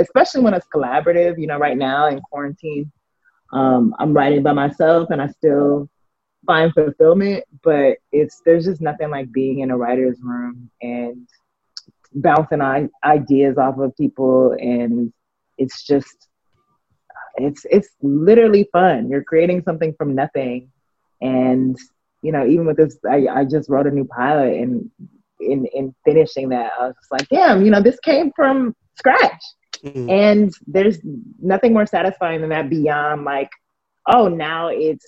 especially 0.00 0.42
when 0.42 0.54
it's 0.54 0.66
collaborative. 0.72 1.38
You 1.38 1.46
know, 1.48 1.58
right 1.58 1.76
now 1.76 2.06
in 2.06 2.20
quarantine, 2.20 2.90
um, 3.52 3.94
I'm 3.98 4.12
writing 4.12 4.42
by 4.42 4.52
myself, 4.52 5.10
and 5.10 5.20
I 5.20 5.28
still 5.28 5.88
find 6.46 6.72
fulfillment. 6.72 7.44
But 7.62 7.98
it's 8.12 8.40
there's 8.46 8.64
just 8.64 8.80
nothing 8.80 9.10
like 9.10 9.32
being 9.32 9.60
in 9.60 9.70
a 9.70 9.76
writer's 9.76 10.18
room 10.22 10.70
and 10.80 11.26
bouncing 12.14 12.90
ideas 13.04 13.58
off 13.58 13.78
of 13.78 13.96
people, 13.96 14.52
and 14.52 15.12
it's 15.58 15.84
just 15.84 16.28
it's 17.36 17.66
it's 17.70 17.90
literally 18.02 18.68
fun. 18.72 19.10
You're 19.10 19.24
creating 19.24 19.62
something 19.62 19.94
from 19.98 20.14
nothing, 20.14 20.70
and 21.20 21.76
you 22.22 22.32
know, 22.32 22.46
even 22.46 22.66
with 22.66 22.76
this, 22.76 22.98
I, 23.08 23.26
I 23.28 23.44
just 23.44 23.68
wrote 23.68 23.86
a 23.86 23.90
new 23.90 24.04
pilot, 24.04 24.54
and 24.54 24.90
in 25.40 25.66
in 25.66 25.94
finishing 26.04 26.50
that, 26.50 26.72
I 26.78 26.86
was 26.86 26.94
like, 27.10 27.28
damn, 27.28 27.64
you 27.64 27.70
know, 27.70 27.80
this 27.80 27.98
came 28.00 28.32
from 28.34 28.74
scratch, 28.96 29.42
mm-hmm. 29.82 30.10
and 30.10 30.52
there's 30.66 30.98
nothing 31.40 31.72
more 31.72 31.86
satisfying 31.86 32.40
than 32.40 32.50
that. 32.50 32.70
Beyond 32.70 33.24
like, 33.24 33.50
oh, 34.06 34.28
now 34.28 34.68
it's 34.68 35.06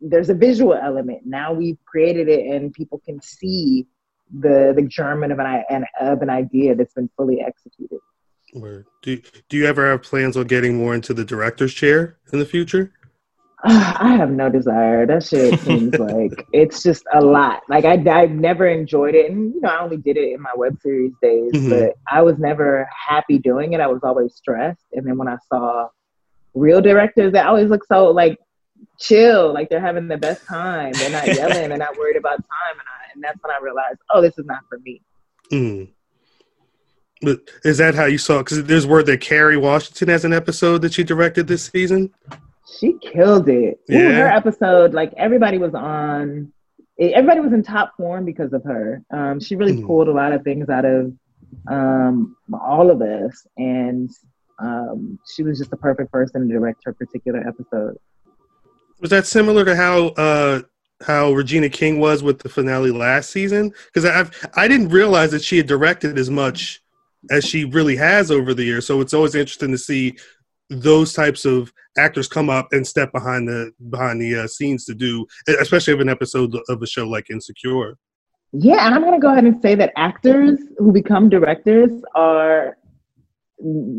there's 0.00 0.30
a 0.30 0.34
visual 0.34 0.74
element. 0.74 1.22
Now 1.24 1.52
we've 1.52 1.78
created 1.84 2.28
it, 2.28 2.46
and 2.46 2.72
people 2.72 3.00
can 3.04 3.20
see 3.20 3.86
the 4.32 4.72
the 4.74 4.82
germ 4.82 5.24
of 5.24 5.38
an 5.38 5.84
of 6.00 6.22
an 6.22 6.30
idea 6.30 6.74
that's 6.74 6.94
been 6.94 7.10
fully 7.16 7.40
executed. 7.40 7.98
Word. 8.54 8.86
Do 9.02 9.20
Do 9.48 9.56
you 9.56 9.66
ever 9.66 9.90
have 9.90 10.02
plans 10.02 10.36
on 10.36 10.46
getting 10.46 10.76
more 10.76 10.94
into 10.94 11.14
the 11.14 11.24
director's 11.24 11.72
chair 11.72 12.18
in 12.32 12.38
the 12.38 12.46
future? 12.46 12.92
I 13.64 14.16
have 14.16 14.30
no 14.30 14.48
desire. 14.48 15.06
That 15.06 15.22
shit 15.22 15.60
seems 15.60 15.94
like 15.98 16.46
it's 16.52 16.82
just 16.82 17.04
a 17.12 17.20
lot. 17.20 17.62
Like 17.68 17.84
I, 17.84 18.02
I've 18.10 18.30
never 18.30 18.66
enjoyed 18.66 19.14
it, 19.14 19.30
and 19.30 19.54
you 19.54 19.60
know, 19.60 19.68
I 19.68 19.82
only 19.82 19.98
did 19.98 20.16
it 20.16 20.32
in 20.32 20.40
my 20.40 20.52
web 20.56 20.78
series 20.80 21.12
days, 21.22 21.52
mm-hmm. 21.52 21.70
but 21.70 21.94
I 22.10 22.22
was 22.22 22.38
never 22.38 22.88
happy 23.08 23.38
doing 23.38 23.74
it. 23.74 23.80
I 23.80 23.86
was 23.86 24.00
always 24.02 24.34
stressed, 24.34 24.86
and 24.92 25.06
then 25.06 25.18
when 25.18 25.28
I 25.28 25.36
saw 25.48 25.88
real 26.54 26.80
directors 26.80 27.32
they 27.32 27.38
always 27.38 27.68
look 27.68 27.84
so 27.84 28.10
like 28.10 28.38
chill, 28.98 29.52
like 29.52 29.68
they're 29.68 29.80
having 29.80 30.08
the 30.08 30.16
best 30.16 30.46
time. 30.46 30.92
They're 30.92 31.10
not 31.10 31.26
yelling. 31.26 31.68
they're 31.68 31.78
not 31.78 31.98
worried 31.98 32.16
about 32.16 32.38
time, 32.38 32.72
and 32.72 32.80
I, 32.80 33.12
and 33.14 33.22
that's 33.22 33.38
when 33.42 33.54
I 33.54 33.58
realized, 33.62 33.98
oh, 34.10 34.20
this 34.22 34.38
is 34.38 34.46
not 34.46 34.60
for 34.68 34.78
me. 34.78 35.02
Mm. 35.52 35.88
But 37.22 37.40
is 37.64 37.78
that 37.78 37.94
how 37.94 38.06
you 38.06 38.18
saw? 38.18 38.38
Because 38.38 38.64
there's 38.64 38.86
word 38.86 39.06
that 39.06 39.20
Kerry 39.20 39.56
Washington 39.56 40.08
has 40.08 40.24
an 40.24 40.32
episode 40.32 40.78
that 40.82 40.94
she 40.94 41.04
directed 41.04 41.46
this 41.46 41.66
season. 41.66 42.10
She 42.78 42.94
killed 43.00 43.48
it. 43.48 43.80
Yeah. 43.88 43.98
Ooh, 43.98 44.12
her 44.12 44.26
episode, 44.26 44.94
like 44.94 45.12
everybody 45.16 45.58
was 45.58 45.74
on. 45.74 46.52
Everybody 46.98 47.40
was 47.40 47.52
in 47.52 47.62
top 47.62 47.96
form 47.96 48.24
because 48.24 48.52
of 48.52 48.62
her. 48.64 49.02
Um, 49.10 49.40
she 49.40 49.56
really 49.56 49.76
mm. 49.76 49.86
pulled 49.86 50.08
a 50.08 50.12
lot 50.12 50.32
of 50.32 50.42
things 50.42 50.68
out 50.68 50.84
of 50.84 51.12
um, 51.68 52.36
all 52.52 52.90
of 52.90 53.00
us, 53.00 53.46
and 53.56 54.10
um, 54.58 55.18
she 55.34 55.42
was 55.42 55.58
just 55.58 55.70
the 55.70 55.76
perfect 55.76 56.12
person 56.12 56.46
to 56.46 56.52
direct 56.52 56.82
her 56.84 56.92
particular 56.92 57.40
episode. 57.46 57.96
Was 59.00 59.10
that 59.10 59.26
similar 59.26 59.64
to 59.64 59.74
how 59.74 60.08
uh, 60.08 60.60
how 61.02 61.32
Regina 61.32 61.70
King 61.70 61.98
was 61.98 62.22
with 62.22 62.40
the 62.40 62.48
finale 62.48 62.90
last 62.90 63.30
season? 63.30 63.72
Because 63.92 64.04
I 64.04 64.62
I 64.62 64.68
didn't 64.68 64.90
realize 64.90 65.30
that 65.30 65.42
she 65.42 65.56
had 65.56 65.66
directed 65.66 66.18
as 66.18 66.28
much 66.28 66.82
as 67.30 67.44
she 67.44 67.64
really 67.64 67.96
has 67.96 68.30
over 68.30 68.54
the 68.54 68.64
years. 68.64 68.86
So 68.86 69.00
it's 69.00 69.14
always 69.14 69.34
interesting 69.34 69.72
to 69.72 69.78
see 69.78 70.16
those 70.70 71.12
types 71.12 71.44
of 71.44 71.72
actors 71.98 72.28
come 72.28 72.48
up 72.48 72.68
and 72.72 72.86
step 72.86 73.12
behind 73.12 73.48
the 73.48 73.72
behind 73.90 74.20
the 74.20 74.40
uh, 74.40 74.46
scenes 74.46 74.84
to 74.86 74.94
do, 74.94 75.26
especially 75.60 75.92
of 75.92 76.00
an 76.00 76.08
episode 76.08 76.56
of 76.68 76.82
a 76.82 76.86
show 76.86 77.06
like 77.06 77.30
Insecure. 77.30 77.96
Yeah, 78.52 78.86
and 78.86 78.94
I'm 78.94 79.02
going 79.02 79.14
to 79.14 79.20
go 79.20 79.30
ahead 79.30 79.44
and 79.44 79.60
say 79.60 79.74
that 79.76 79.92
actors 79.96 80.58
who 80.78 80.92
become 80.92 81.28
directors 81.28 81.90
are 82.14 82.76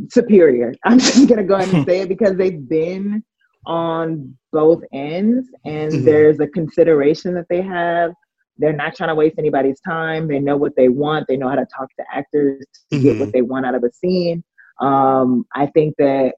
superior. 0.09 0.73
I'm 0.85 0.99
just 0.99 1.27
going 1.27 1.39
to 1.39 1.45
go 1.45 1.55
ahead 1.55 1.73
and 1.73 1.85
say 1.85 2.01
it 2.01 2.09
because 2.09 2.35
they've 2.35 2.67
been 2.67 3.23
on 3.65 4.35
both 4.51 4.81
ends 4.91 5.47
and 5.65 5.91
mm-hmm. 5.91 6.05
there's 6.05 6.39
a 6.39 6.47
consideration 6.47 7.35
that 7.35 7.45
they 7.47 7.61
have 7.61 8.11
they're 8.57 8.73
not 8.73 8.95
trying 8.95 9.09
to 9.09 9.15
waste 9.15 9.35
anybody's 9.39 9.79
time. 9.81 10.27
They 10.27 10.39
know 10.39 10.55
what 10.55 10.75
they 10.75 10.87
want. 10.87 11.27
They 11.27 11.35
know 11.35 11.49
how 11.49 11.55
to 11.55 11.65
talk 11.65 11.89
to 11.97 12.05
actors 12.13 12.63
to 12.91 12.95
mm-hmm. 12.95 13.03
get 13.03 13.19
what 13.19 13.29
mm-hmm. 13.29 13.31
they 13.31 13.41
want 13.41 13.65
out 13.65 13.75
of 13.75 13.83
a 13.83 13.91
scene. 13.91 14.43
Um, 14.79 15.45
I 15.55 15.67
think 15.67 15.95
that 15.97 16.35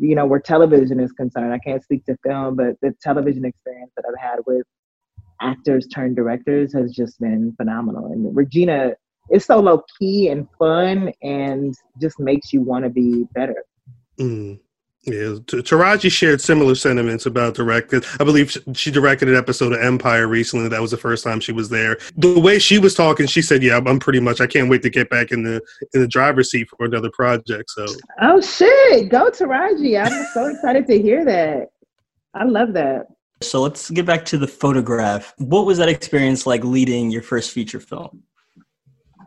you 0.00 0.14
know 0.14 0.26
where 0.26 0.40
television 0.40 1.00
is 1.00 1.12
concerned, 1.12 1.52
I 1.52 1.58
can't 1.58 1.82
speak 1.82 2.04
to 2.06 2.16
film, 2.24 2.56
but 2.56 2.76
the 2.82 2.94
television 3.02 3.44
experience 3.44 3.92
that 3.96 4.04
I've 4.08 4.20
had 4.20 4.40
with 4.46 4.64
actors 5.40 5.86
turned 5.88 6.16
directors 6.16 6.72
has 6.72 6.92
just 6.92 7.18
been 7.20 7.52
phenomenal. 7.56 8.06
And 8.06 8.34
Regina 8.34 8.92
is 9.30 9.44
so 9.44 9.60
low 9.60 9.82
key 9.98 10.28
and 10.28 10.48
fun, 10.58 11.12
and 11.22 11.74
just 12.00 12.18
makes 12.18 12.52
you 12.52 12.60
want 12.60 12.84
to 12.84 12.90
be 12.90 13.24
better. 13.34 13.64
Mm. 14.18 14.60
Yeah, 15.04 15.34
Taraji 15.46 16.12
shared 16.12 16.40
similar 16.40 16.76
sentiments 16.76 17.26
about 17.26 17.54
directing. 17.54 18.02
I 18.20 18.24
believe 18.24 18.56
she 18.74 18.92
directed 18.92 19.28
an 19.28 19.34
episode 19.34 19.72
of 19.72 19.80
Empire 19.80 20.28
recently. 20.28 20.68
That 20.68 20.80
was 20.80 20.92
the 20.92 20.96
first 20.96 21.24
time 21.24 21.40
she 21.40 21.50
was 21.50 21.68
there. 21.68 21.98
The 22.16 22.38
way 22.38 22.60
she 22.60 22.78
was 22.78 22.94
talking, 22.94 23.26
she 23.26 23.42
said, 23.42 23.64
"Yeah, 23.64 23.80
I'm 23.84 23.98
pretty 23.98 24.20
much. 24.20 24.40
I 24.40 24.46
can't 24.46 24.70
wait 24.70 24.82
to 24.82 24.90
get 24.90 25.10
back 25.10 25.32
in 25.32 25.42
the 25.42 25.60
in 25.92 26.02
the 26.02 26.06
driver's 26.06 26.52
seat 26.52 26.68
for 26.70 26.84
another 26.84 27.10
project." 27.10 27.70
So, 27.70 27.86
oh 28.20 28.40
shit, 28.40 29.08
go 29.08 29.28
Taraji! 29.28 30.00
I'm 30.00 30.26
so 30.32 30.46
excited 30.54 30.86
to 30.86 31.02
hear 31.02 31.24
that. 31.24 31.70
I 32.34 32.44
love 32.44 32.72
that. 32.74 33.08
So 33.40 33.60
let's 33.60 33.90
get 33.90 34.06
back 34.06 34.24
to 34.26 34.38
the 34.38 34.46
photograph. 34.46 35.34
What 35.38 35.66
was 35.66 35.78
that 35.78 35.88
experience 35.88 36.46
like 36.46 36.62
leading 36.62 37.10
your 37.10 37.22
first 37.22 37.50
feature 37.50 37.80
film? 37.80 38.22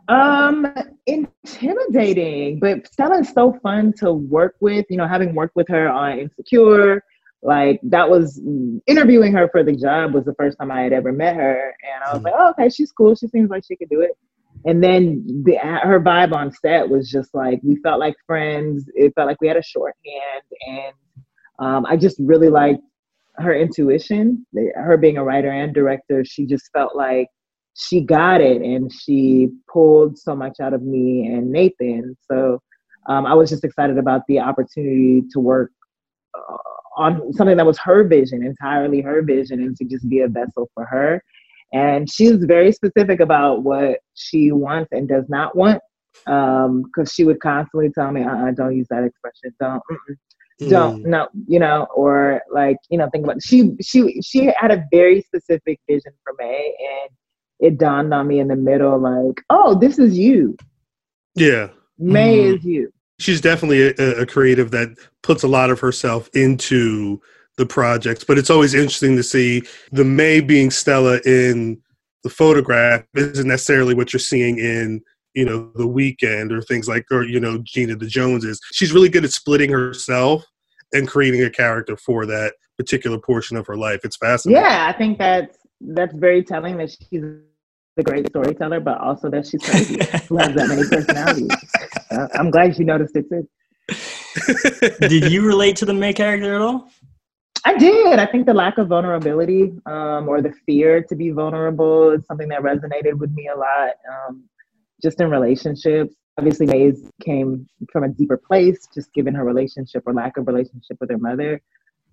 Um, 0.08 0.66
intimidating, 1.06 2.60
but 2.60 2.86
Stella 2.86 3.20
is 3.20 3.30
so 3.30 3.58
fun 3.62 3.92
to 3.98 4.12
work 4.12 4.56
with. 4.60 4.86
You 4.88 4.98
know, 4.98 5.08
having 5.08 5.34
worked 5.34 5.56
with 5.56 5.68
her 5.68 5.88
on 5.88 6.18
Insecure, 6.18 7.02
like 7.42 7.80
that 7.82 8.08
was 8.08 8.40
interviewing 8.86 9.32
her 9.32 9.48
for 9.50 9.62
the 9.62 9.72
job 9.72 10.14
was 10.14 10.24
the 10.24 10.34
first 10.34 10.58
time 10.58 10.70
I 10.70 10.82
had 10.82 10.92
ever 10.92 11.12
met 11.12 11.36
her, 11.36 11.74
and 11.82 12.04
I 12.04 12.14
was 12.14 12.22
like, 12.22 12.34
oh, 12.36 12.50
okay, 12.50 12.68
she's 12.68 12.92
cool. 12.92 13.14
She 13.14 13.28
seems 13.28 13.50
like 13.50 13.64
she 13.66 13.76
could 13.76 13.88
do 13.88 14.00
it. 14.00 14.12
And 14.64 14.82
then 14.82 15.24
the, 15.44 15.56
her 15.58 16.00
vibe 16.00 16.32
on 16.32 16.50
set 16.50 16.88
was 16.88 17.10
just 17.10 17.34
like 17.34 17.60
we 17.62 17.76
felt 17.82 18.00
like 18.00 18.14
friends. 18.26 18.88
It 18.94 19.12
felt 19.14 19.28
like 19.28 19.40
we 19.40 19.48
had 19.48 19.56
a 19.56 19.62
shorthand, 19.62 20.42
and 20.66 20.94
um, 21.58 21.86
I 21.86 21.96
just 21.96 22.16
really 22.20 22.48
liked 22.48 22.82
her 23.36 23.54
intuition. 23.54 24.46
Her 24.76 24.96
being 24.96 25.18
a 25.18 25.24
writer 25.24 25.50
and 25.50 25.74
director, 25.74 26.24
she 26.24 26.46
just 26.46 26.70
felt 26.72 26.96
like 26.96 27.28
she 27.76 28.00
got 28.00 28.40
it 28.40 28.62
and 28.62 28.90
she 28.92 29.50
pulled 29.70 30.18
so 30.18 30.34
much 30.34 30.60
out 30.60 30.72
of 30.72 30.82
me 30.82 31.26
and 31.26 31.50
Nathan. 31.50 32.16
So 32.30 32.58
um, 33.08 33.26
I 33.26 33.34
was 33.34 33.50
just 33.50 33.64
excited 33.64 33.98
about 33.98 34.22
the 34.28 34.40
opportunity 34.40 35.22
to 35.32 35.40
work 35.40 35.70
uh, 36.34 36.56
on 36.96 37.32
something 37.34 37.58
that 37.58 37.66
was 37.66 37.78
her 37.78 38.02
vision, 38.04 38.42
entirely 38.42 39.02
her 39.02 39.22
vision, 39.22 39.60
and 39.60 39.76
to 39.76 39.84
just 39.84 40.08
be 40.08 40.20
a 40.20 40.28
vessel 40.28 40.70
for 40.74 40.86
her. 40.86 41.22
And 41.72 42.10
she 42.10 42.32
was 42.32 42.44
very 42.44 42.72
specific 42.72 43.20
about 43.20 43.62
what 43.62 43.98
she 44.14 44.52
wants 44.52 44.88
and 44.92 45.06
does 45.06 45.28
not 45.28 45.54
want, 45.54 45.82
because 46.24 46.64
um, 46.64 47.06
she 47.12 47.24
would 47.24 47.40
constantly 47.40 47.90
tell 47.90 48.10
me, 48.10 48.22
uh-uh, 48.22 48.52
"Don't 48.52 48.74
use 48.74 48.86
that 48.88 49.04
expression. 49.04 49.54
Don't." 49.60 49.82
Mm. 50.58 50.70
don't 50.70 51.04
no 51.04 51.28
you 51.46 51.58
know 51.58 51.86
or 51.94 52.40
like 52.50 52.78
you 52.88 52.96
know 52.96 53.10
think 53.12 53.24
about 53.24 53.42
she 53.42 53.72
she 53.82 54.22
she 54.22 54.50
had 54.58 54.70
a 54.70 54.86
very 54.90 55.20
specific 55.20 55.78
vision 55.86 56.12
for 56.24 56.32
Mae 56.38 56.74
and 56.80 57.10
it 57.60 57.78
dawned 57.78 58.12
on 58.12 58.26
me 58.26 58.38
in 58.38 58.48
the 58.48 58.56
middle 58.56 58.98
like, 58.98 59.42
oh, 59.50 59.78
this 59.78 59.98
is 59.98 60.18
you. 60.18 60.56
Yeah. 61.34 61.68
Mae 61.98 62.38
mm. 62.38 62.56
is 62.56 62.64
you. 62.64 62.92
She's 63.18 63.40
definitely 63.40 63.94
a, 63.98 64.20
a, 64.20 64.26
creative 64.26 64.70
that 64.72 64.94
puts 65.22 65.42
a 65.42 65.48
lot 65.48 65.70
of 65.70 65.80
herself 65.80 66.28
into 66.34 67.20
the 67.56 67.64
projects, 67.64 68.24
but 68.24 68.36
it's 68.36 68.50
always 68.50 68.74
interesting 68.74 69.16
to 69.16 69.22
see 69.22 69.62
the 69.90 70.04
Mae 70.04 70.40
being 70.40 70.70
Stella 70.70 71.20
in 71.24 71.80
the 72.22 72.28
photograph 72.28 73.04
isn't 73.14 73.48
necessarily 73.48 73.94
what 73.94 74.12
you're 74.12 74.20
seeing 74.20 74.58
in 74.58 75.00
you 75.36 75.44
know 75.44 75.70
the 75.76 75.86
weekend 75.86 76.50
or 76.50 76.60
things 76.60 76.88
like 76.88 77.04
or 77.10 77.22
you 77.22 77.38
know 77.38 77.58
Jean 77.64 77.90
of 77.90 78.00
the 78.00 78.06
Joneses. 78.06 78.60
She's 78.72 78.92
really 78.92 79.08
good 79.08 79.24
at 79.24 79.30
splitting 79.30 79.70
herself 79.70 80.44
and 80.92 81.06
creating 81.06 81.42
a 81.44 81.50
character 81.50 81.96
for 81.96 82.26
that 82.26 82.54
particular 82.76 83.18
portion 83.18 83.56
of 83.56 83.66
her 83.66 83.76
life. 83.76 84.00
It's 84.02 84.16
fascinating. 84.16 84.62
Yeah, 84.62 84.86
I 84.88 84.96
think 84.96 85.18
that's 85.18 85.58
that's 85.80 86.16
very 86.16 86.42
telling 86.42 86.78
that 86.78 86.90
she's 86.90 87.22
a 87.98 88.02
great 88.02 88.28
storyteller, 88.28 88.80
but 88.80 88.98
also 88.98 89.30
that 89.30 89.46
she's 89.46 89.62
crazy, 89.62 89.98
who 90.28 90.36
has 90.36 90.54
that 90.54 90.68
many 90.68 90.84
personalities. 90.88 91.48
Uh, 92.10 92.28
I'm 92.34 92.50
glad 92.50 92.78
you 92.78 92.84
noticed 92.84 93.16
it 93.16 93.26
too. 93.28 93.48
did 95.08 95.30
you 95.30 95.46
relate 95.46 95.76
to 95.76 95.84
the 95.84 95.94
main 95.94 96.14
character 96.14 96.54
at 96.54 96.60
all? 96.60 96.90
I 97.64 97.76
did. 97.76 98.18
I 98.18 98.26
think 98.26 98.46
the 98.46 98.54
lack 98.54 98.78
of 98.78 98.88
vulnerability 98.88 99.72
um, 99.86 100.28
or 100.28 100.40
the 100.40 100.52
fear 100.66 101.02
to 101.02 101.16
be 101.16 101.30
vulnerable 101.30 102.10
is 102.10 102.24
something 102.26 102.48
that 102.48 102.60
resonated 102.60 103.14
with 103.14 103.32
me 103.32 103.48
a 103.48 103.58
lot. 103.58 103.94
Um, 104.08 104.44
just 105.02 105.20
in 105.20 105.30
relationships, 105.30 106.14
obviously, 106.38 106.66
Maze 106.66 107.10
came 107.20 107.66
from 107.90 108.04
a 108.04 108.08
deeper 108.08 108.36
place, 108.36 108.86
just 108.94 109.12
given 109.14 109.34
her 109.34 109.44
relationship 109.44 110.04
or 110.06 110.14
lack 110.14 110.36
of 110.36 110.46
relationship 110.46 110.96
with 111.00 111.10
her 111.10 111.18
mother. 111.18 111.60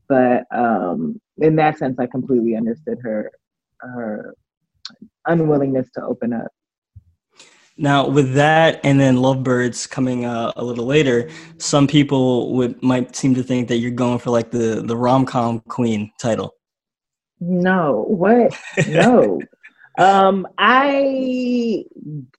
But 0.10 0.46
um, 0.52 1.22
in 1.38 1.56
that 1.58 1.78
sense, 1.78 2.00
I 2.00 2.08
completely 2.08 2.56
understood 2.56 2.98
her 3.04 3.32
her 3.80 4.34
unwillingness 5.28 5.90
to 5.96 6.04
open 6.04 6.34
up. 6.34 6.48
Now, 7.76 8.08
with 8.08 8.34
that, 8.36 8.80
and 8.84 9.00
then 9.00 9.18
Lovebirds 9.18 9.88
coming 9.88 10.26
uh, 10.26 10.52
a 10.56 10.64
little 10.64 10.86
later, 10.86 11.30
some 11.58 11.88
people 11.88 12.54
would 12.54 12.82
might 12.84 13.16
seem 13.16 13.34
to 13.34 13.42
think 13.42 13.68
that 13.70 13.78
you're 13.78 13.92
going 13.92 14.20
for 14.20 14.30
like 14.30 14.52
the 14.52 14.84
the 14.86 14.96
rom 14.96 15.26
com 15.26 15.60
queen 15.62 16.12
title. 16.22 16.54
No, 17.40 18.06
what? 18.08 18.56
No. 18.88 19.42
um, 19.98 20.48
I 20.60 21.84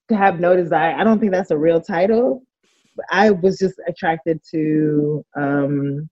have 0.09 0.39
no 0.39 0.55
desire. 0.55 0.95
I 0.95 1.03
don't 1.03 1.19
think 1.19 1.33
that's 1.33 1.51
a 1.51 1.57
real 1.57 1.81
title. 1.81 2.43
I 3.11 3.31
was 3.31 3.57
just 3.57 3.75
attracted 3.89 4.39
to 4.51 5.25
um, 5.35 6.09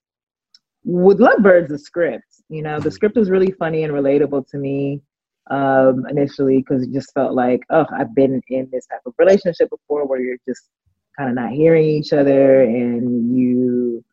with 0.84 1.20
Lovebirds, 1.20 1.70
the 1.70 1.80
script, 1.80 2.26
you 2.50 2.62
know, 2.62 2.80
the 2.80 2.92
script 2.92 3.16
was 3.16 3.30
really 3.30 3.52
funny 3.52 3.84
and 3.84 3.94
relatable 3.94 4.48
to 4.50 4.58
me 4.58 5.02
um, 5.50 6.06
initially 6.10 6.58
because 6.58 6.84
it 6.84 6.94
just 6.94 7.14
felt 7.14 7.34
like, 7.34 7.62
oh, 7.70 7.86
I've 7.96 8.16
been 8.16 8.42
in 8.50 8.70
this 8.72 8.86
type 8.88 9.02
of 9.06 9.14
relationship 9.18 9.70
before 9.70 10.06
where 10.06 10.22
you're 10.22 10.38
just 10.48 10.70
kind 11.18 11.30
of 11.30 11.36
not 11.36 11.52
hearing 11.52 11.86
each 11.86 12.14
other 12.14 12.62
and 12.62 13.38
you 13.38 14.04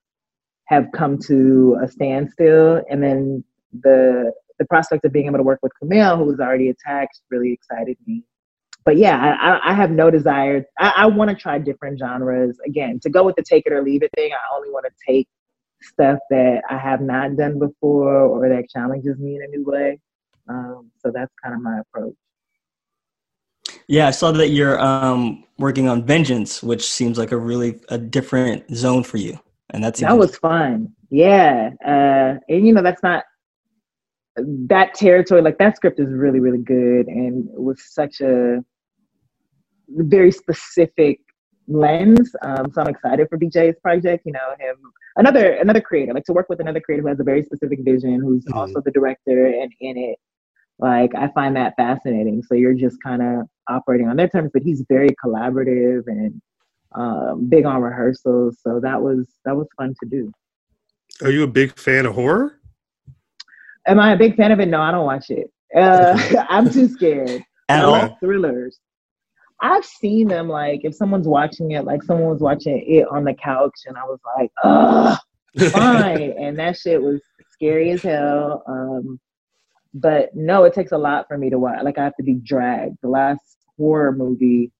have 0.66 0.86
come 0.94 1.18
to 1.26 1.78
a 1.82 1.88
standstill. 1.88 2.82
And 2.90 3.02
then 3.02 3.44
the 3.72 4.32
the 4.58 4.66
prospect 4.66 5.04
of 5.06 5.12
being 5.12 5.26
able 5.26 5.38
to 5.38 5.42
work 5.42 5.60
with 5.62 5.72
Kumail, 5.82 6.18
who 6.18 6.24
was 6.24 6.38
already 6.38 6.68
attached, 6.68 7.20
really 7.30 7.52
excited 7.52 7.96
me. 8.06 8.22
But 8.84 8.98
yeah, 8.98 9.18
I, 9.40 9.70
I 9.70 9.74
have 9.74 9.90
no 9.90 10.10
desire. 10.10 10.64
I, 10.78 10.92
I 10.96 11.06
want 11.06 11.30
to 11.30 11.36
try 11.36 11.58
different 11.58 11.98
genres. 11.98 12.58
Again, 12.66 13.00
to 13.02 13.10
go 13.10 13.24
with 13.24 13.36
the 13.36 13.42
take 13.42 13.66
it 13.66 13.72
or 13.72 13.82
leave 13.82 14.02
it 14.02 14.10
thing, 14.14 14.32
I 14.32 14.56
only 14.56 14.70
want 14.70 14.86
to 14.86 14.92
take 15.06 15.28
stuff 15.82 16.18
that 16.30 16.62
I 16.68 16.76
have 16.76 17.00
not 17.00 17.36
done 17.36 17.58
before 17.58 18.14
or 18.14 18.48
that 18.48 18.68
challenges 18.68 19.18
me 19.18 19.36
in 19.36 19.42
a 19.42 19.48
new 19.48 19.64
way. 19.64 19.98
Um, 20.50 20.90
so 20.98 21.12
that's 21.14 21.32
kind 21.42 21.54
of 21.54 21.62
my 21.62 21.80
approach. 21.80 22.14
Yeah, 23.86 24.08
I 24.08 24.10
saw 24.10 24.32
that 24.32 24.48
you're 24.48 24.80
um, 24.80 25.44
working 25.58 25.88
on 25.88 26.04
Vengeance, 26.04 26.62
which 26.62 26.88
seems 26.88 27.18
like 27.18 27.32
a 27.32 27.36
really 27.36 27.80
a 27.88 27.98
different 27.98 28.64
zone 28.74 29.02
for 29.02 29.16
you, 29.16 29.38
and 29.70 29.82
that's 29.82 30.00
that 30.00 30.16
was 30.16 30.36
fun. 30.36 30.92
Yeah, 31.10 31.70
uh, 31.84 32.38
and 32.48 32.66
you 32.66 32.72
know 32.72 32.82
that's 32.82 33.02
not 33.02 33.24
that 34.36 34.94
territory. 34.94 35.42
Like 35.42 35.58
that 35.58 35.76
script 35.76 36.00
is 36.00 36.12
really 36.12 36.40
really 36.40 36.62
good, 36.62 37.06
and 37.06 37.48
with 37.50 37.80
such 37.80 38.20
a 38.20 38.64
very 39.88 40.30
specific 40.30 41.20
lens. 41.66 42.34
Um, 42.42 42.70
so 42.72 42.82
I'm 42.82 42.88
excited 42.88 43.28
for 43.28 43.38
BJ's 43.38 43.78
project. 43.80 44.24
You 44.24 44.32
know 44.32 44.54
him 44.58 44.76
another 45.16 45.52
another 45.52 45.80
creator, 45.80 46.12
like 46.14 46.24
to 46.24 46.32
work 46.32 46.48
with 46.48 46.60
another 46.60 46.80
creator 46.80 47.02
who 47.02 47.08
has 47.08 47.20
a 47.20 47.24
very 47.24 47.42
specific 47.42 47.80
vision, 47.82 48.20
who's 48.20 48.44
mm-hmm. 48.44 48.58
also 48.58 48.80
the 48.80 48.90
director 48.90 49.46
and 49.46 49.72
in 49.80 49.96
it. 49.96 50.18
Like 50.80 51.14
I 51.14 51.28
find 51.28 51.54
that 51.56 51.74
fascinating. 51.76 52.42
So 52.42 52.54
you're 52.54 52.74
just 52.74 53.02
kind 53.02 53.22
of 53.22 53.46
operating 53.68 54.08
on 54.08 54.16
their 54.16 54.28
terms, 54.28 54.50
but 54.52 54.62
he's 54.62 54.84
very 54.88 55.10
collaborative 55.22 56.06
and 56.06 56.40
um, 56.94 57.48
big 57.48 57.66
on 57.66 57.82
rehearsals. 57.82 58.58
So 58.62 58.80
that 58.80 59.00
was 59.00 59.26
that 59.44 59.56
was 59.56 59.66
fun 59.76 59.94
to 60.02 60.08
do. 60.08 60.32
Are 61.22 61.30
you 61.30 61.42
a 61.42 61.46
big 61.46 61.78
fan 61.78 62.06
of 62.06 62.14
horror? 62.14 62.60
Am 63.86 64.00
I 64.00 64.12
a 64.12 64.16
big 64.16 64.36
fan 64.36 64.52
of 64.52 64.60
it? 64.60 64.66
No, 64.66 64.80
I 64.80 64.90
don't 64.90 65.04
watch 65.04 65.30
it. 65.30 65.50
Uh, 65.74 66.46
I'm 66.48 66.70
too 66.70 66.88
scared. 66.88 67.42
At 67.68 67.84
all? 67.84 68.16
Thrillers. 68.20 68.78
I've 69.62 69.84
seen 69.84 70.28
them 70.28 70.48
like 70.48 70.80
if 70.84 70.94
someone's 70.94 71.28
watching 71.28 71.72
it, 71.72 71.84
like 71.84 72.02
someone 72.02 72.30
was 72.30 72.40
watching 72.40 72.82
it 72.86 73.06
on 73.10 73.24
the 73.24 73.34
couch, 73.34 73.74
and 73.86 73.96
I 73.98 74.04
was 74.04 74.18
like, 74.38 74.50
ugh, 74.64 75.18
fine. 75.72 76.32
and 76.38 76.58
that 76.58 76.78
shit 76.78 77.02
was 77.02 77.20
scary 77.52 77.90
as 77.90 78.02
hell. 78.02 78.62
Um, 78.66 79.20
but 79.94 80.34
no, 80.34 80.64
it 80.64 80.74
takes 80.74 80.92
a 80.92 80.98
lot 80.98 81.26
for 81.28 81.38
me 81.38 81.50
to 81.50 81.58
watch. 81.58 81.82
Like 81.82 81.98
I 81.98 82.04
have 82.04 82.16
to 82.16 82.22
be 82.22 82.34
dragged. 82.34 82.98
The 83.02 83.08
last 83.08 83.58
horror 83.76 84.12
movie, 84.12 84.70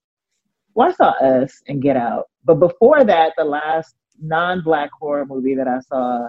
well, 0.74 0.88
I 0.88 0.92
saw 0.92 1.10
Us 1.24 1.62
and 1.68 1.82
Get 1.82 1.96
Out, 1.96 2.26
but 2.44 2.56
before 2.56 3.04
that, 3.04 3.32
the 3.36 3.44
last 3.44 3.94
non-black 4.20 4.90
horror 4.98 5.26
movie 5.26 5.54
that 5.54 5.68
I 5.68 5.80
saw 5.80 6.28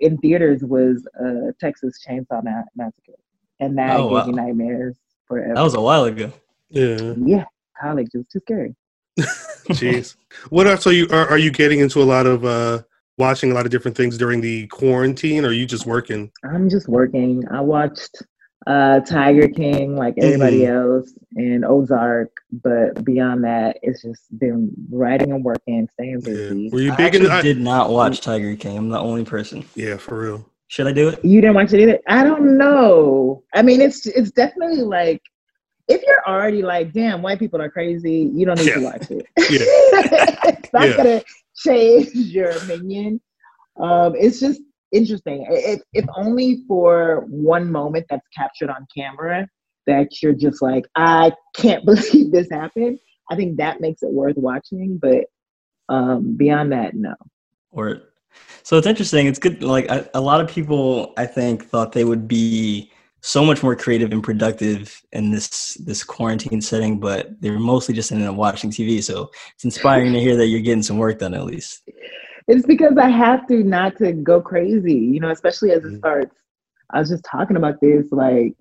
in 0.00 0.16
theaters 0.18 0.62
was 0.62 1.06
uh, 1.22 1.52
Texas 1.60 1.98
Chainsaw 2.06 2.42
Massacre, 2.74 3.12
and 3.60 3.76
that 3.78 3.96
oh, 3.96 4.04
gave 4.04 4.12
wow. 4.12 4.26
me 4.26 4.32
nightmares 4.32 4.96
forever. 5.26 5.54
That 5.54 5.62
was 5.62 5.74
a 5.74 5.80
while 5.80 6.04
ago. 6.04 6.32
Yeah. 6.70 7.14
Yeah 7.16 7.44
college. 7.80 8.08
It 8.14 8.18
was 8.18 8.26
too 8.32 8.40
scary. 8.40 8.74
Jeez. 9.70 10.16
what 10.50 10.66
else 10.66 10.86
are 10.86 10.92
you 10.92 11.06
are, 11.10 11.28
are 11.28 11.38
you 11.38 11.50
getting 11.50 11.80
into 11.80 12.00
a 12.02 12.04
lot 12.04 12.26
of 12.26 12.44
uh 12.44 12.82
watching 13.20 13.52
a 13.52 13.54
lot 13.54 13.64
of 13.64 13.70
different 13.70 13.96
things 13.96 14.18
during 14.18 14.40
the 14.40 14.66
quarantine 14.68 15.44
or 15.44 15.48
are 15.48 15.52
you 15.52 15.66
just 15.66 15.86
working? 15.86 16.32
I'm 16.44 16.68
just 16.68 16.88
working. 16.88 17.44
I 17.50 17.60
watched 17.60 18.22
uh 18.66 19.00
Tiger 19.00 19.48
King 19.48 19.96
like 19.96 20.14
everybody 20.18 20.60
mm-hmm. 20.60 20.96
else 20.96 21.12
and 21.36 21.64
Ozark, 21.64 22.30
but 22.52 23.04
beyond 23.04 23.44
that 23.44 23.78
it's 23.82 24.02
just 24.02 24.38
been 24.38 24.70
writing 24.90 25.32
and 25.32 25.44
working, 25.44 25.88
staying 25.92 26.20
busy. 26.20 26.62
Yeah. 26.62 26.70
Were 26.72 26.80
you 26.80 26.96
big 26.96 27.14
I 27.26 27.42
did 27.42 27.60
not 27.60 27.90
watch 27.90 28.20
Tiger 28.20 28.56
King. 28.56 28.76
I'm 28.76 28.88
the 28.88 28.98
only 28.98 29.24
person. 29.24 29.64
Yeah, 29.74 29.96
for 29.96 30.20
real. 30.20 30.50
Should 30.68 30.86
I 30.86 30.92
do 30.92 31.08
it? 31.08 31.24
You 31.24 31.40
didn't 31.40 31.56
watch 31.56 31.72
it 31.72 31.80
either? 31.80 32.00
I 32.08 32.24
don't 32.24 32.58
know. 32.58 33.44
I 33.54 33.62
mean 33.62 33.80
it's 33.80 34.06
it's 34.06 34.32
definitely 34.32 34.82
like 34.82 35.22
if 35.90 36.02
you're 36.06 36.22
already 36.24 36.62
like, 36.62 36.92
damn, 36.92 37.20
white 37.20 37.40
people 37.40 37.60
are 37.60 37.68
crazy, 37.68 38.30
you 38.32 38.46
don't 38.46 38.58
need 38.58 38.68
yeah. 38.68 38.74
to 38.74 38.80
watch 38.80 39.10
it. 39.10 39.26
it's 39.36 40.72
not 40.72 40.88
yeah. 40.88 40.96
gonna 40.96 41.22
change 41.64 42.08
your 42.14 42.50
opinion. 42.50 43.20
Um, 43.80 44.14
it's 44.16 44.40
just 44.40 44.60
interesting. 44.92 45.46
If, 45.48 45.80
if 45.92 46.04
only 46.16 46.64
for 46.66 47.24
one 47.28 47.70
moment 47.70 48.06
that's 48.10 48.26
captured 48.36 48.70
on 48.70 48.86
camera 48.96 49.46
that 49.86 50.08
you're 50.22 50.34
just 50.34 50.62
like, 50.62 50.84
I 50.96 51.32
can't 51.56 51.84
believe 51.86 52.32
this 52.32 52.48
happened. 52.50 52.98
I 53.30 53.36
think 53.36 53.58
that 53.58 53.80
makes 53.80 54.02
it 54.02 54.10
worth 54.12 54.36
watching. 54.36 54.98
But 55.00 55.24
um, 55.88 56.36
beyond 56.36 56.72
that, 56.72 56.94
no. 56.94 57.14
Or 57.70 58.02
so 58.62 58.76
it's 58.76 58.86
interesting. 58.86 59.26
It's 59.26 59.38
good. 59.38 59.62
Like 59.62 59.88
a, 59.88 60.08
a 60.14 60.20
lot 60.20 60.40
of 60.40 60.48
people, 60.48 61.12
I 61.16 61.26
think, 61.26 61.66
thought 61.66 61.92
they 61.92 62.04
would 62.04 62.28
be 62.28 62.90
so 63.20 63.44
much 63.44 63.62
more 63.62 63.76
creative 63.76 64.12
and 64.12 64.22
productive 64.22 65.00
in 65.12 65.30
this 65.30 65.74
this 65.74 66.02
quarantine 66.02 66.60
setting, 66.60 66.98
but 66.98 67.40
they're 67.40 67.58
mostly 67.58 67.94
just 67.94 68.12
in 68.12 68.36
watching 68.36 68.70
TV. 68.70 69.02
So 69.02 69.30
it's 69.54 69.64
inspiring 69.64 70.12
to 70.12 70.20
hear 70.20 70.36
that 70.36 70.46
you're 70.46 70.60
getting 70.60 70.82
some 70.82 70.98
work 70.98 71.18
done 71.18 71.34
at 71.34 71.44
least. 71.44 71.82
It's 72.48 72.66
because 72.66 72.96
I 72.96 73.08
have 73.08 73.46
to 73.48 73.62
not 73.62 73.96
to 73.98 74.12
go 74.12 74.40
crazy, 74.40 74.94
you 74.94 75.20
know, 75.20 75.30
especially 75.30 75.70
as 75.72 75.84
it 75.84 75.88
mm-hmm. 75.88 75.98
starts. 75.98 76.36
I 76.92 76.98
was 76.98 77.10
just 77.10 77.24
talking 77.24 77.56
about 77.56 77.80
this, 77.80 78.06
like 78.10 78.54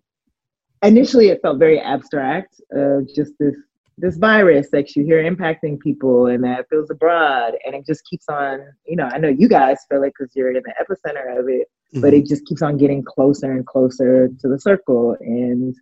initially 0.84 1.30
it 1.30 1.42
felt 1.42 1.58
very 1.58 1.80
abstract, 1.80 2.62
uh, 2.76 3.02
just 3.16 3.34
this 3.40 3.56
this 4.00 4.18
virus 4.18 4.70
that 4.72 4.96
you 4.96 5.04
hear 5.04 5.22
impacting 5.24 5.80
people 5.80 6.28
and 6.28 6.44
that 6.44 6.66
feels 6.70 6.90
abroad 6.90 7.54
and 7.66 7.76
it 7.76 7.86
just 7.86 8.06
keeps 8.06 8.30
on 8.30 8.62
you 8.86 8.96
know 8.96 9.10
i 9.12 9.18
know 9.18 9.28
you 9.28 9.50
guys 9.50 9.80
feel 9.90 10.04
it 10.04 10.14
because 10.18 10.34
you're 10.36 10.56
in 10.56 10.64
the 10.64 10.74
epicenter 10.82 11.38
of 11.38 11.50
it 11.50 11.68
mm-hmm. 11.94 12.02
but 12.02 12.14
it 12.14 12.26
just 12.26 12.46
keeps 12.46 12.62
on 12.62 12.78
getting 12.78 13.04
closer 13.04 13.52
and 13.52 13.66
closer 13.66 14.30
to 14.40 14.48
the 14.48 14.60
circle 14.60 15.16
and 15.20 15.76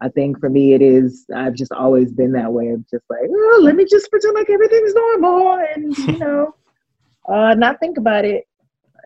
i 0.00 0.08
think 0.08 0.38
for 0.38 0.48
me 0.48 0.72
it 0.72 0.82
is 0.82 1.26
i've 1.34 1.54
just 1.54 1.72
always 1.72 2.12
been 2.12 2.32
that 2.32 2.52
way 2.52 2.68
of 2.68 2.80
just 2.90 3.04
like 3.10 3.28
oh 3.28 3.60
let 3.62 3.74
me 3.74 3.84
just 3.84 4.10
pretend 4.10 4.34
like 4.34 4.50
everything's 4.50 4.94
normal 4.94 5.58
and 5.74 5.96
you 5.98 6.18
know 6.18 6.54
uh 7.28 7.54
not 7.54 7.78
think 7.80 7.98
about 7.98 8.24
it 8.24 8.44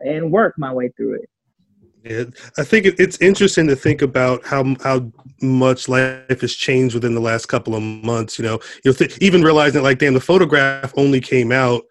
and 0.05 0.31
work 0.31 0.53
my 0.57 0.73
way 0.73 0.89
through 0.97 1.15
it 1.15 1.29
yeah, 2.03 2.25
I 2.57 2.63
think 2.63 2.85
it's 2.85 3.17
interesting 3.21 3.65
to 3.67 3.77
think 3.77 4.01
about 4.01 4.45
how 4.45 4.75
how 4.83 5.09
much 5.41 5.87
life 5.87 6.41
has 6.41 6.53
changed 6.53 6.95
within 6.95 7.15
the 7.15 7.21
last 7.21 7.45
couple 7.45 7.75
of 7.75 7.81
months. 7.81 8.37
You 8.37 8.43
know, 8.43 8.59
you 8.83 8.91
know, 8.91 8.93
th- 8.93 9.17
even 9.19 9.41
realizing 9.41 9.83
like, 9.83 9.99
damn, 9.99 10.13
the 10.13 10.19
photograph 10.19 10.93
only 10.97 11.21
came 11.21 11.53
out 11.53 11.83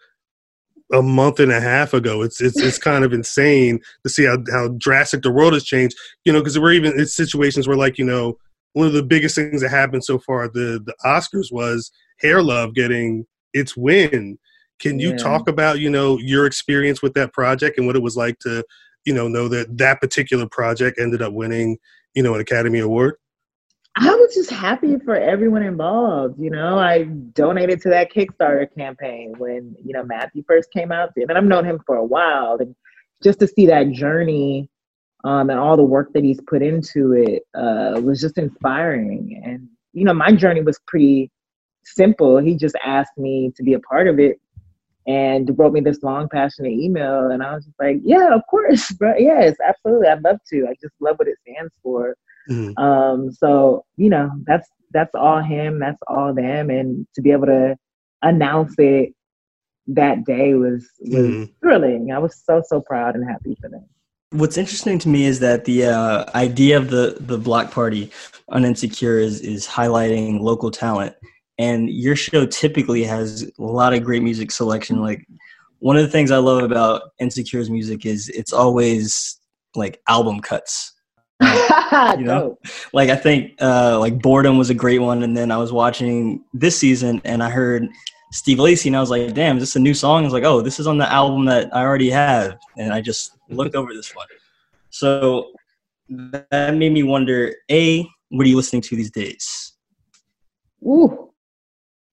a 0.92 1.02
month 1.02 1.40
and 1.40 1.50
a 1.50 1.60
half 1.60 1.94
ago. 1.94 2.22
It's 2.22 2.40
it's 2.40 2.60
it's 2.60 2.78
kind 2.78 3.04
of 3.04 3.12
insane 3.12 3.80
to 4.04 4.10
see 4.10 4.24
how 4.24 4.38
how 4.50 4.68
drastic 4.78 5.22
the 5.22 5.32
world 5.32 5.54
has 5.54 5.64
changed. 5.64 5.96
You 6.24 6.32
know, 6.32 6.40
because 6.40 6.58
we're 6.58 6.72
even 6.72 6.98
in 6.98 7.06
situations 7.06 7.66
where, 7.66 7.76
like, 7.76 7.98
you 7.98 8.04
know, 8.04 8.38
one 8.74 8.86
of 8.86 8.92
the 8.92 9.02
biggest 9.02 9.34
things 9.34 9.62
that 9.62 9.70
happened 9.70 10.04
so 10.04 10.18
far 10.18 10.48
the 10.48 10.82
the 10.84 10.94
Oscars 11.04 11.52
was 11.52 11.90
Hair 12.20 12.42
Love 12.42 12.74
getting 12.74 13.26
its 13.52 13.76
win. 13.76 14.38
Can 14.80 14.98
you 14.98 15.10
yeah. 15.10 15.16
talk 15.16 15.48
about 15.48 15.80
you 15.80 15.90
know 15.90 16.18
your 16.18 16.46
experience 16.46 17.02
with 17.02 17.14
that 17.14 17.32
project 17.32 17.78
and 17.78 17.86
what 17.86 17.96
it 17.96 18.02
was 18.02 18.16
like 18.16 18.38
to 18.40 18.64
you 19.04 19.14
know 19.14 19.28
know 19.28 19.48
that 19.48 19.76
that 19.78 20.00
particular 20.00 20.46
project 20.46 20.98
ended 21.00 21.22
up 21.22 21.32
winning 21.32 21.78
you 22.14 22.22
know 22.22 22.34
an 22.34 22.40
academy 22.40 22.80
award 22.80 23.14
i 23.96 24.14
was 24.14 24.34
just 24.34 24.50
happy 24.50 24.98
for 25.04 25.14
everyone 25.14 25.62
involved 25.62 26.38
you 26.38 26.50
know 26.50 26.78
i 26.78 27.02
donated 27.34 27.80
to 27.80 27.88
that 27.88 28.12
kickstarter 28.12 28.66
campaign 28.76 29.34
when 29.38 29.74
you 29.84 29.92
know 29.92 30.04
matthew 30.04 30.42
first 30.46 30.70
came 30.72 30.92
out 30.92 31.10
and 31.16 31.32
i've 31.32 31.44
known 31.44 31.64
him 31.64 31.80
for 31.86 31.96
a 31.96 32.04
while 32.04 32.56
and 32.60 32.74
just 33.22 33.38
to 33.38 33.46
see 33.46 33.66
that 33.66 33.90
journey 33.90 34.68
um, 35.24 35.50
and 35.50 35.58
all 35.60 35.76
the 35.76 35.84
work 35.84 36.12
that 36.14 36.24
he's 36.24 36.40
put 36.48 36.62
into 36.62 37.12
it 37.12 37.42
uh, 37.54 38.00
was 38.00 38.20
just 38.20 38.38
inspiring 38.38 39.40
and 39.44 39.68
you 39.92 40.04
know 40.04 40.14
my 40.14 40.32
journey 40.32 40.62
was 40.62 40.80
pretty 40.86 41.30
simple 41.84 42.38
he 42.38 42.56
just 42.56 42.76
asked 42.84 43.16
me 43.16 43.52
to 43.56 43.62
be 43.62 43.74
a 43.74 43.80
part 43.80 44.08
of 44.08 44.18
it 44.18 44.40
and 45.06 45.50
wrote 45.58 45.72
me 45.72 45.80
this 45.80 46.02
long, 46.02 46.28
passionate 46.28 46.72
email. 46.72 47.30
And 47.30 47.42
I 47.42 47.54
was 47.54 47.64
just 47.64 47.78
like, 47.80 47.96
yeah, 48.04 48.34
of 48.34 48.42
course, 48.48 48.90
bro. 48.92 49.14
Yes, 49.16 49.56
absolutely. 49.66 50.08
I'd 50.08 50.22
love 50.22 50.38
to. 50.50 50.66
I 50.68 50.74
just 50.80 50.94
love 51.00 51.18
what 51.18 51.28
it 51.28 51.38
stands 51.46 51.72
for. 51.82 52.16
Mm-hmm. 52.50 52.82
Um, 52.82 53.32
so, 53.32 53.84
you 53.96 54.10
know, 54.10 54.30
that's 54.46 54.68
that's 54.92 55.14
all 55.14 55.40
him, 55.40 55.78
that's 55.78 55.98
all 56.06 56.34
them. 56.34 56.70
And 56.70 57.06
to 57.14 57.22
be 57.22 57.30
able 57.32 57.46
to 57.46 57.76
announce 58.22 58.74
it 58.78 59.14
that 59.88 60.24
day 60.24 60.54
was 60.54 60.88
was 61.00 61.26
mm-hmm. 61.26 61.44
thrilling. 61.60 62.12
I 62.12 62.18
was 62.18 62.40
so, 62.44 62.62
so 62.66 62.80
proud 62.80 63.14
and 63.14 63.28
happy 63.28 63.56
for 63.60 63.68
them. 63.68 63.84
What's 64.30 64.56
interesting 64.56 64.98
to 65.00 65.08
me 65.08 65.26
is 65.26 65.40
that 65.40 65.66
the 65.66 65.86
uh, 65.86 66.24
idea 66.34 66.78
of 66.78 66.90
the 66.90 67.16
the 67.20 67.38
block 67.38 67.70
party 67.70 68.10
on 68.48 68.64
Insecure 68.64 69.18
is 69.18 69.40
is 69.40 69.66
highlighting 69.66 70.40
local 70.40 70.70
talent 70.70 71.14
and 71.58 71.90
your 71.90 72.16
show 72.16 72.46
typically 72.46 73.04
has 73.04 73.42
a 73.58 73.62
lot 73.62 73.92
of 73.92 74.02
great 74.02 74.22
music 74.22 74.50
selection 74.50 75.02
like 75.02 75.26
one 75.82 75.96
of 75.96 76.02
the 76.04 76.08
things 76.08 76.30
I 76.30 76.36
love 76.36 76.62
about 76.62 77.10
Insecure's 77.18 77.68
music 77.68 78.06
is 78.06 78.28
it's 78.28 78.52
always 78.52 79.36
like 79.74 80.00
album 80.08 80.38
cuts. 80.38 80.92
you 82.18 82.24
know, 82.24 82.58
like 82.92 83.10
I 83.10 83.16
think 83.16 83.54
uh, 83.60 83.98
like 83.98 84.20
Boredom 84.20 84.58
was 84.58 84.70
a 84.70 84.74
great 84.74 85.00
one, 85.00 85.22
and 85.22 85.36
then 85.36 85.50
I 85.50 85.56
was 85.56 85.72
watching 85.72 86.44
this 86.54 86.78
season 86.78 87.20
and 87.24 87.42
I 87.42 87.50
heard 87.50 87.88
Steve 88.32 88.58
Lacy, 88.58 88.88
and 88.88 88.96
I 88.96 89.00
was 89.00 89.10
like, 89.10 89.34
"Damn, 89.34 89.56
is 89.56 89.62
this 89.62 89.76
a 89.76 89.80
new 89.80 89.94
song?" 89.94 90.22
I 90.22 90.24
was 90.24 90.32
like, 90.32 90.44
"Oh, 90.44 90.60
this 90.60 90.80
is 90.80 90.86
on 90.86 90.98
the 90.98 91.10
album 91.10 91.44
that 91.46 91.74
I 91.74 91.82
already 91.82 92.10
have," 92.10 92.58
and 92.78 92.92
I 92.92 93.00
just 93.00 93.36
looked 93.48 93.74
over 93.74 93.92
this 93.92 94.14
one. 94.14 94.26
So 94.90 95.52
that 96.08 96.74
made 96.74 96.92
me 96.92 97.02
wonder: 97.02 97.54
A, 97.70 98.08
what 98.30 98.46
are 98.46 98.48
you 98.48 98.56
listening 98.56 98.82
to 98.82 98.96
these 98.96 99.10
days? 99.10 99.74
Ooh, 100.84 101.30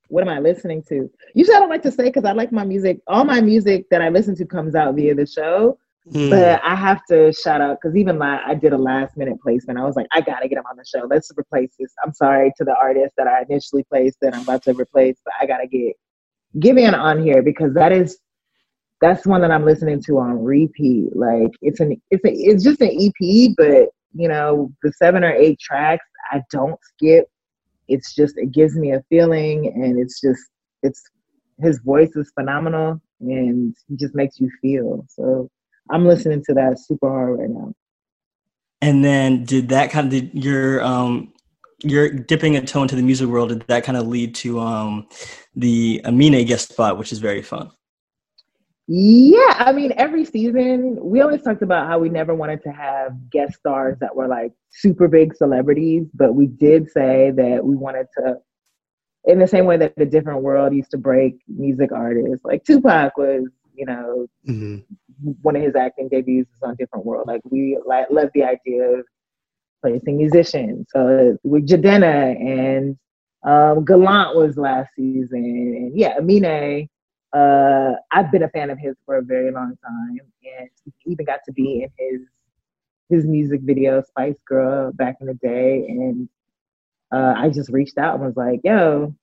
what 0.09 0.21
am 0.21 0.29
I 0.29 0.39
listening 0.39 0.83
to? 0.89 1.09
Usually, 1.33 1.55
I 1.55 1.59
don't 1.59 1.69
like 1.69 1.83
to 1.83 1.91
say 1.91 2.05
because 2.05 2.25
I 2.25 2.33
like 2.33 2.51
my 2.51 2.65
music. 2.65 2.99
All 3.07 3.23
my 3.23 3.41
music 3.41 3.89
that 3.89 4.01
I 4.01 4.09
listen 4.09 4.35
to 4.35 4.45
comes 4.45 4.75
out 4.75 4.95
via 4.95 5.15
the 5.15 5.25
show. 5.25 5.77
Mm. 6.11 6.29
But 6.29 6.61
I 6.63 6.75
have 6.75 7.05
to 7.09 7.31
shout 7.31 7.61
out 7.61 7.77
because 7.81 7.95
even 7.95 8.17
my 8.17 8.41
I 8.45 8.55
did 8.55 8.73
a 8.73 8.77
last 8.77 9.15
minute 9.15 9.39
placement. 9.41 9.77
I 9.79 9.85
was 9.85 9.95
like, 9.95 10.07
I 10.11 10.21
gotta 10.21 10.47
get 10.47 10.57
him 10.57 10.63
on 10.69 10.77
the 10.77 10.85
show. 10.85 11.05
Let's 11.05 11.31
replace 11.37 11.71
this. 11.79 11.93
I'm 12.03 12.13
sorry 12.13 12.51
to 12.57 12.63
the 12.63 12.75
artist 12.75 13.13
that 13.17 13.27
I 13.27 13.43
initially 13.47 13.83
placed 13.83 14.17
that 14.21 14.33
I'm 14.33 14.41
about 14.41 14.63
to 14.63 14.73
replace, 14.73 15.17
but 15.23 15.33
I 15.39 15.45
gotta 15.45 15.67
get 15.67 15.95
Giveon 16.57 16.97
on 16.97 17.21
here 17.21 17.43
because 17.43 17.73
that 17.75 17.91
is 17.91 18.17
that's 19.01 19.25
one 19.25 19.41
that 19.41 19.51
I'm 19.51 19.65
listening 19.65 20.01
to 20.07 20.17
on 20.17 20.43
repeat. 20.43 21.15
Like 21.15 21.51
it's 21.61 21.79
an 21.79 22.01
it's 22.09 22.25
a 22.25 22.31
it's 22.33 22.63
just 22.63 22.81
an 22.81 22.89
EP, 22.89 23.51
but 23.55 23.89
you 24.13 24.27
know 24.27 24.71
the 24.81 24.91
seven 24.93 25.23
or 25.23 25.31
eight 25.31 25.59
tracks 25.59 26.05
I 26.31 26.41
don't 26.51 26.79
skip. 26.81 27.25
It's 27.87 28.13
just 28.15 28.37
it 28.37 28.51
gives 28.51 28.75
me 28.75 28.93
a 28.93 29.03
feeling, 29.09 29.67
and 29.67 29.99
it's 29.99 30.19
just 30.21 30.41
it's 30.83 31.03
his 31.59 31.79
voice 31.79 32.15
is 32.15 32.31
phenomenal, 32.33 33.01
and 33.19 33.75
he 33.87 33.95
just 33.95 34.15
makes 34.15 34.39
you 34.39 34.49
feel. 34.61 35.05
So 35.09 35.49
I'm 35.89 36.05
listening 36.05 36.43
to 36.45 36.53
that 36.55 36.79
super 36.79 37.09
hard 37.09 37.39
right 37.39 37.49
now. 37.49 37.73
And 38.81 39.03
then 39.03 39.43
did 39.43 39.69
that 39.69 39.91
kind 39.91 40.07
of 40.07 40.11
did 40.11 40.33
your 40.33 40.81
um 40.83 41.33
you're 41.83 42.09
dipping 42.09 42.55
a 42.55 42.61
toe 42.65 42.81
into 42.81 42.95
the 42.95 43.01
music 43.01 43.27
world 43.27 43.49
did 43.49 43.61
that 43.67 43.83
kind 43.83 43.97
of 43.97 44.07
lead 44.07 44.35
to 44.35 44.59
um 44.59 45.07
the 45.55 46.01
Amine 46.05 46.45
guest 46.45 46.71
spot 46.71 46.97
which 46.97 47.11
is 47.11 47.19
very 47.19 47.41
fun 47.41 47.71
yeah 48.87 49.53
i 49.59 49.71
mean 49.71 49.93
every 49.97 50.25
season 50.25 50.97
we 50.99 51.21
always 51.21 51.41
talked 51.41 51.61
about 51.61 51.87
how 51.87 51.99
we 51.99 52.09
never 52.09 52.33
wanted 52.33 52.61
to 52.63 52.71
have 52.71 53.13
guest 53.29 53.53
stars 53.59 53.95
that 53.99 54.15
were 54.15 54.27
like 54.27 54.51
super 54.71 55.07
big 55.07 55.35
celebrities 55.35 56.07
but 56.13 56.33
we 56.33 56.47
did 56.47 56.89
say 56.89 57.31
that 57.31 57.63
we 57.63 57.75
wanted 57.75 58.07
to 58.17 58.35
in 59.25 59.37
the 59.37 59.47
same 59.47 59.65
way 59.65 59.77
that 59.77 59.95
the 59.95 60.05
different 60.05 60.41
world 60.41 60.73
used 60.73 60.91
to 60.91 60.97
break 60.97 61.35
music 61.47 61.91
artists 61.91 62.43
like 62.43 62.63
tupac 62.63 63.15
was 63.17 63.43
you 63.79 63.85
know 63.85 64.27
mm-hmm. 64.47 65.31
one 65.41 65.55
of 65.55 65.61
his 65.61 65.75
acting 65.75 66.09
debuts 66.09 66.49
is 66.53 66.61
on 66.61 66.75
different 66.75 67.05
world 67.05 67.25
like 67.27 67.41
we 67.45 67.79
like 67.85 68.07
love 68.11 68.29
the 68.33 68.43
idea 68.43 68.83
of 68.83 69.05
placing 69.81 70.17
musicians. 70.17 70.87
So 70.93 71.37
with 71.43 71.67
Jidenna 71.67 72.35
and 72.39 72.97
um, 73.43 73.85
Gallant 73.85 74.35
was 74.35 74.57
last 74.57 74.89
season, 74.95 75.43
and 75.43 75.97
yeah, 75.97 76.17
Amine. 76.17 76.89
Uh, 77.31 77.93
I've 78.11 78.31
been 78.31 78.41
a 78.41 78.49
fan 78.49 78.71
of 78.71 78.79
his 78.79 78.95
for 79.05 79.17
a 79.17 79.21
very 79.21 79.51
long 79.51 79.77
time, 79.85 80.19
and 80.59 80.69
even 81.05 81.25
got 81.25 81.41
to 81.45 81.53
be 81.53 81.83
in 81.83 81.89
his 81.97 82.21
his 83.09 83.25
music 83.25 83.61
video 83.63 84.01
Spice 84.01 84.39
Girl 84.47 84.91
back 84.93 85.17
in 85.21 85.27
the 85.27 85.35
day, 85.35 85.85
and 85.87 86.27
uh, 87.13 87.35
I 87.37 87.49
just 87.49 87.69
reached 87.69 87.99
out 87.99 88.15
and 88.15 88.25
was 88.25 88.35
like, 88.35 88.61
"Yo," 88.63 89.15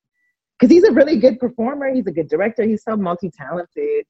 because 0.57 0.73
he's 0.73 0.85
a 0.85 0.93
really 0.93 1.17
good 1.17 1.37
performer. 1.37 1.93
He's 1.93 2.07
a 2.07 2.11
good 2.11 2.29
director. 2.29 2.63
He's 2.63 2.83
so 2.83 2.95
multi 2.95 3.29
talented. 3.29 4.05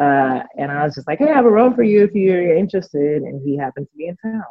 Uh, 0.00 0.42
and 0.56 0.72
I 0.72 0.84
was 0.84 0.94
just 0.94 1.06
like, 1.06 1.18
"Hey, 1.18 1.30
I 1.30 1.34
have 1.34 1.44
a 1.44 1.50
role 1.50 1.72
for 1.72 1.82
you 1.82 2.02
if 2.04 2.14
you're 2.14 2.56
interested." 2.56 3.22
And 3.22 3.42
he 3.46 3.56
happened 3.56 3.86
to 3.90 3.96
be 3.96 4.08
in 4.08 4.16
town. 4.16 4.44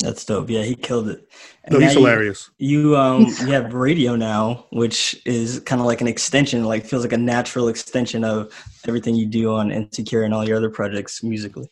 That's 0.00 0.24
dope. 0.24 0.48
Yeah, 0.48 0.62
he 0.62 0.76
killed 0.76 1.08
it. 1.08 1.28
And 1.64 1.74
no, 1.74 1.80
he's 1.80 1.94
hilarious. 1.94 2.50
You 2.58 2.96
um 2.96 3.22
you 3.22 3.48
have 3.48 3.74
radio 3.74 4.14
now, 4.14 4.66
which 4.70 5.20
is 5.26 5.58
kind 5.60 5.80
of 5.80 5.86
like 5.86 6.00
an 6.00 6.06
extension, 6.06 6.64
like 6.64 6.86
feels 6.86 7.02
like 7.02 7.12
a 7.12 7.18
natural 7.18 7.66
extension 7.66 8.22
of 8.22 8.52
everything 8.86 9.16
you 9.16 9.26
do 9.26 9.52
on 9.52 9.72
Insecure 9.72 10.22
and 10.22 10.32
all 10.32 10.46
your 10.46 10.56
other 10.56 10.70
projects 10.70 11.24
musically. 11.24 11.68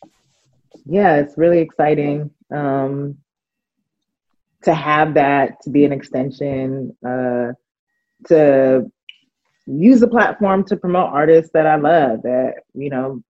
Yeah, 0.85 1.15
it's 1.15 1.37
really 1.37 1.59
exciting. 1.59 2.31
Um 2.53 3.17
to 4.63 4.73
have 4.73 5.13
that 5.13 5.61
to 5.61 5.69
be 5.69 5.85
an 5.85 5.93
extension, 5.93 6.97
uh 7.05 7.53
to 8.25 8.91
use 9.67 9.99
the 9.99 10.07
platform 10.07 10.63
to 10.65 10.77
promote 10.77 11.09
artists 11.11 11.51
that 11.53 11.67
I 11.67 11.75
love 11.75 12.23
that, 12.23 12.63
you 12.73 12.89
know, 12.89 13.21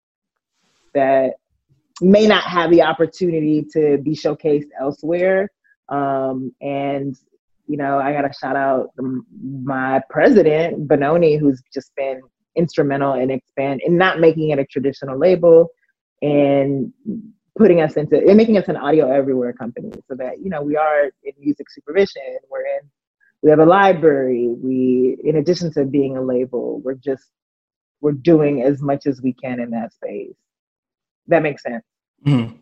that 0.93 1.33
may 2.01 2.27
not 2.27 2.43
have 2.43 2.71
the 2.71 2.83
opportunity 2.83 3.65
to 3.73 3.97
be 3.97 4.11
showcased 4.11 4.69
elsewhere. 4.79 5.49
Um, 5.89 6.53
and 6.61 7.15
you 7.67 7.75
know, 7.75 7.99
I 7.99 8.13
got 8.13 8.21
to 8.21 8.33
shout 8.33 8.55
out 8.55 8.91
my 9.41 10.01
president 10.09 10.87
Benoni, 10.87 11.35
who's 11.35 11.61
just 11.73 11.93
been 11.95 12.21
instrumental 12.55 13.13
in 13.13 13.29
expand 13.29 13.81
in 13.85 13.97
not 13.97 14.19
making 14.19 14.49
it 14.49 14.59
a 14.59 14.65
traditional 14.65 15.17
label 15.17 15.69
and 16.21 16.91
putting 17.57 17.81
us 17.81 17.95
into 17.95 18.17
and 18.17 18.35
making 18.37 18.57
us 18.57 18.67
an 18.67 18.75
audio 18.75 19.11
everywhere 19.11 19.53
company 19.53 19.91
so 20.07 20.15
that 20.15 20.39
you 20.39 20.49
know 20.49 20.61
we 20.61 20.75
are 20.75 21.05
in 21.23 21.33
music 21.39 21.69
supervision 21.69 22.37
we're 22.49 22.61
in 22.61 22.89
we 23.47 23.51
have 23.51 23.59
a 23.59 23.65
library 23.65 24.49
we 24.61 25.17
in 25.23 25.37
addition 25.37 25.71
to 25.71 25.85
being 25.85 26.17
a 26.17 26.21
label 26.21 26.81
we're 26.81 26.93
just 26.93 27.29
we're 28.01 28.11
doing 28.11 28.61
as 28.61 28.81
much 28.81 29.05
as 29.05 29.21
we 29.21 29.33
can 29.33 29.59
in 29.59 29.71
that 29.71 29.93
space 29.93 30.35
that 31.27 31.43
makes 31.43 31.61
sense. 31.63 31.83
Mm-hmm. 32.25 32.55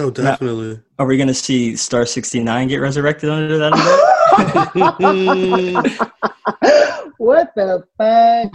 Oh, 0.00 0.10
definitely. 0.10 0.74
Now, 0.74 0.82
are 0.98 1.06
we 1.06 1.16
going 1.16 1.28
to 1.28 1.34
see 1.34 1.74
Star 1.76 2.04
69 2.06 2.68
get 2.68 2.76
resurrected 2.76 3.30
under 3.30 3.58
that? 3.58 3.72
what 7.18 7.52
the 7.56 7.82
fuck? 7.98 8.52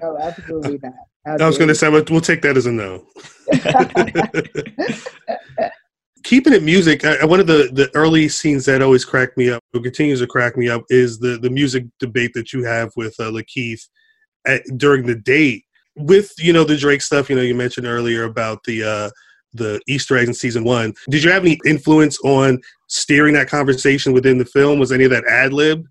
no, 0.00 0.18
absolutely 0.20 0.78
not. 0.82 0.92
Absolutely. 1.26 1.44
I 1.44 1.46
was 1.46 1.58
going 1.58 1.68
to 1.68 1.74
say, 1.74 1.88
we'll, 1.88 2.04
we'll 2.10 2.20
take 2.20 2.42
that 2.42 2.56
as 2.56 2.66
a 2.66 2.72
no. 2.72 3.04
Keeping 6.30 6.52
it 6.52 6.62
music, 6.62 7.04
I, 7.04 7.24
one 7.24 7.40
of 7.40 7.48
the, 7.48 7.70
the 7.72 7.90
early 7.96 8.28
scenes 8.28 8.64
that 8.66 8.82
always 8.82 9.04
cracked 9.04 9.36
me 9.36 9.50
up, 9.50 9.64
or 9.74 9.80
continues 9.80 10.20
to 10.20 10.28
crack 10.28 10.56
me 10.56 10.68
up, 10.68 10.84
is 10.88 11.18
the, 11.18 11.38
the 11.38 11.50
music 11.50 11.86
debate 11.98 12.34
that 12.34 12.52
you 12.52 12.62
have 12.62 12.92
with 12.94 13.16
uh, 13.18 13.24
Lakeith 13.24 13.88
at, 14.46 14.62
during 14.76 15.04
the 15.04 15.16
date 15.16 15.64
with 15.96 16.32
you 16.38 16.52
know 16.52 16.62
the 16.62 16.76
Drake 16.76 17.02
stuff, 17.02 17.28
you 17.28 17.34
know, 17.34 17.42
you 17.42 17.56
mentioned 17.56 17.84
earlier 17.84 18.22
about 18.22 18.62
the 18.62 18.84
uh, 18.84 19.10
the 19.54 19.80
Easter 19.88 20.16
eggs 20.16 20.28
in 20.28 20.34
season 20.34 20.62
one. 20.62 20.94
Did 21.08 21.24
you 21.24 21.32
have 21.32 21.44
any 21.44 21.58
influence 21.66 22.16
on 22.20 22.60
steering 22.86 23.34
that 23.34 23.48
conversation 23.48 24.12
within 24.12 24.38
the 24.38 24.44
film? 24.44 24.78
Was 24.78 24.92
any 24.92 25.02
of 25.02 25.10
that 25.10 25.24
ad 25.26 25.52
lib? 25.52 25.84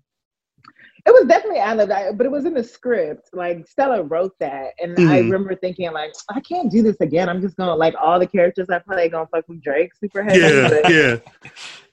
It 1.06 1.10
was 1.10 1.26
definitely 1.26 1.58
ad 1.58 1.78
lib, 1.78 2.16
but 2.16 2.26
it 2.26 2.30
was 2.30 2.44
in 2.44 2.54
the 2.54 2.64
script. 2.64 3.30
Like 3.32 3.66
Stella 3.66 4.02
wrote 4.02 4.34
that, 4.40 4.72
and 4.78 4.96
mm-hmm. 4.96 5.10
I 5.10 5.18
remember 5.18 5.54
thinking, 5.54 5.90
like, 5.92 6.12
I 6.30 6.40
can't 6.40 6.70
do 6.70 6.82
this 6.82 7.00
again. 7.00 7.28
I'm 7.28 7.40
just 7.40 7.56
gonna 7.56 7.74
like 7.74 7.94
all 8.00 8.18
the 8.18 8.26
characters 8.26 8.68
I 8.70 8.78
play 8.80 9.08
gonna 9.08 9.28
fuck 9.32 9.48
with 9.48 9.62
Drake 9.62 9.92
super 9.94 10.22
heavy. 10.22 10.40
Yeah, 10.40 10.68
but, 10.68 10.92
yeah. 10.92 11.16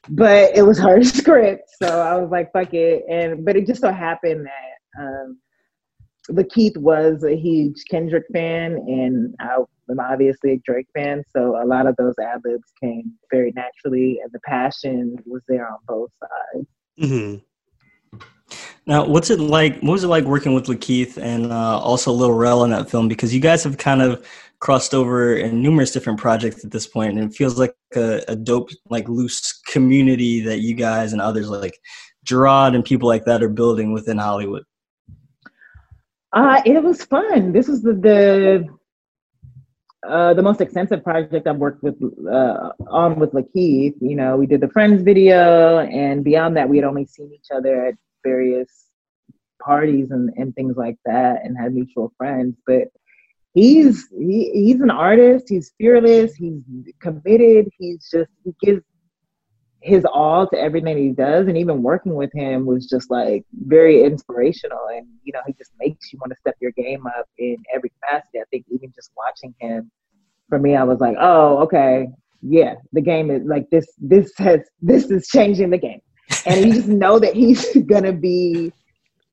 But 0.09 0.55
it 0.55 0.63
was 0.63 0.79
her 0.79 1.03
script, 1.03 1.69
so 1.81 2.01
I 2.01 2.15
was 2.15 2.29
like, 2.31 2.51
fuck 2.51 2.73
it. 2.73 3.03
And 3.09 3.45
but 3.45 3.55
it 3.55 3.67
just 3.67 3.81
so 3.81 3.91
happened 3.91 4.45
that 4.45 5.01
um, 5.01 5.39
Lakeith 6.29 6.77
was 6.77 7.23
a 7.23 7.35
huge 7.35 7.83
Kendrick 7.89 8.25
fan, 8.33 8.73
and 8.73 9.35
I 9.39 9.57
am 9.89 9.99
obviously 9.99 10.53
a 10.53 10.57
Drake 10.65 10.87
fan. 10.93 11.23
So 11.29 11.61
a 11.61 11.65
lot 11.65 11.87
of 11.87 11.95
those 11.95 12.15
ad 12.21 12.41
libs 12.43 12.71
came 12.81 13.13
very 13.31 13.53
naturally, 13.55 14.19
and 14.21 14.31
the 14.31 14.39
passion 14.45 15.17
was 15.25 15.41
there 15.47 15.67
on 15.67 15.77
both 15.87 16.11
sides. 16.19 16.67
Mm-hmm. 16.99 17.37
Now, 18.87 19.05
what's 19.05 19.29
it 19.29 19.41
like? 19.41 19.81
What 19.81 19.91
was 19.91 20.05
it 20.05 20.07
like 20.07 20.23
working 20.23 20.53
with 20.53 20.67
Lakeith 20.67 21.17
and 21.17 21.51
uh, 21.51 21.77
also 21.77 22.13
Lil 22.13 22.31
Rel 22.31 22.63
in 22.63 22.71
that 22.71 22.89
film? 22.89 23.09
Because 23.09 23.35
you 23.35 23.41
guys 23.41 23.61
have 23.65 23.77
kind 23.77 24.01
of 24.01 24.25
crossed 24.59 24.93
over 24.93 25.35
in 25.35 25.61
numerous 25.61 25.91
different 25.91 26.19
projects 26.19 26.63
at 26.63 26.71
this 26.71 26.87
point, 26.87 27.17
and 27.17 27.29
it 27.29 27.35
feels 27.35 27.59
like 27.59 27.75
a, 27.97 28.23
a 28.29 28.35
dope, 28.35 28.69
like 28.89 29.09
loose 29.09 29.59
community 29.67 30.39
that 30.39 30.59
you 30.59 30.73
guys 30.73 31.11
and 31.11 31.21
others 31.21 31.49
like 31.49 31.77
Gerard 32.23 32.75
and 32.75 32.85
people 32.85 33.09
like 33.09 33.25
that 33.25 33.43
are 33.43 33.49
building 33.49 33.91
within 33.91 34.17
Hollywood. 34.17 34.63
Uh, 36.31 36.61
it 36.65 36.81
was 36.81 37.03
fun. 37.03 37.51
This 37.51 37.67
was 37.67 37.81
the 37.81 37.93
the, 37.93 38.67
uh, 40.09 40.33
the 40.33 40.41
most 40.41 40.61
extensive 40.61 41.03
project 41.03 41.45
I've 41.45 41.57
worked 41.57 41.83
with 41.83 42.01
uh, 42.25 42.69
on 42.87 43.19
with 43.19 43.33
Lakeith. 43.33 43.95
You 43.99 44.15
know, 44.15 44.37
we 44.37 44.47
did 44.47 44.61
the 44.61 44.69
Friends 44.69 45.03
video, 45.03 45.79
and 45.79 46.23
beyond 46.23 46.55
that, 46.55 46.69
we 46.69 46.77
had 46.77 46.85
only 46.85 47.05
seen 47.05 47.33
each 47.33 47.47
other 47.53 47.87
at 47.87 47.95
various 48.27 48.69
parties 49.63 50.11
and, 50.11 50.29
and 50.37 50.53
things 50.55 50.75
like 50.77 50.97
that, 51.05 51.43
and 51.43 51.57
had 51.57 51.73
mutual 51.73 52.11
friends. 52.17 52.55
But 52.65 52.87
he's 53.53 54.07
he, 54.09 54.51
he's 54.53 54.81
an 54.81 54.91
artist. 54.91 55.45
He's 55.49 55.73
fearless. 55.77 56.35
He's 56.35 56.61
committed. 56.99 57.69
He's 57.77 58.09
just 58.09 58.29
he 58.43 58.53
gives 58.61 58.83
his 59.81 60.05
all 60.05 60.47
to 60.47 60.57
everything 60.57 60.97
he 60.97 61.11
does 61.11 61.47
and 61.47 61.57
even 61.57 61.83
working 61.83 62.15
with 62.15 62.31
him 62.33 62.65
was 62.65 62.87
just 62.87 63.11
like 63.11 63.45
very 63.65 64.03
inspirational 64.03 64.87
and 64.93 65.05
you 65.23 65.31
know 65.31 65.39
he 65.45 65.53
just 65.53 65.71
makes 65.79 66.11
you 66.11 66.19
want 66.19 66.31
to 66.31 66.39
step 66.39 66.55
your 66.59 66.71
game 66.71 67.05
up 67.05 67.25
in 67.37 67.55
every 67.73 67.89
capacity 68.01 68.39
i 68.39 68.43
think 68.49 68.65
even 68.69 68.91
just 68.95 69.11
watching 69.15 69.53
him 69.59 69.89
for 70.49 70.57
me 70.57 70.75
i 70.75 70.83
was 70.83 70.99
like 70.99 71.15
oh 71.19 71.59
okay 71.59 72.07
yeah 72.41 72.73
the 72.93 73.01
game 73.01 73.29
is 73.29 73.43
like 73.45 73.69
this 73.69 73.85
this 73.99 74.31
has 74.37 74.61
this 74.81 75.11
is 75.11 75.27
changing 75.27 75.69
the 75.69 75.77
game 75.77 76.01
and 76.47 76.65
you 76.65 76.73
just 76.73 76.87
know 76.87 77.19
that 77.19 77.33
he's 77.35 77.75
gonna 77.87 78.13
be 78.13 78.71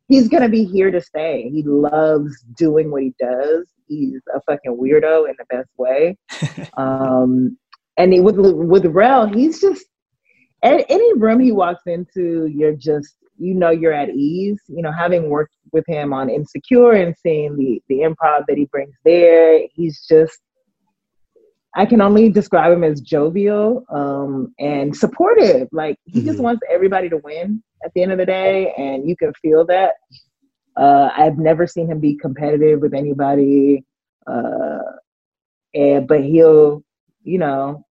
he's 0.09 0.29
gonna 0.29 0.49
be 0.49 0.65
here 0.65 0.91
to 0.91 1.01
stay. 1.01 1.49
He 1.51 1.63
loves 1.63 2.41
doing 2.57 2.91
what 2.91 3.03
he 3.03 3.15
does. 3.19 3.67
He's 3.87 4.21
a 4.35 4.41
fucking 4.43 4.77
weirdo 4.77 5.29
in 5.29 5.35
the 5.39 5.47
best 5.49 5.71
way. 5.77 6.17
Um 6.77 7.57
and 7.97 8.13
he, 8.13 8.21
with 8.21 8.37
with 8.37 8.87
Rel, 8.87 9.27
he's 9.27 9.61
just 9.61 9.87
at 10.63 10.85
any 10.89 11.15
room 11.15 11.39
he 11.41 11.53
walks 11.53 11.83
into, 11.87 12.47
you're 12.47 12.75
just 12.75 13.15
you 13.39 13.55
know 13.55 13.71
you're 13.71 13.93
at 13.93 14.11
ease. 14.11 14.61
You 14.69 14.83
know, 14.83 14.93
having 14.93 15.29
worked 15.29 15.55
with 15.73 15.85
him 15.87 16.13
on 16.13 16.31
Insecure 16.31 16.93
and 16.93 17.15
seeing 17.23 17.57
the 17.57 17.83
the 17.89 18.01
improv 18.01 18.47
that 18.49 18.57
he 18.57 18.65
brings 18.67 18.95
there, 19.05 19.61
he's 19.73 20.05
just 20.09 20.39
I 21.77 21.87
can 21.87 22.01
only 22.01 22.29
describe 22.29 22.73
him 22.73 22.85
as 22.85 23.01
jovial 23.01 23.85
um, 23.89 24.55
and 24.59 24.97
supportive. 24.97 25.69
Like 25.73 25.99
he 26.05 26.21
mm-hmm. 26.21 26.29
just 26.29 26.39
wants 26.39 26.63
everybody 26.71 27.09
to 27.09 27.17
win 27.19 27.63
at 27.85 27.93
the 27.95 28.03
end 28.03 28.13
of 28.13 28.19
the 28.19 28.27
day, 28.27 28.73
and 28.77 29.09
you 29.09 29.17
can 29.17 29.33
feel 29.43 29.65
that. 29.67 29.95
Uh, 30.77 31.09
I've 31.17 31.39
never 31.39 31.67
seen 31.69 31.89
him 31.89 32.01
be 32.01 32.17
competitive 32.17 32.81
with 32.81 32.95
anybody, 32.95 33.85
uh, 34.27 34.79
and 35.73 36.09
but 36.09 36.25
he'll, 36.25 36.83
you 37.23 37.39
know, 37.39 37.85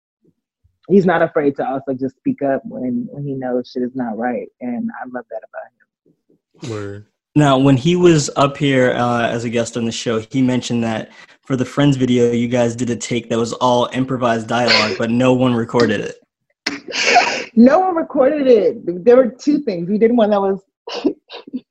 he's 0.89 1.05
not 1.05 1.21
afraid 1.21 1.55
to 1.57 1.67
also 1.67 1.93
just 1.93 2.15
speak 2.17 2.41
up 2.41 2.63
when 2.65 3.07
when 3.11 3.23
he 3.23 3.33
knows 3.33 3.69
shit 3.71 3.83
is 3.83 3.95
not 3.95 4.17
right, 4.17 4.47
and 4.61 4.89
I 4.99 5.05
love 5.11 5.25
that 5.29 5.41
about 5.47 6.69
him. 6.69 6.71
Word. 6.71 7.05
Now, 7.35 7.57
when 7.57 7.77
he 7.77 7.95
was 7.95 8.29
up 8.35 8.57
here 8.57 8.91
uh, 8.91 9.29
as 9.29 9.45
a 9.45 9.49
guest 9.49 9.77
on 9.77 9.85
the 9.85 9.91
show, 9.91 10.19
he 10.31 10.41
mentioned 10.41 10.83
that 10.83 11.11
for 11.43 11.55
the 11.55 11.65
Friends 11.65 11.97
video, 11.97 12.31
you 12.31 12.47
guys 12.47 12.75
did 12.75 12.89
a 12.89 12.95
take 12.95 13.29
that 13.29 13.37
was 13.37 13.53
all 13.53 13.89
improvised 13.93 14.47
dialogue, 14.47 14.97
but 14.97 15.09
no 15.09 15.33
one 15.33 15.53
recorded 15.53 16.01
it. 16.01 17.51
no 17.55 17.79
one 17.79 17.95
recorded 17.95 18.47
it. 18.47 19.05
There 19.05 19.15
were 19.15 19.27
two 19.27 19.59
things. 19.59 19.89
We 19.89 19.97
did 19.97 20.15
one 20.15 20.29
that 20.29 20.41
was 20.41 20.61
it 21.05 21.65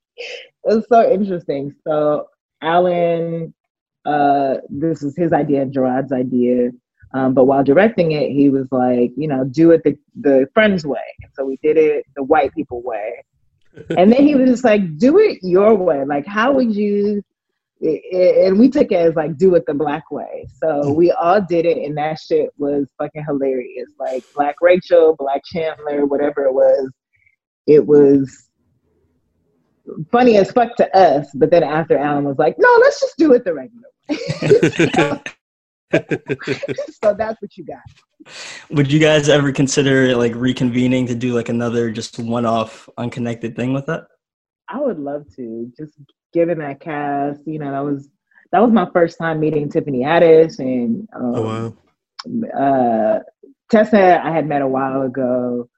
was 0.65 0.87
so 0.89 1.11
interesting. 1.11 1.75
So 1.87 2.29
Alan, 2.63 3.55
uh, 4.05 4.57
this 4.69 5.03
is 5.03 5.17
his 5.17 5.33
idea 5.33 5.63
and 5.63 5.73
Gerard's 5.73 6.13
idea. 6.13 6.71
Um, 7.13 7.35
but 7.35 7.45
while 7.45 7.65
directing 7.65 8.13
it, 8.13 8.31
he 8.31 8.51
was 8.51 8.69
like, 8.71 9.13
you 9.17 9.27
know, 9.27 9.45
do 9.45 9.73
it 9.73 9.83
the, 9.83 9.97
the 10.21 10.49
friends 10.55 10.87
way. 10.87 11.01
And 11.23 11.31
so 11.35 11.45
we 11.45 11.59
did 11.63 11.77
it 11.77 12.07
the 12.15 12.23
white 12.23 12.55
people 12.55 12.83
way. 12.83 13.25
and 13.97 14.13
then 14.13 14.27
he 14.27 14.35
was 14.35 14.49
just 14.49 14.65
like, 14.65 14.97
do 14.99 15.19
it 15.19 15.39
your 15.43 15.75
way. 15.75 16.05
Like, 16.05 16.27
how 16.27 16.53
would 16.53 16.75
you? 16.75 17.23
And 17.81 18.59
we 18.59 18.69
took 18.69 18.93
it 18.93 18.97
as 18.97 19.17
like, 19.17 19.37
do 19.37 19.55
it 19.55 19.65
the 19.67 19.75
black 19.75 20.11
way. 20.11 20.47
So 20.63 20.67
mm-hmm. 20.67 20.95
we 20.95 21.11
all 21.13 21.41
did 21.41 21.65
it, 21.65 21.79
and 21.79 21.97
that 21.97 22.19
shit 22.19 22.51
was 22.59 22.89
fucking 22.99 23.25
hilarious. 23.25 23.91
Like, 23.99 24.25
Black 24.35 24.57
Rachel, 24.61 25.17
Black 25.19 25.43
Chandler, 25.47 26.05
whatever 26.07 26.45
it 26.45 26.53
was, 26.53 26.91
it 27.67 27.87
was 27.87 28.49
funny 30.13 30.37
as 30.37 30.51
fuck 30.53 30.77
to 30.77 30.97
us. 30.97 31.29
But 31.35 31.51
then 31.51 31.63
after 31.63 31.97
Alan 31.97 32.25
was 32.25 32.39
like, 32.39 32.57
no, 32.59 32.69
let's 32.81 33.01
just 33.01 33.17
do 33.17 33.33
it 33.33 33.45
the 33.45 33.55
regular 33.55 33.89
way. 34.09 34.17
so 37.03 37.15
that's 37.15 37.41
what 37.41 37.57
you 37.57 37.65
got. 37.65 37.81
Would 38.71 38.93
you 38.93 39.01
guys 39.01 39.29
ever 39.29 39.51
consider 39.53 40.15
like 40.17 40.33
reconvening 40.33 41.07
to 41.09 41.15
do 41.15 41.35
like 41.35 41.49
another 41.49 41.91
just 41.91 42.19
one-off 42.19 42.89
unconnected 42.99 43.57
thing 43.57 43.73
with 43.73 43.87
that? 43.87 44.07
I 44.69 44.81
would 44.81 44.99
love 44.99 45.25
to. 45.37 45.73
Just 45.77 45.99
given 46.33 46.59
that 46.59 46.81
cast, 46.81 47.47
you 47.47 47.59
know, 47.59 47.71
that 47.71 47.85
was 47.85 48.09
that 48.53 48.61
was 48.61 48.73
my 48.73 48.89
first 48.93 49.19
time 49.19 49.41
meeting 49.41 49.71
Tiffany 49.71 50.01
Haddish 50.03 50.59
and 50.59 51.09
um, 51.15 51.35
oh, 51.37 51.75
wow. 52.25 52.59
uh, 52.59 53.19
Tessa. 53.71 54.21
I 54.25 54.31
had 54.33 54.47
met 54.49 54.63
a 54.63 54.69
while 54.69 55.03
ago, 55.03 55.69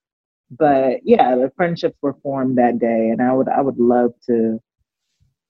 but 0.51 1.01
yeah, 1.05 1.35
the 1.35 1.53
friendships 1.57 1.97
were 2.01 2.17
formed 2.23 2.59
that 2.59 2.79
day, 2.79 3.11
and 3.11 3.21
I 3.21 3.33
would 3.33 3.49
I 3.49 3.61
would 3.61 3.79
love 3.79 4.13
to 4.27 4.59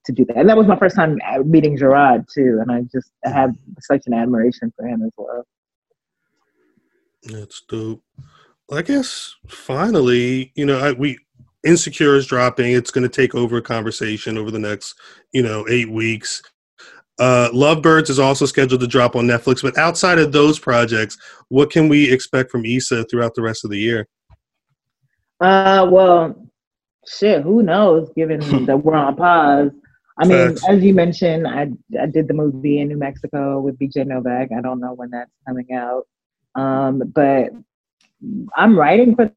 to 0.05 0.13
do 0.13 0.25
that. 0.27 0.37
And 0.37 0.49
that 0.49 0.57
was 0.57 0.67
my 0.67 0.79
first 0.79 0.97
time 0.97 1.19
meeting 1.45 1.77
Gerard 1.77 2.27
too, 2.33 2.59
and 2.61 2.73
I 2.73 2.83
just 2.93 3.13
have 3.25 3.55
such 3.81 4.03
an 4.07 4.15
admiration 4.15 4.73
for 4.77 4.87
him 4.87 5.03
as 5.03 5.13
well. 5.17 5.45
That's 7.25 7.63
dope. 7.69 8.03
I 8.71 8.83
guess 8.83 9.37
finally, 9.47 10.53
you 10.55 10.67
know, 10.67 10.79
I, 10.79 10.93
we 10.93 11.19
Insecure 11.65 12.17
is 12.17 12.27
dropping. 12.27 12.73
It's 12.73 12.91
going 12.91 13.03
to 13.03 13.09
take 13.09 13.35
over 13.35 13.59
a 13.59 13.63
conversation 13.63 14.37
over 14.37 14.51
the 14.51 14.59
next, 14.59 14.95
you 15.33 15.43
know, 15.43 15.67
eight 15.69 15.91
weeks. 15.91 16.43
Uh, 17.19 17.51
Lovebirds 17.53 18.11
is 18.11 18.19
also 18.19 18.47
scheduled 18.47 18.81
to 18.81 18.87
drop 18.87 19.15
on 19.15 19.27
Netflix. 19.27 19.63
But 19.63 19.79
outside 19.79 20.19
of 20.19 20.33
those 20.33 20.59
projects, 20.59 21.19
what 21.49 21.71
can 21.71 21.89
we 21.89 22.11
expect 22.11 22.51
from 22.51 22.65
Issa 22.65 23.05
throughout 23.05 23.35
the 23.35 23.43
rest 23.43 23.65
of 23.65 23.71
the 23.71 23.79
year? 23.79 24.09
Uh, 25.41 25.89
well, 25.91 26.49
shit, 27.07 27.43
who 27.43 27.63
knows? 27.63 28.11
Given 28.17 28.67
that 28.67 28.77
we're 28.79 28.95
on 28.95 29.17
pause, 29.17 29.71
I 30.19 30.27
mean, 30.27 30.49
Facts. 30.49 30.69
as 30.69 30.83
you 30.83 30.95
mentioned, 30.95 31.47
I 31.47 31.71
I 32.01 32.07
did 32.07 32.29
the 32.29 32.35
movie 32.35 32.81
in 32.81 32.89
New 32.89 32.99
Mexico 32.99 33.61
with 33.61 33.79
BJ 33.79 34.07
Novak. 34.07 34.51
I 34.57 34.61
don't 34.61 34.81
know 34.81 34.93
when 34.93 35.11
that's 35.11 35.31
coming 35.47 35.73
out, 35.73 36.07
um, 36.55 37.03
but 37.15 37.51
I'm 38.57 38.79
writing 38.79 39.17
for 39.17 39.33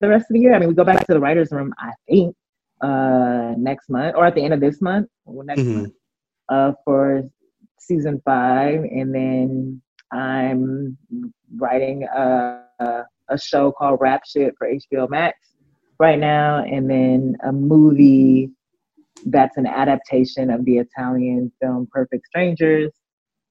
the 0.00 0.08
rest 0.08 0.26
of 0.30 0.34
the 0.34 0.40
year. 0.40 0.54
I 0.54 0.58
mean, 0.58 0.68
we 0.68 0.74
go 0.74 0.84
back 0.84 1.06
to 1.06 1.12
the 1.12 1.20
writers' 1.20 1.52
room. 1.52 1.74
I 1.78 1.92
think 2.08 2.36
uh, 2.80 3.54
next 3.56 3.88
month 3.88 4.14
or 4.16 4.26
at 4.26 4.34
the 4.34 4.42
end 4.42 4.54
of 4.54 4.60
this 4.60 4.80
month, 4.80 5.08
or 5.24 5.44
next 5.44 5.60
mm-hmm. 5.60 5.82
month, 5.82 5.94
uh, 6.48 6.72
for 6.84 7.22
season 7.78 8.20
five, 8.24 8.82
and 8.84 9.14
then 9.14 9.82
I'm 10.12 10.96
writing 11.56 12.04
a, 12.04 12.62
a 13.28 13.38
show 13.38 13.72
called 13.72 14.00
Rap 14.00 14.22
Shit 14.26 14.54
for 14.58 14.68
HBO 14.68 15.08
Max 15.08 15.38
right 15.98 16.18
now, 16.18 16.62
and 16.62 16.88
then 16.90 17.36
a 17.44 17.52
movie 17.52 18.50
that's 19.26 19.56
an 19.56 19.66
adaptation 19.66 20.50
of 20.50 20.64
the 20.64 20.78
Italian 20.78 21.50
film 21.60 21.88
Perfect 21.90 22.26
Strangers. 22.26 22.92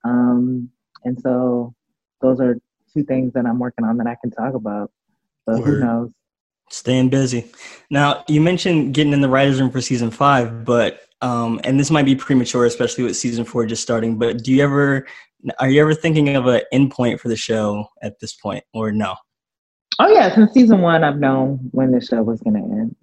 Um, 0.04 0.70
and 1.04 1.20
so 1.20 1.74
those 2.22 2.40
are 2.40 2.58
two 2.94 3.04
things 3.04 3.34
that 3.34 3.46
I'm 3.46 3.60
working 3.60 3.86
on 3.86 3.98
that 3.98 4.08
I 4.08 4.16
can 4.22 4.32
talk 4.32 4.54
about. 4.54 4.92
But 5.46 5.60
Word. 5.60 5.66
who 5.66 5.80
knows? 5.80 6.12
Staying 6.70 7.10
busy. 7.10 7.46
Now, 7.90 8.24
you 8.28 8.42
mentioned 8.42 8.94
getting 8.94 9.14
in 9.14 9.22
the 9.22 9.30
writer's 9.30 9.62
room 9.62 9.72
for 9.72 9.82
season 9.82 10.12
five, 10.12 10.66
but, 10.66 11.02
um, 11.22 11.62
and 11.64 11.80
this 11.80 11.92
might 11.92 12.06
be 12.06 12.16
premature, 12.16 12.66
especially 12.66 13.04
with 13.04 13.16
season 13.16 13.46
four 13.46 13.66
just 13.66 13.84
starting, 13.84 14.18
but 14.18 14.44
do 14.44 14.52
you 14.52 14.64
ever, 14.64 15.06
are 15.60 15.70
you 15.70 15.80
ever 15.82 15.94
thinking 15.94 16.36
of 16.36 16.48
an 16.48 16.62
endpoint 16.74 17.20
for 17.20 17.28
the 17.28 17.36
show 17.36 17.88
at 18.02 18.20
this 18.20 18.34
point 18.34 18.64
or 18.74 18.92
no? 18.92 19.16
Oh, 20.00 20.08
yeah. 20.12 20.34
Since 20.34 20.54
season 20.54 20.82
one, 20.82 21.04
I've 21.04 21.20
known 21.20 21.60
when 21.72 21.92
the 21.92 22.02
show 22.02 22.22
was 22.24 22.42
going 22.42 22.56
to 22.56 22.62
end. 22.62 22.96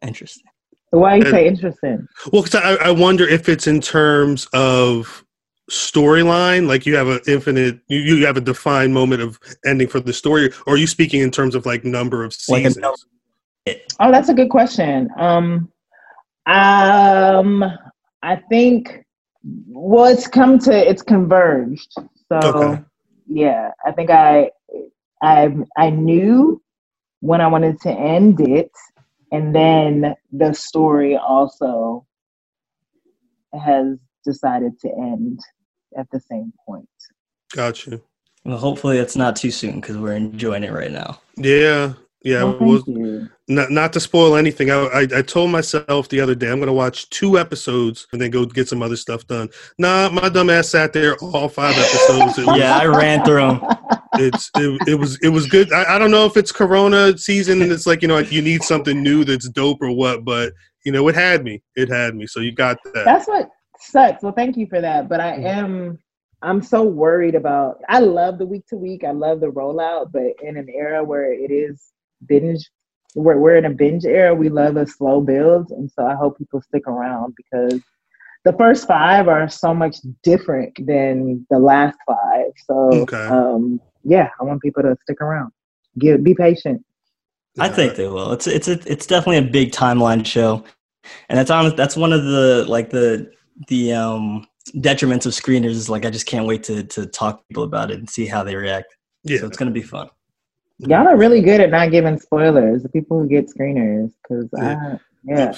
Interesting. 0.00 0.46
Why 0.90 1.16
you 1.16 1.30
say 1.30 1.46
interesting? 1.46 2.06
Well, 2.32 2.42
because 2.42 2.54
I, 2.54 2.76
I 2.76 2.90
wonder 2.92 3.28
if 3.28 3.48
it's 3.48 3.66
in 3.66 3.80
terms 3.82 4.46
of 4.54 5.22
storyline 5.68 6.66
like 6.66 6.86
you 6.86 6.96
have 6.96 7.08
an 7.08 7.20
infinite 7.26 7.78
you, 7.88 7.98
you 7.98 8.26
have 8.26 8.36
a 8.36 8.40
defined 8.40 8.94
moment 8.94 9.20
of 9.20 9.38
ending 9.66 9.86
for 9.86 10.00
the 10.00 10.12
story 10.12 10.50
or 10.66 10.74
are 10.74 10.76
you 10.76 10.86
speaking 10.86 11.20
in 11.20 11.30
terms 11.30 11.54
of 11.54 11.66
like 11.66 11.84
number 11.84 12.24
of 12.24 12.32
seasons? 12.32 12.78
like 13.66 13.82
oh 14.00 14.10
that's 14.10 14.28
a 14.28 14.34
good 14.34 14.48
question. 14.48 15.08
Um 15.16 15.70
um 16.46 17.62
i 18.22 18.36
think 18.48 19.04
well 19.68 20.06
it's 20.06 20.26
come 20.26 20.58
to 20.58 20.72
it's 20.72 21.02
converged. 21.02 21.92
So 22.30 22.38
okay. 22.42 22.82
yeah 23.26 23.70
i 23.84 23.92
think 23.92 24.10
i 24.10 24.50
i 25.22 25.54
i 25.76 25.90
knew 25.90 26.62
when 27.20 27.40
i 27.40 27.46
wanted 27.46 27.80
to 27.82 27.90
end 27.90 28.40
it 28.40 28.70
and 29.30 29.54
then 29.54 30.14
the 30.32 30.54
story 30.54 31.16
also 31.16 32.06
has 33.52 33.98
decided 34.24 34.78
to 34.80 34.88
end 34.88 35.40
at 35.96 36.10
the 36.10 36.20
same 36.20 36.52
point. 36.66 36.88
Gotcha. 37.54 38.00
Well, 38.44 38.58
hopefully 38.58 38.98
it's 38.98 39.16
not 39.16 39.36
too 39.36 39.50
soon 39.50 39.80
because 39.80 39.96
we're 39.96 40.16
enjoying 40.16 40.64
it 40.64 40.72
right 40.72 40.90
now. 40.90 41.20
Yeah, 41.36 41.94
yeah. 42.22 42.44
Well, 42.44 42.82
not 43.48 43.70
not 43.70 43.92
to 43.94 44.00
spoil 44.00 44.36
anything. 44.36 44.70
I, 44.70 44.76
I, 44.86 45.06
I 45.16 45.22
told 45.22 45.50
myself 45.50 46.08
the 46.08 46.20
other 46.20 46.34
day 46.34 46.50
I'm 46.50 46.58
going 46.58 46.68
to 46.68 46.72
watch 46.72 47.08
two 47.10 47.38
episodes 47.38 48.06
and 48.12 48.20
then 48.20 48.30
go 48.30 48.44
get 48.44 48.68
some 48.68 48.82
other 48.82 48.96
stuff 48.96 49.26
done. 49.26 49.48
Nah, 49.78 50.10
my 50.10 50.28
dumb 50.28 50.50
ass 50.50 50.68
sat 50.68 50.92
there 50.92 51.16
all 51.16 51.48
five 51.48 51.76
episodes. 51.76 52.38
Was, 52.38 52.58
yeah, 52.58 52.78
I 52.78 52.86
ran 52.86 53.24
through 53.24 53.36
them. 53.36 53.60
It's 54.20 54.50
it, 54.56 54.88
it 54.88 54.94
was 54.94 55.16
it 55.22 55.28
was 55.28 55.46
good. 55.46 55.72
I, 55.72 55.94
I 55.94 55.98
don't 55.98 56.10
know 56.10 56.24
if 56.24 56.36
it's 56.36 56.50
Corona 56.50 57.16
season 57.16 57.62
and 57.62 57.70
it's 57.70 57.86
like 57.86 58.02
you 58.02 58.08
know 58.08 58.16
like 58.16 58.32
you 58.32 58.42
need 58.42 58.62
something 58.62 59.00
new 59.00 59.22
that's 59.22 59.48
dope 59.50 59.80
or 59.80 59.92
what, 59.92 60.24
but 60.24 60.54
you 60.84 60.90
know 60.90 61.06
it 61.08 61.14
had 61.14 61.44
me. 61.44 61.62
It 61.76 61.88
had 61.88 62.16
me. 62.16 62.26
So 62.26 62.40
you 62.40 62.50
got 62.50 62.78
that. 62.94 63.04
That's 63.04 63.28
what 63.28 63.48
sucks. 63.80 64.22
Well, 64.22 64.32
thank 64.32 64.56
you 64.56 64.66
for 64.66 64.80
that. 64.80 65.08
But 65.08 65.20
I 65.20 65.32
mm-hmm. 65.32 65.46
am 65.46 65.98
I'm 66.42 66.62
so 66.62 66.82
worried 66.82 67.34
about 67.34 67.80
I 67.88 68.00
love 68.00 68.38
the 68.38 68.46
week 68.46 68.66
to 68.68 68.76
week. 68.76 69.04
I 69.04 69.10
love 69.10 69.40
the 69.40 69.50
rollout, 69.50 70.12
but 70.12 70.34
in 70.42 70.56
an 70.56 70.68
era 70.68 71.02
where 71.02 71.32
it 71.32 71.50
is 71.50 71.92
binge. 72.26 72.68
We're 73.14 73.38
we're 73.38 73.56
in 73.56 73.64
a 73.64 73.70
binge 73.70 74.04
era. 74.04 74.34
We 74.34 74.48
love 74.48 74.76
a 74.76 74.86
slow 74.86 75.20
build, 75.20 75.70
and 75.70 75.90
so 75.90 76.06
I 76.06 76.14
hope 76.14 76.38
people 76.38 76.60
stick 76.60 76.86
around 76.86 77.34
because 77.36 77.80
the 78.44 78.52
first 78.52 78.86
five 78.86 79.28
are 79.28 79.48
so 79.48 79.74
much 79.74 79.96
different 80.22 80.74
than 80.86 81.46
the 81.50 81.58
last 81.58 81.98
five. 82.06 82.52
So 82.66 82.90
okay. 83.02 83.26
um, 83.26 83.80
yeah, 84.04 84.28
I 84.40 84.44
want 84.44 84.62
people 84.62 84.82
to 84.82 84.96
stick 85.02 85.20
around. 85.20 85.52
Give 85.98 86.22
be 86.22 86.34
patient. 86.34 86.84
I 87.58 87.68
think 87.68 87.96
they 87.96 88.06
will. 88.06 88.32
It's 88.32 88.46
it's 88.46 88.68
a, 88.68 88.78
it's 88.90 89.06
definitely 89.06 89.38
a 89.38 89.50
big 89.50 89.72
timeline 89.72 90.24
show, 90.24 90.62
and 91.28 91.38
that's 91.38 91.50
on 91.50 91.74
that's 91.74 91.96
one 91.96 92.12
of 92.12 92.24
the 92.24 92.66
like 92.68 92.90
the 92.90 93.32
the 93.66 93.92
um 93.92 94.46
detriments 94.74 95.26
of 95.26 95.32
screeners 95.32 95.70
is 95.70 95.88
like 95.88 96.04
I 96.04 96.10
just 96.10 96.26
can't 96.26 96.46
wait 96.46 96.62
to 96.64 96.84
to 96.84 97.06
talk 97.06 97.38
to 97.38 97.44
people 97.48 97.64
about 97.64 97.90
it 97.90 97.98
and 97.98 98.08
see 98.08 98.26
how 98.26 98.42
they 98.42 98.54
react. 98.54 98.96
Yeah, 99.24 99.40
so 99.40 99.46
it's 99.46 99.56
gonna 99.56 99.70
be 99.70 99.82
fun. 99.82 100.08
Y'all 100.78 101.08
are 101.08 101.16
really 101.16 101.40
good 101.40 101.60
at 101.60 101.70
not 101.70 101.90
giving 101.90 102.18
spoilers. 102.18 102.84
The 102.84 102.88
people 102.88 103.20
who 103.20 103.28
get 103.28 103.48
screeners, 103.48 104.12
because 104.22 104.48
yeah. 104.56 104.98
yeah. 105.24 105.54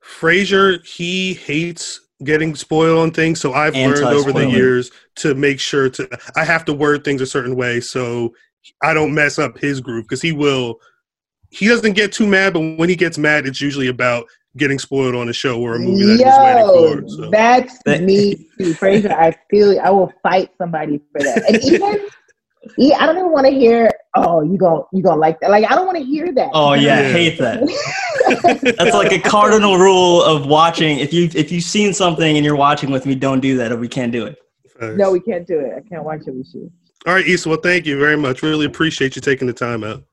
Frazier, 0.00 0.78
he 0.84 1.34
hates 1.34 2.00
getting 2.22 2.54
spoiled 2.54 2.98
on 2.98 3.10
things, 3.10 3.40
so 3.40 3.52
I've 3.52 3.74
learned 3.74 4.04
over 4.04 4.32
the 4.32 4.48
years 4.48 4.90
to 5.16 5.34
make 5.34 5.58
sure 5.58 5.90
to 5.90 6.08
I 6.36 6.44
have 6.44 6.64
to 6.66 6.72
word 6.72 7.04
things 7.04 7.20
a 7.20 7.26
certain 7.26 7.56
way 7.56 7.80
so 7.80 8.34
I 8.82 8.94
don't 8.94 9.14
mess 9.14 9.38
up 9.38 9.58
his 9.58 9.80
groove 9.80 10.04
because 10.04 10.22
he 10.22 10.32
will. 10.32 10.80
He 11.50 11.66
doesn't 11.66 11.94
get 11.94 12.12
too 12.12 12.26
mad, 12.26 12.52
but 12.52 12.60
when 12.60 12.88
he 12.88 12.94
gets 12.94 13.18
mad, 13.18 13.46
it's 13.46 13.60
usually 13.60 13.88
about 13.88 14.26
getting 14.56 14.78
spoiled 14.78 15.14
on 15.14 15.28
a 15.28 15.32
show 15.32 15.60
or 15.60 15.76
a 15.76 15.78
movie 15.78 16.04
that 16.04 16.18
Yo, 16.18 16.26
he's 16.26 16.38
waiting 16.38 17.02
for. 17.02 17.08
So. 17.08 17.30
That's 17.30 18.02
me 18.02 18.48
too, 18.58 18.74
Frazier. 18.74 19.12
I 19.12 19.36
feel 19.50 19.78
I 19.80 19.90
will 19.90 20.12
fight 20.22 20.50
somebody 20.58 21.00
for 21.12 21.22
that, 21.22 21.44
and 21.48 21.64
even. 21.64 22.06
Yeah, 22.76 22.98
I 23.00 23.06
don't 23.06 23.16
even 23.16 23.32
want 23.32 23.46
to 23.46 23.52
hear. 23.52 23.90
Oh, 24.14 24.42
you 24.42 24.58
going 24.58 24.82
you 24.92 25.02
gonna 25.02 25.18
like 25.18 25.40
that? 25.40 25.50
Like 25.50 25.70
I 25.70 25.74
don't 25.74 25.86
want 25.86 25.96
to 25.96 26.04
hear 26.04 26.30
that. 26.34 26.50
Oh 26.52 26.74
yeah, 26.74 26.98
I 26.98 27.02
hate 27.04 27.38
that. 27.38 27.60
That's 28.76 28.94
like 28.94 29.12
a 29.12 29.18
cardinal 29.18 29.78
rule 29.78 30.22
of 30.22 30.44
watching. 30.46 30.98
If 30.98 31.10
you 31.14 31.30
if 31.34 31.50
you've 31.50 31.64
seen 31.64 31.94
something 31.94 32.36
and 32.36 32.44
you're 32.44 32.56
watching 32.56 32.90
with 32.90 33.06
me, 33.06 33.14
don't 33.14 33.40
do 33.40 33.56
that, 33.56 33.72
or 33.72 33.76
we 33.76 33.88
can't 33.88 34.12
do 34.12 34.26
it. 34.26 34.36
No, 34.82 35.10
we 35.10 35.20
can't 35.20 35.46
do 35.46 35.58
it. 35.58 35.72
I 35.74 35.88
can't 35.88 36.04
watch 36.04 36.20
it 36.26 36.34
with 36.34 36.48
you. 36.54 36.70
All 37.06 37.14
right, 37.14 37.26
Issa. 37.26 37.48
Well, 37.48 37.58
thank 37.62 37.86
you 37.86 37.98
very 37.98 38.16
much. 38.16 38.42
Really 38.42 38.66
appreciate 38.66 39.16
you 39.16 39.22
taking 39.22 39.46
the 39.46 39.54
time 39.54 39.82
out. 39.82 40.04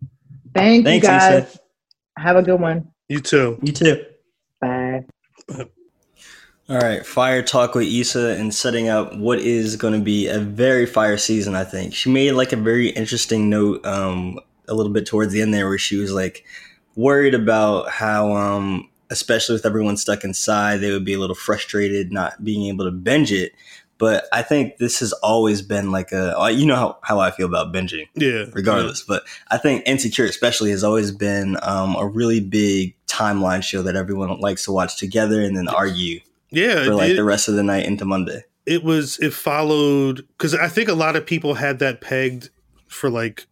Thank 0.53 0.85
Thanks, 0.85 1.05
you 1.05 1.09
guys. 1.09 1.43
Issa. 1.43 1.59
Have 2.17 2.35
a 2.38 2.43
good 2.43 2.59
one. 2.59 2.89
You 3.09 3.19
too. 3.19 3.59
You 3.61 3.71
too. 3.71 4.05
All 6.70 6.78
right, 6.78 7.06
fire 7.06 7.41
talk 7.41 7.76
with 7.76 7.88
Issa 7.88 8.36
and 8.38 8.54
setting 8.54 8.89
up 8.89 9.16
what 9.16 9.39
is 9.39 9.78
going 9.78 9.93
to 9.93 10.02
be 10.04 10.28
a 10.28 10.38
very 10.38 10.86
fire 10.86 11.18
season. 11.18 11.56
I 11.56 11.64
think 11.64 11.93
she 11.93 12.12
made 12.12 12.34
like 12.34 12.52
a 12.52 12.58
very 12.58 12.89
interesting 12.89 13.50
note 13.50 13.86
um, 13.86 14.38
a 14.68 14.74
little 14.74 14.91
bit 14.91 15.06
towards 15.06 15.32
the 15.32 15.41
end 15.41 15.54
there, 15.54 15.70
where 15.70 15.78
she 15.78 15.95
was 15.95 16.12
like 16.12 16.43
worried 16.98 17.34
about 17.34 17.89
how, 17.89 18.34
um, 18.36 18.89
especially 19.10 19.54
with 19.54 19.66
everyone 19.66 19.95
stuck 19.95 20.26
inside, 20.26 20.78
they 20.78 20.91
would 20.91 21.06
be 21.06 21.14
a 21.14 21.20
little 21.20 21.38
frustrated 21.38 22.12
not 22.12 22.43
being 22.43 22.66
able 22.66 22.84
to 22.84 22.91
binge 22.91 23.32
it. 23.32 23.54
But 23.98 24.26
I 24.34 24.41
think 24.41 24.76
this 24.78 25.00
has 25.00 25.14
always 25.14 25.62
been 25.62 25.91
like 25.91 26.12
a, 26.12 26.38
uh, 26.38 26.48
you 26.50 26.66
know 26.66 26.76
how, 26.76 26.98
how 27.02 27.20
I 27.20 27.32
feel 27.32 27.48
about 27.48 27.74
binging, 27.74 28.08
yeah, 28.14 28.43
regardless. 28.52 29.06
Yeah. 29.08 29.16
But 29.16 29.24
I 29.50 29.58
think 29.58 29.84
Insecure, 29.86 30.26
especially, 30.26 30.72
has 30.72 30.84
always 30.84 31.14
been 31.14 31.58
um, 31.64 31.95
a 31.95 32.06
really 32.06 32.41
big 32.41 32.97
timeline 33.18 33.63
show 33.63 33.82
that 33.82 33.95
everyone 33.95 34.39
likes 34.39 34.65
to 34.65 34.72
watch 34.72 34.97
together 34.97 35.41
and 35.41 35.57
then 35.57 35.68
argue, 35.68 36.20
yeah, 36.51 36.86
for 36.86 36.95
like 36.95 37.11
it, 37.11 37.15
the 37.15 37.24
rest 37.24 37.47
of 37.47 37.55
the 37.55 37.63
night 37.63 37.86
into 37.86 38.05
Monday. 38.05 38.43
It 38.65 38.84
was 38.84 39.18
it 39.20 39.34
followed 39.34 40.28
because 40.38 40.53
I 40.53 40.68
think 40.68 40.89
a 40.89 40.93
lot 40.93 41.15
of 41.15 41.26
people 41.26 41.55
had 41.55 41.80
that 41.80 42.01
pegged 42.01 42.49
for 42.88 43.09
like 43.09 43.47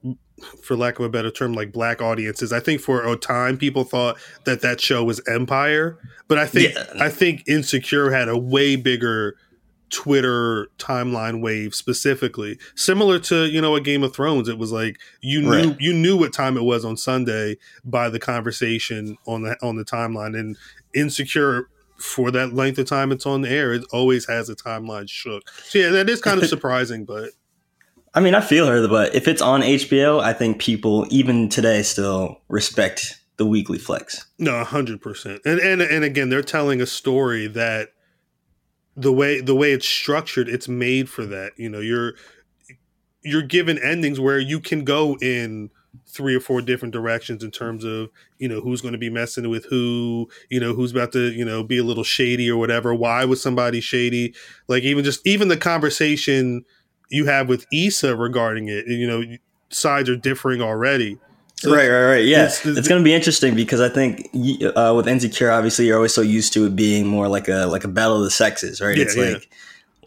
for 0.63 0.76
lack 0.76 0.99
of 0.99 1.05
a 1.05 1.09
better 1.09 1.32
term, 1.32 1.53
like 1.53 1.72
black 1.72 2.01
audiences. 2.01 2.51
I 2.51 2.59
think 2.59 2.82
for 2.82 3.05
a 3.05 3.16
time 3.16 3.57
people 3.57 3.84
thought 3.84 4.18
that 4.45 4.61
that 4.61 4.82
show 4.82 5.03
was 5.03 5.22
Empire, 5.28 5.97
but 6.28 6.38
I 6.38 6.45
think 6.45 6.74
yeah. 6.74 6.86
I 6.99 7.09
think 7.09 7.43
Insecure 7.47 8.11
had 8.11 8.28
a 8.28 8.38
way 8.38 8.76
bigger 8.76 9.38
Twitter 9.89 10.67
timeline 10.77 11.41
wave 11.41 11.75
specifically, 11.75 12.57
similar 12.75 13.19
to 13.19 13.45
you 13.45 13.61
know 13.61 13.75
a 13.75 13.81
Game 13.81 14.03
of 14.03 14.13
Thrones. 14.13 14.49
It 14.49 14.57
was 14.57 14.71
like 14.71 14.97
you 15.21 15.41
knew 15.41 15.69
right. 15.69 15.77
you 15.79 15.93
knew 15.93 16.17
what 16.17 16.33
time 16.33 16.57
it 16.57 16.63
was 16.63 16.83
on 16.83 16.97
Sunday 16.97 17.57
by 17.83 18.09
the 18.09 18.19
conversation 18.19 19.17
on 19.27 19.43
the 19.43 19.57
on 19.61 19.75
the 19.75 19.86
timeline. 19.86 20.38
And 20.38 20.57
Insecure 20.93 21.69
for 21.97 22.31
that 22.31 22.53
length 22.53 22.77
of 22.77 22.88
time 22.88 23.11
it's 23.11 23.25
on 23.25 23.41
the 23.41 23.49
air, 23.49 23.73
it 23.73 23.83
always 23.91 24.27
has 24.27 24.49
a 24.49 24.55
timeline 24.55 25.09
shook. 25.09 25.49
So 25.49 25.79
yeah, 25.79 25.89
that 25.89 26.09
is 26.09 26.21
kind 26.21 26.41
of 26.41 26.49
surprising, 26.49 27.05
but. 27.05 27.31
I 28.13 28.21
mean, 28.21 28.33
I 28.33 28.39
feel 28.39 28.65
her, 28.67 28.88
but 28.88 29.13
if 29.13 29.27
it's 29.27 29.41
on 29.41 29.59
HBO, 29.59 30.23
I 30.23 30.31
think 30.31 30.57
people 30.57 31.05
even 31.09 31.49
today 31.49 31.83
still 31.83 32.39
respect 32.47 33.19
the 33.36 33.45
weekly 33.45 33.77
flex. 33.77 34.25
No, 34.39 34.63
hundred 34.63 35.01
percent. 35.01 35.41
And 35.45 35.59
and 35.59 35.81
and 35.81 36.05
again, 36.05 36.29
they're 36.29 36.41
telling 36.41 36.81
a 36.81 36.86
story 36.86 37.47
that 37.47 37.89
the 38.96 39.12
way 39.12 39.41
the 39.41 39.56
way 39.56 39.72
it's 39.72 39.88
structured, 39.88 40.50
it's 40.50 40.68
made 40.68 41.10
for 41.10 41.26
that. 41.26 41.54
You 41.58 41.70
know, 41.70 41.80
you're 41.80 42.14
you're 43.24 43.41
given 43.41 43.78
endings 43.80 44.20
where 44.20 44.39
you 44.39 44.60
can 44.60 44.84
go 44.84 45.18
in 45.22 45.70
three 46.08 46.36
or 46.36 46.39
four 46.39 46.62
different 46.62 46.93
directions 46.93 47.43
in 47.43 47.52
terms 47.52 47.84
of 47.84 48.10
you 48.38 48.48
know 48.48 48.62
who's 48.62 48.82
going 48.82 48.91
to 48.91 48.98
be 48.98 49.10
messing 49.10 49.50
with 49.50 49.66
who 49.66 50.30
you 50.50 50.60
know 50.60 50.74
who's 50.74 50.91
about 50.91 51.12
to 51.12 51.32
you 51.32 51.46
know 51.46 51.64
be 51.64 51.78
a 51.78 51.84
little 51.84 52.04
shady 52.04 52.50
or 52.50 52.58
whatever 52.58 52.93
why 52.93 53.26
was 53.26 53.41
somebody 53.41 53.80
shady 53.80 54.34
like 54.68 54.84
even 54.84 55.04
just 55.04 55.26
even 55.26 55.48
the 55.48 55.58
conversation 55.58 56.64
you 57.10 57.26
have 57.26 57.48
with 57.48 57.66
Issa 57.72 58.16
regarding 58.16 58.68
it 58.68 58.88
you 58.88 59.08
know 59.08 59.24
sides 59.70 60.10
are 60.10 60.16
differing 60.16 60.62
already 60.62 61.18
so 61.66 61.76
right, 61.76 61.89
right, 61.89 62.05
right. 62.05 62.26
Yeah, 62.26 62.45
it's, 62.45 62.66
it's, 62.66 62.80
it's 62.80 62.88
going 62.88 63.01
to 63.01 63.03
be 63.03 63.13
interesting 63.13 63.55
because 63.55 63.82
I 63.82 63.89
think 63.89 64.30
uh, 64.76 64.93
with 64.95 65.07
Insecure, 65.07 65.51
obviously, 65.51 65.88
you're 65.88 65.97
always 65.97 66.13
so 66.13 66.22
used 66.22 66.53
to 66.53 66.66
it 66.66 66.76
being 66.76 67.05
more 67.05 67.28
like 67.28 67.47
a 67.47 67.66
like 67.66 67.84
a 67.84 67.88
battle 67.89 68.18
of 68.18 68.24
the 68.24 68.32
sexes, 68.32 68.82
right? 68.82 68.95
Yeah, 68.95 69.03
it's 69.03 69.18
yeah. 69.18 69.34
like 69.34 69.49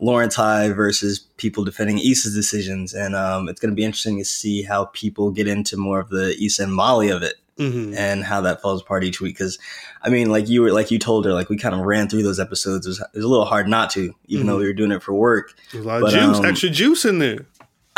Lawrence 0.01 0.37
Hive 0.37 0.77
versus 0.77 1.19
people 1.37 1.65
defending 1.65 1.99
Issa's 1.99 2.35
decisions, 2.35 2.95
and 2.95 3.15
um, 3.15 3.49
it's 3.49 3.61
going 3.61 3.71
to 3.71 3.77
be 3.77 3.85
interesting 3.85 4.19
to 4.19 4.25
see 4.25 4.63
how 4.63 4.87
people 4.87 5.31
get 5.31 5.47
into 5.47 5.77
more 5.77 6.01
of 6.01 6.09
the 6.09 6.37
Issa 6.43 6.63
and 6.63 6.75
Molly 6.75 7.11
of 7.11 7.23
it, 7.23 7.35
mm-hmm. 7.59 7.95
and 7.95 8.25
how 8.25 8.41
that 8.43 8.63
falls 8.63 8.81
apart 8.81 9.05
each 9.05 9.21
week. 9.21 9.37
Because, 9.37 9.59
I 10.03 10.09
mean, 10.09 10.31
like 10.31 10.49
you 10.49 10.63
were, 10.63 10.73
like 10.73 10.91
you 10.91 10.99
told 10.99 11.25
her, 11.25 11.33
like 11.33 11.49
we 11.49 11.57
kind 11.57 11.75
of 11.75 11.81
ran 11.81 12.09
through 12.09 12.23
those 12.23 12.39
episodes. 12.41 12.87
It 12.87 12.91
was, 12.91 13.01
it 13.01 13.17
was 13.17 13.25
a 13.25 13.29
little 13.29 13.45
hard 13.45 13.69
not 13.69 13.91
to, 13.91 14.01
even 14.01 14.15
mm-hmm. 14.43 14.47
though 14.47 14.59
we 14.59 14.67
were 14.67 14.73
doing 14.73 14.93
it 14.93 15.03
for 15.03 15.15
work. 15.15 15.53
There's 15.73 15.85
a 15.85 15.89
lot 15.89 16.01
but, 16.01 16.15
of 16.15 16.21
juice, 16.21 16.39
um, 16.39 16.45
extra 16.45 16.71
juice 16.71 17.05
in 17.05 17.19
there. 17.19 17.47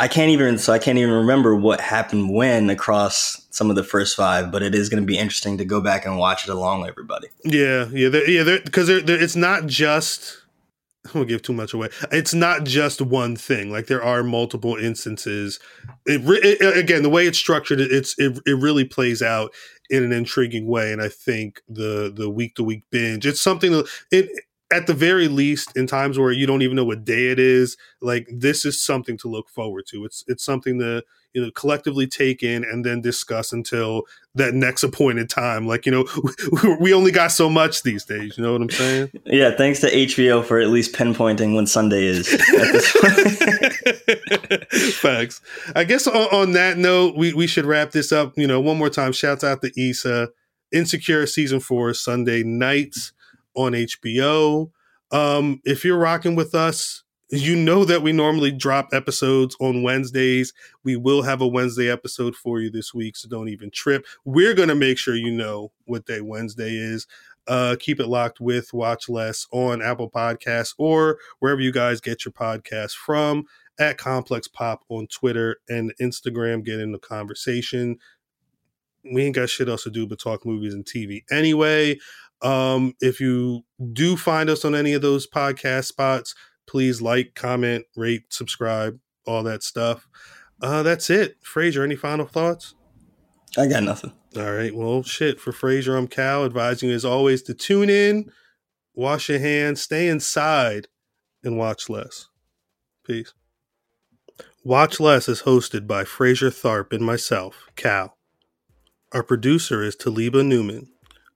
I 0.00 0.08
can't 0.08 0.30
even 0.30 0.56
so 0.56 0.72
I 0.72 0.78
can't 0.78 0.96
even 0.96 1.12
remember 1.12 1.54
what 1.54 1.78
happened 1.78 2.32
when 2.34 2.70
across 2.70 3.46
some 3.50 3.68
of 3.68 3.76
the 3.76 3.84
first 3.84 4.16
five, 4.16 4.50
but 4.50 4.62
it 4.62 4.74
is 4.74 4.88
going 4.88 5.02
to 5.02 5.06
be 5.06 5.18
interesting 5.18 5.58
to 5.58 5.64
go 5.66 5.82
back 5.82 6.06
and 6.06 6.16
watch 6.16 6.48
it 6.48 6.50
along 6.50 6.80
with 6.80 6.88
everybody. 6.88 7.28
Yeah, 7.44 7.86
yeah, 7.92 8.08
they're, 8.08 8.28
yeah, 8.28 8.58
because 8.64 8.86
they're, 8.86 9.02
they're, 9.02 9.22
it's 9.22 9.36
not 9.36 9.66
just. 9.66 10.38
I 11.06 11.16
won't 11.16 11.28
give 11.28 11.42
too 11.42 11.52
much 11.52 11.74
away. 11.74 11.88
It's 12.12 12.32
not 12.32 12.64
just 12.64 13.02
one 13.02 13.36
thing. 13.36 13.70
Like 13.70 13.88
there 13.88 14.02
are 14.02 14.22
multiple 14.22 14.76
instances. 14.76 15.60
It, 16.06 16.22
it 16.26 16.78
again, 16.78 17.02
the 17.02 17.10
way 17.10 17.26
it's 17.26 17.38
structured, 17.38 17.80
it's 17.80 18.18
it, 18.18 18.38
it 18.46 18.58
really 18.58 18.84
plays 18.84 19.20
out 19.20 19.52
in 19.90 20.02
an 20.02 20.12
intriguing 20.12 20.66
way. 20.66 20.92
And 20.92 21.02
I 21.02 21.08
think 21.08 21.60
the 21.68 22.10
the 22.14 22.30
week 22.30 22.54
to 22.54 22.64
week 22.64 22.84
binge, 22.90 23.26
it's 23.26 23.40
something 23.40 23.72
that 23.72 23.86
it 24.10 24.30
at 24.72 24.86
the 24.86 24.94
very 24.94 25.28
least 25.28 25.76
in 25.76 25.86
times 25.86 26.18
where 26.18 26.32
you 26.32 26.46
don't 26.46 26.62
even 26.62 26.76
know 26.76 26.84
what 26.84 27.04
day 27.04 27.28
it 27.30 27.38
is 27.38 27.76
like 28.00 28.28
this 28.32 28.64
is 28.64 28.80
something 28.80 29.16
to 29.18 29.28
look 29.28 29.48
forward 29.48 29.86
to. 29.88 30.04
It's 30.04 30.24
it's 30.28 30.44
something 30.44 30.78
to 30.78 31.02
you 31.34 31.42
know 31.42 31.50
collectively 31.52 32.06
take 32.06 32.42
in 32.42 32.64
and 32.64 32.84
then 32.84 33.00
discuss 33.00 33.52
until 33.52 34.02
that 34.34 34.54
next 34.54 34.82
appointed 34.84 35.28
time. 35.28 35.66
Like 35.66 35.86
you 35.86 35.92
know 35.92 36.06
we 36.80 36.94
only 36.94 37.10
got 37.10 37.32
so 37.32 37.50
much 37.50 37.82
these 37.82 38.04
days 38.04 38.38
you 38.38 38.44
know 38.44 38.52
what 38.52 38.62
i'm 38.62 38.70
saying? 38.70 39.10
Yeah 39.24 39.56
thanks 39.56 39.80
to 39.80 39.90
hbo 39.90 40.44
for 40.44 40.60
at 40.60 40.68
least 40.68 40.94
pinpointing 40.94 41.54
when 41.54 41.66
sunday 41.66 42.04
is 42.04 42.32
at 42.32 42.72
this 42.72 42.92
point. 42.92 44.64
facts. 44.94 45.40
I 45.74 45.84
guess 45.84 46.06
on, 46.06 46.16
on, 46.16 46.52
that 46.52 46.78
note 46.78 47.16
we, 47.16 47.32
we 47.32 47.46
should 47.46 47.64
wrap 47.64 47.90
this 47.90 48.12
up. 48.12 48.36
You 48.36 48.46
know 48.46 48.60
one 48.60 48.78
more 48.78 48.90
time 48.90 49.12
shouts 49.12 49.44
out 49.44 49.62
to 49.62 49.72
Issa. 49.80 50.28
Insecure 50.72 51.26
season 51.26 51.58
four 51.58 51.92
sunday 51.94 52.44
nights 52.44 53.12
on 53.54 53.72
HBO. 53.72 54.70
Um, 55.10 55.60
if 55.64 55.84
you're 55.84 55.98
rocking 55.98 56.36
with 56.36 56.54
us, 56.54 57.02
you 57.30 57.54
know 57.54 57.84
that 57.84 58.02
we 58.02 58.12
normally 58.12 58.50
drop 58.50 58.88
episodes 58.92 59.56
on 59.60 59.82
Wednesdays. 59.82 60.52
We 60.82 60.96
will 60.96 61.22
have 61.22 61.40
a 61.40 61.46
Wednesday 61.46 61.88
episode 61.88 62.34
for 62.34 62.60
you 62.60 62.70
this 62.70 62.92
week, 62.92 63.16
so 63.16 63.28
don't 63.28 63.48
even 63.48 63.70
trip. 63.70 64.04
We're 64.24 64.54
going 64.54 64.68
to 64.68 64.74
make 64.74 64.98
sure 64.98 65.14
you 65.14 65.30
know 65.30 65.70
what 65.84 66.06
day 66.06 66.20
Wednesday 66.20 66.72
is. 66.72 67.06
Uh, 67.46 67.76
keep 67.78 68.00
it 68.00 68.08
locked 68.08 68.40
with 68.40 68.72
Watch 68.72 69.08
Less 69.08 69.46
on 69.52 69.80
Apple 69.80 70.10
Podcasts 70.10 70.74
or 70.78 71.18
wherever 71.38 71.60
you 71.60 71.72
guys 71.72 72.00
get 72.00 72.24
your 72.24 72.32
podcasts 72.32 72.94
from 72.94 73.44
at 73.78 73.96
Complex 73.96 74.46
Pop 74.46 74.82
on 74.88 75.06
Twitter 75.06 75.56
and 75.68 75.92
Instagram. 76.00 76.64
Get 76.64 76.80
in 76.80 76.92
the 76.92 76.98
conversation. 76.98 77.96
We 79.10 79.24
ain't 79.24 79.34
got 79.34 79.48
shit 79.48 79.68
else 79.68 79.84
to 79.84 79.90
do 79.90 80.06
but 80.06 80.20
talk 80.20 80.44
movies 80.44 80.74
and 80.74 80.84
TV 80.84 81.24
anyway. 81.30 81.96
Um, 82.42 82.94
if 83.00 83.20
you 83.20 83.62
do 83.92 84.16
find 84.16 84.48
us 84.48 84.64
on 84.64 84.74
any 84.74 84.92
of 84.92 85.02
those 85.02 85.26
podcast 85.26 85.84
spots, 85.86 86.34
please 86.66 87.02
like, 87.02 87.34
comment, 87.34 87.84
rate, 87.96 88.24
subscribe, 88.30 88.98
all 89.26 89.42
that 89.42 89.62
stuff. 89.62 90.08
Uh, 90.62 90.82
that's 90.82 91.10
it. 91.10 91.36
Frazier, 91.42 91.82
any 91.84 91.96
final 91.96 92.26
thoughts? 92.26 92.74
I 93.56 93.66
got 93.66 93.82
nothing. 93.82 94.12
All 94.36 94.52
right. 94.52 94.74
Well, 94.74 95.02
shit. 95.02 95.40
For 95.40 95.52
Frazier, 95.52 95.96
I'm 95.96 96.08
Khal, 96.08 96.46
advising 96.46 96.88
you 96.90 96.94
as 96.94 97.04
always 97.04 97.42
to 97.44 97.54
tune 97.54 97.90
in, 97.90 98.30
wash 98.94 99.28
your 99.28 99.40
hands, 99.40 99.82
stay 99.82 100.08
inside, 100.08 100.86
and 101.42 101.58
watch 101.58 101.88
less. 101.88 102.28
Peace. 103.04 103.32
Watch 104.62 105.00
Less 105.00 105.26
is 105.26 105.42
hosted 105.42 105.86
by 105.86 106.04
Frazier 106.04 106.50
Tharpe 106.50 106.92
and 106.92 107.02
myself, 107.04 107.66
Khal. 107.76 108.10
Our 109.10 109.22
producer 109.22 109.82
is 109.82 109.96
Taliba 109.96 110.46
Newman. 110.46 110.88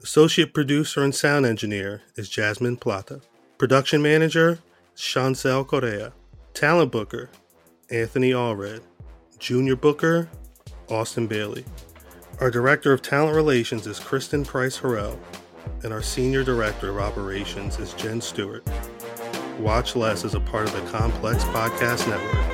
Associate 0.03 0.53
producer 0.53 1.03
and 1.03 1.15
sound 1.15 1.47
engineer 1.47 2.03
is 2.17 2.29
Jasmine 2.29 2.77
Plata. 2.77 3.21
Production 3.59 4.03
manager, 4.03 4.59
Chancel 4.97 5.65
Correa. 5.65 6.13
Talent 6.53 6.93
booker, 6.93 7.31
Anthony 7.91 8.33
Allred. 8.33 8.83
Junior 9.39 9.77
booker, 9.77 10.29
Austin 10.91 11.27
Bailey. 11.27 11.65
Our 12.41 12.51
director 12.51 12.93
of 12.93 13.03
talent 13.03 13.37
relations 13.37 13.87
is 13.87 14.01
Kristen 14.01 14.45
Price 14.45 14.79
Harrell, 14.79 15.19
and 15.85 15.93
our 15.93 16.03
senior 16.03 16.43
director 16.43 16.91
of 16.91 16.99
operations 16.99 17.79
is 17.79 17.95
Jen 17.95 18.21
Stewart. 18.21 18.67
Watch 19.59 19.95
Less 19.97 20.25
is 20.25 20.35
a 20.35 20.41
part 20.41 20.67
of 20.67 20.73
the 20.73 20.91
Complex 20.91 21.45
Podcast 21.45 22.09
Network. 22.09 22.54